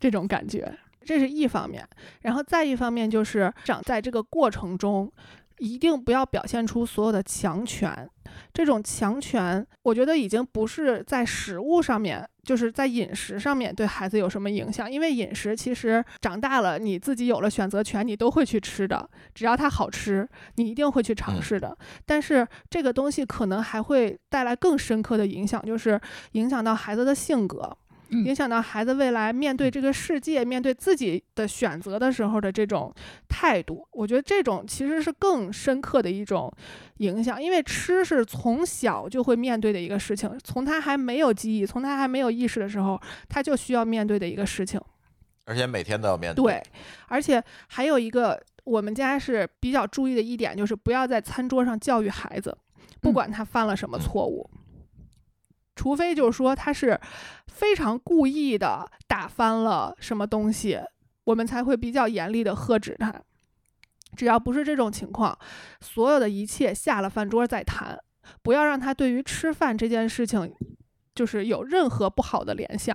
[0.00, 1.88] 这种感觉，这是一方面。
[2.22, 5.10] 然后再一方面就是长在这个过程中，
[5.60, 8.08] 一定不要表现出所有的强权。
[8.52, 14.90] 这种强权，我觉得已经不是在食物上面，就是在饮食上面对孩子有什么影响。
[14.90, 21.76] 因为饮食其实长大了，你自己有了选择权，你都会去吃的，只要它好吃，你一定会去尝嗯试的。
[22.06, 26.00] 但是这个东西可能还会带来更深刻的影响，就是
[26.32, 27.76] 影响到孩子的性格。
[28.10, 28.24] 嗯。
[28.24, 32.92] 影响到孩子未来面对这个世界、面对自己的选择的时候的这种
[33.28, 36.52] 态度，我觉得这种其实是更深刻的一种
[36.98, 44.80] 影响，因为吃是从小就会面对的一个事情，从他还没有记忆、从他还没有意识的时候，他就需要面对的一个事情。
[45.46, 46.62] 而且每天都要面对，对
[47.08, 52.56] 而且还有一个我们家是比较注意的一点，就是不要在餐桌上教育孩子，
[53.00, 53.12] 不嗯。
[53.12, 54.00] 管他犯了什么嗯。
[54.00, 54.48] 错误。
[55.80, 57.00] 除非就是说他是
[57.46, 60.78] 非常故意的打翻了什么东西，
[61.24, 63.14] 我们才会比较严厉的呵止他。
[64.14, 65.38] 只要不是这种情况，
[65.80, 67.98] 所有的一切下了饭桌再谈，
[68.42, 70.54] 不要让他对于吃饭这件事情
[71.14, 72.94] 就是有任何不好的联想。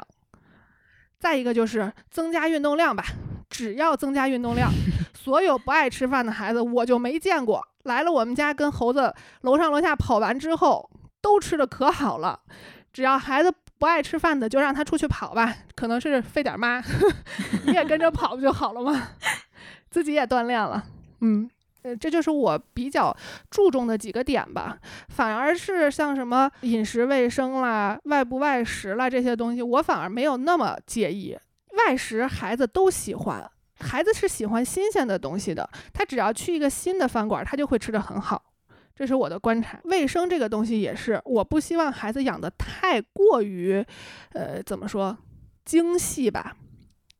[1.17, 3.03] 再一个就是增加运动量吧，
[3.49, 4.69] 只要增加运动量，
[5.15, 10.87] 所有不爱吃饭的孩子我就没见过来了我们家跟猴子楼上楼下跑完之后
[11.19, 12.41] 都吃的可好了。
[12.95, 16.81] 只要孩子不爱吃饭的，就让他出去跑吧，可能是费点妈，
[17.67, 19.09] 你也跟着跑不就好了吗？
[19.91, 20.81] 自己也锻炼了，
[21.19, 21.49] 嗯。
[21.83, 23.15] 呃，这就是我比较
[23.51, 24.77] 注重的几个点吧。
[25.09, 31.37] 反而是像什么饮食卫生啦、外不外食啦这些东西，我反而没有那么介意。
[31.77, 33.51] 外食孩子都喜欢，
[33.81, 35.69] 孩子是喜欢新鲜的东西的。
[35.93, 38.41] 他只要去一个新的饭馆，他就会吃得很好。
[38.95, 39.79] 这是我的观察。
[39.83, 43.85] 卫生这个东西也是，我不希望孩子养的太过于，
[44.33, 45.17] 呃，怎么说，
[45.65, 46.55] 精细吧。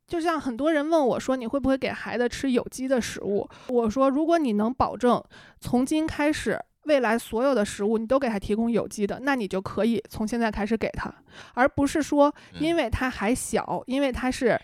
[0.08, 3.48] 就像很多人问我说，你会不会给孩子吃有机的食物？
[3.68, 5.22] 我说，如果你能保证
[5.60, 11.14] 从今开始，未来所有的食物你都给他提供有机的，那你就可以从现在开始给他，
[11.56, 14.60] 而不是说因为他还小，因为他是。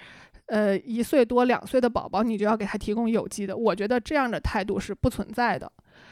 [0.47, 5.71] 呃，一岁多、两岁的宝宝，你就要给他提供有机的，我觉得这样的态度是不存在的。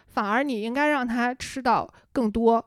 [0.10, 2.64] 反而你应该让他吃到更多、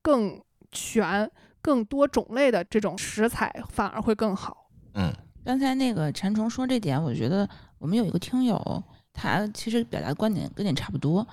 [0.00, 0.40] 更
[0.70, 4.70] 全、更多种类的这种食材，反而会更好。
[4.94, 5.12] 嗯
[5.44, 7.48] 刚才那个馋虫说这点，我觉得
[7.78, 8.82] 我们有一个听友，
[9.12, 11.26] 他其实表达观点跟你差不多。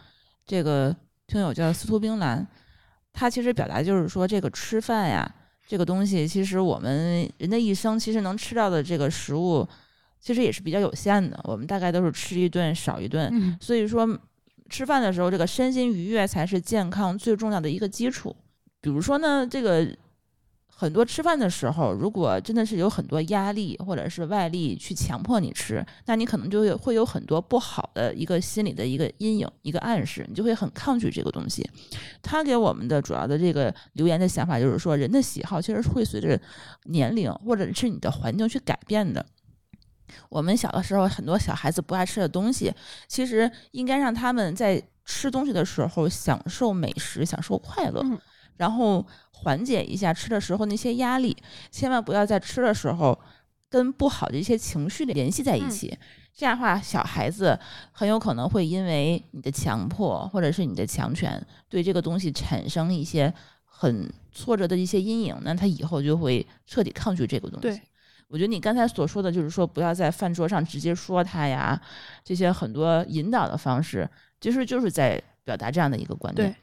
[0.47, 0.95] 这个
[1.27, 2.47] 听友叫司徒冰兰，
[3.13, 5.31] 他其实表达就是说，这个吃饭呀，
[5.67, 9.67] 这个东西，其实我们人的一生其实能吃到的这个食物，
[10.19, 11.39] 其实也是比较有限的。
[11.43, 14.07] 我们大概都是吃一顿少一顿，嗯所以说
[14.69, 18.35] 吃饭的时候，这个身心愉悦才是健康最重要的一个基础。
[18.79, 19.85] 比如说呢，这个
[20.67, 31.69] 很多吃饭的时候，如果真的是有很多压力或者是外力去强迫你吃，那你可能就会会有很多不好的一个心理的一个阴影、一个暗示，你就会很抗拒这个东西。
[32.21, 36.39] 他给我们的主要的这个留言的想法就是说，人的喜好其实是会随着
[36.85, 39.25] 年龄或者是你的环境去改变的。
[40.29, 42.73] 我们小的时候，很多小孩子不爱吃的东西，
[43.07, 48.19] 其实应该让他们在吃东西的时候享受美食，享受快乐，嗯
[48.57, 51.35] 然后缓解一下吃的时候那些压力。
[51.71, 53.17] 千万不要在吃的时候
[53.69, 55.97] 跟不好的一些情绪联系在一起。
[56.35, 57.57] 这样的话，小孩子
[57.91, 63.33] 很有可能会因为你的强迫或者是你的强权，对这个东西产生一些
[63.63, 67.81] 很挫折的一些阴影，那他以后就会彻底抗拒这个东西。
[68.29, 71.79] 对，我觉得你刚才所说的就是说，不要在饭桌上直接说他呀，
[72.23, 74.07] 这些很多引导的方式，
[74.39, 76.55] 其实就是在表达这样的一个观点。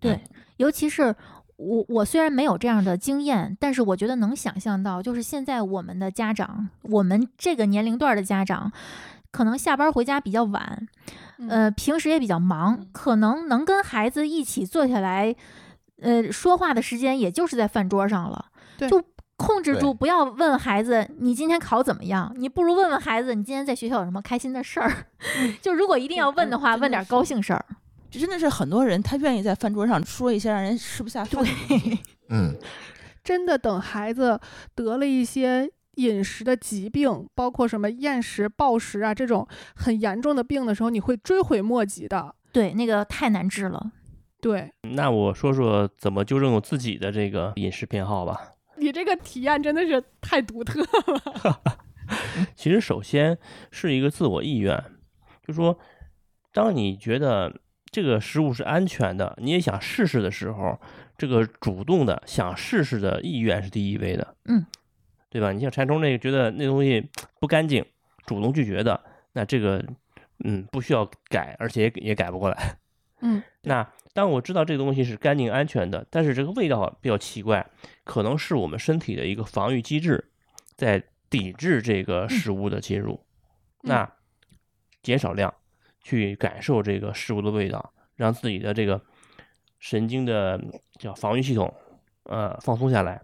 [0.00, 0.20] 对，对
[0.56, 1.14] 尤其是
[1.56, 8.72] 我，我虽然没有这样的经验，但是我觉得能想象到，就是现在我们的家长，我们这个年龄段的家长，
[9.30, 10.86] 可能下班回家比较晚，
[11.38, 15.34] 嗯呃，平时也比较忙，可能能跟孩子一起坐下来，
[16.00, 18.46] 呃，说话的时间也就是在饭桌上了，
[18.76, 19.00] 对就。
[19.36, 25.06] 控制住，不要问孩子你今天考怎么样，你不如问问孩子你今天在学校有什么开心的事儿。
[25.60, 27.64] 就如果一定要问的话，嗯问点是高兴事儿。
[28.10, 31.98] 这真的是很多人他愿意在饭桌上说一些让人吃不下饭对。
[32.30, 32.54] 嗯，
[33.24, 34.38] 真的等孩子
[34.74, 42.34] 得了一些饮食的疾病，包括什么厌食、暴食啊这种很严重的病的时候，你会追悔莫及的。
[42.52, 43.90] 对，那个太难治了。
[44.40, 48.53] 对那我说说怎么纠正我自己的这个饮食偏好吧。
[48.76, 51.60] 你这个体验真的是太独特了。
[52.54, 53.38] 其实首先
[53.70, 54.82] 是一个自我意愿，
[55.46, 55.78] 就说
[56.52, 57.60] 当你觉得
[57.90, 60.78] 这个食物是安全的，你也想试试的时候，
[61.16, 64.66] 这个主动的想试试的意愿是第一位的，嗯，
[65.30, 65.52] 对吧？
[65.52, 67.08] 你像馋虫那个觉得那东西
[67.40, 67.84] 不干净，
[68.26, 69.00] 主动拒绝的，
[69.32, 69.82] 那这个
[70.44, 72.76] 嗯不需要改，而且也也改不过来。
[73.20, 77.66] 嗯， 那当我知道这个东西是干净安全的，但是这个味道比较奇怪，
[78.04, 80.30] 可能是我们身体的一个防御机制
[80.76, 83.14] 在抵制这个食物的进入。
[83.82, 84.12] 嗯那
[85.02, 85.52] 减少量，
[86.02, 88.98] 去感受这个食物的味道，让自己的这个
[89.78, 90.58] 神经的
[90.98, 91.70] 叫防御系统
[92.22, 93.20] 呃放松下来，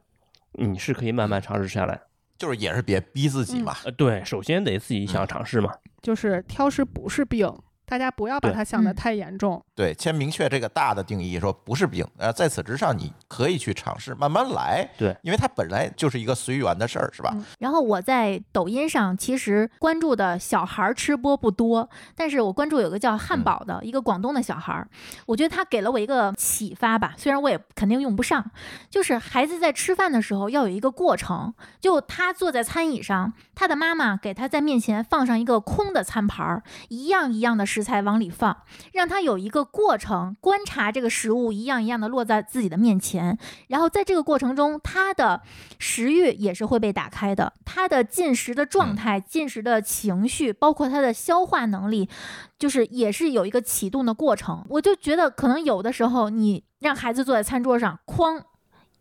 [0.53, 1.99] 你是可以慢慢尝试下来。
[2.37, 3.75] 就是也是别逼自己嘛。
[3.85, 5.73] 呃，对，首先得自己想嗯尝试嘛。
[6.03, 7.51] 就是挑食不是病，
[7.91, 9.61] 大家不要把它想得嗯太严重。
[9.75, 14.89] 对，先明确这个大的定义，说不是病，呃，在此之上你可以去尝试，慢慢来。
[14.97, 17.31] 对，因为它本来就是一个随缘的事儿，是吧？
[17.35, 24.89] 嗯然后我在抖音上其实关注的小孩儿吃播不多，但是我关注有个叫汉堡的一个广东的小孩儿，
[25.27, 28.51] 我觉得他给了我一个启发吧，虽然我也肯定用不上，
[28.89, 38.55] 就是孩子在吃饭的时候要有一个过程，就他坐在餐椅上，他的妈妈给他在面前放上一个空的餐盘儿，一样一样的食材往里放，
[38.93, 43.39] 让他有一个过程，观察这个食物一样一样的落在自己的面前，
[43.69, 45.41] 然后在这个过程中，他的
[45.79, 52.07] 食欲也是会被打开的，他的进食的状态、进食的情绪，包括他的消化能力，
[52.59, 54.63] 就是也是有一个启动的过程。
[54.69, 58.43] 我就觉得，可能有的时候你让孩子坐在餐桌上，哐。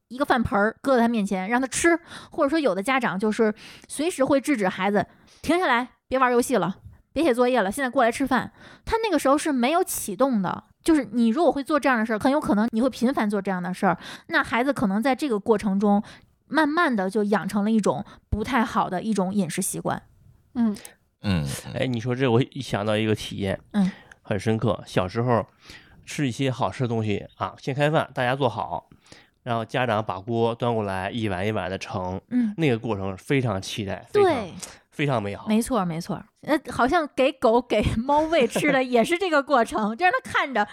[0.07, 1.99] 一个饭盆儿搁在他面前，让他吃，
[2.31, 3.53] 或者说有的家长就是
[3.89, 5.06] 随时会制止孩子
[5.43, 6.77] 停下来，别玩游戏了，
[7.19, 8.51] 别写作业了，现在过来吃饭。
[8.85, 13.97] 他那个时候是没有启动的，就是你如果会做这样的事儿，很有可能你会频繁做这样的事儿，
[14.27, 16.01] 那孩子可能在这个过程中，
[16.47, 20.01] 慢慢的就养成了一种不太好的一种饮食习惯。
[20.55, 20.75] 嗯，
[21.21, 23.91] 嗯，哎，你说这我一想到一个体验，嗯，
[24.21, 24.81] 很深刻。
[24.87, 25.45] 小时候
[26.05, 28.87] 吃一些好吃的东西啊，先开饭，大家做好，
[29.43, 34.53] 然后家长把锅端过来，一碗一碗的盛，嗯，那个过程非常期待，对，
[34.99, 35.47] 非常美好。
[35.47, 36.21] 没错没错。
[36.41, 40.67] 呃，好像给狗给猫喂 吃的也是这个过程，就让它看着，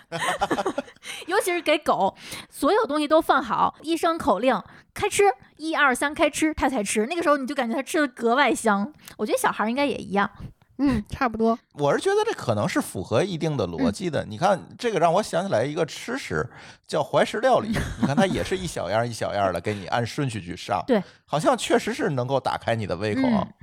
[1.28, 2.12] 尤其是给狗，
[2.50, 4.60] 所有东西都放好，一声口令
[4.92, 5.22] 开吃，
[5.58, 7.06] 一二三开吃，它才吃。
[7.06, 8.92] 那个时候你就感觉它吃的格外香。
[9.16, 10.28] 我觉得小孩儿应该也一样。
[10.78, 11.58] 嗯，差不多。
[11.72, 14.26] 我是觉得这可能是符合一定的逻辑的。
[14.26, 16.46] 你看，这个让我想起来一个吃食，
[16.86, 17.68] 叫怀石料理。
[17.98, 23.40] 你看，它也是一小样一小样的给你按顺序去上，对，好像确实是能够打开你的胃口啊。
[23.40, 23.54] 嗯，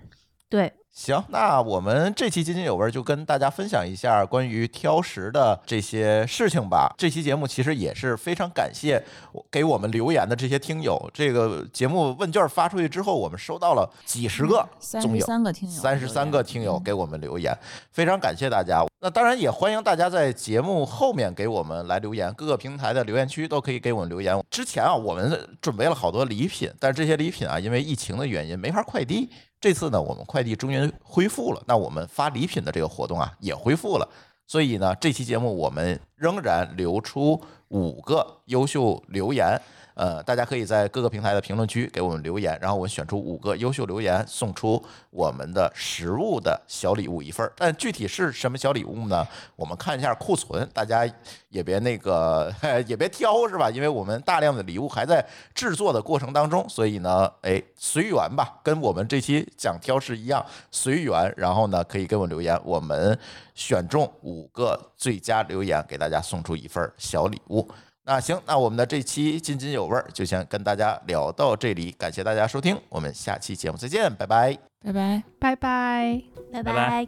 [0.54, 6.94] 对，行，那我们这期津津有味儿就跟大家分享一下关于挑食的这些事情吧。
[6.96, 9.04] 这期节目其实也是非常感谢
[9.50, 11.10] 给我们留言的这些听友。
[11.12, 15.26] 这个节目问卷发出去之后，我们收到了几十个三十总有。
[15.26, 17.58] 三个听友，三十三个听友给我们留言，
[17.92, 18.86] 非常感谢大家。
[19.02, 24.40] 那当然也欢迎大家在节目后面给我们来留言，各个平台的留言区都可以给我们留言。
[24.52, 29.28] 之前啊，我们准备了好多礼品，但是这些礼品啊，因为疫情的原因没法快递。
[29.64, 34.06] 这次呢，我们快递终于恢复了，那我们发礼品的这个活动啊也恢复了。
[34.46, 39.58] 所以呢，这期节目我们仍然留出五个优秀留言。
[39.96, 47.54] 呃，大家可以在各个平台的评论区给我们留言，然后我们选出五个优秀留言，送出我们的实物的小礼物一份儿。
[47.56, 49.28] 但具体是什么小礼物呢？
[49.56, 51.06] 我们看一下库存，大家
[51.50, 52.54] 也别那个
[52.88, 53.70] 也别挑是吧？
[53.70, 61.34] 因为我们大量的礼物还在制作的过程当中，所以呢，哎，随缘吧，跟我们这期讲挑食一样，随缘。
[61.38, 63.18] 然后呢，可以给我留言，我们
[63.54, 67.70] 选中五个最佳留言，给大家送出一份小礼物。
[68.06, 74.58] 那行，那我们的这期津津有味儿就先跟大家聊到这里，感谢大家收听，我们下期节目再见，拜拜。
[74.84, 75.24] 拜拜。
[75.40, 76.22] 拜拜。
[76.52, 77.08] 拜拜拜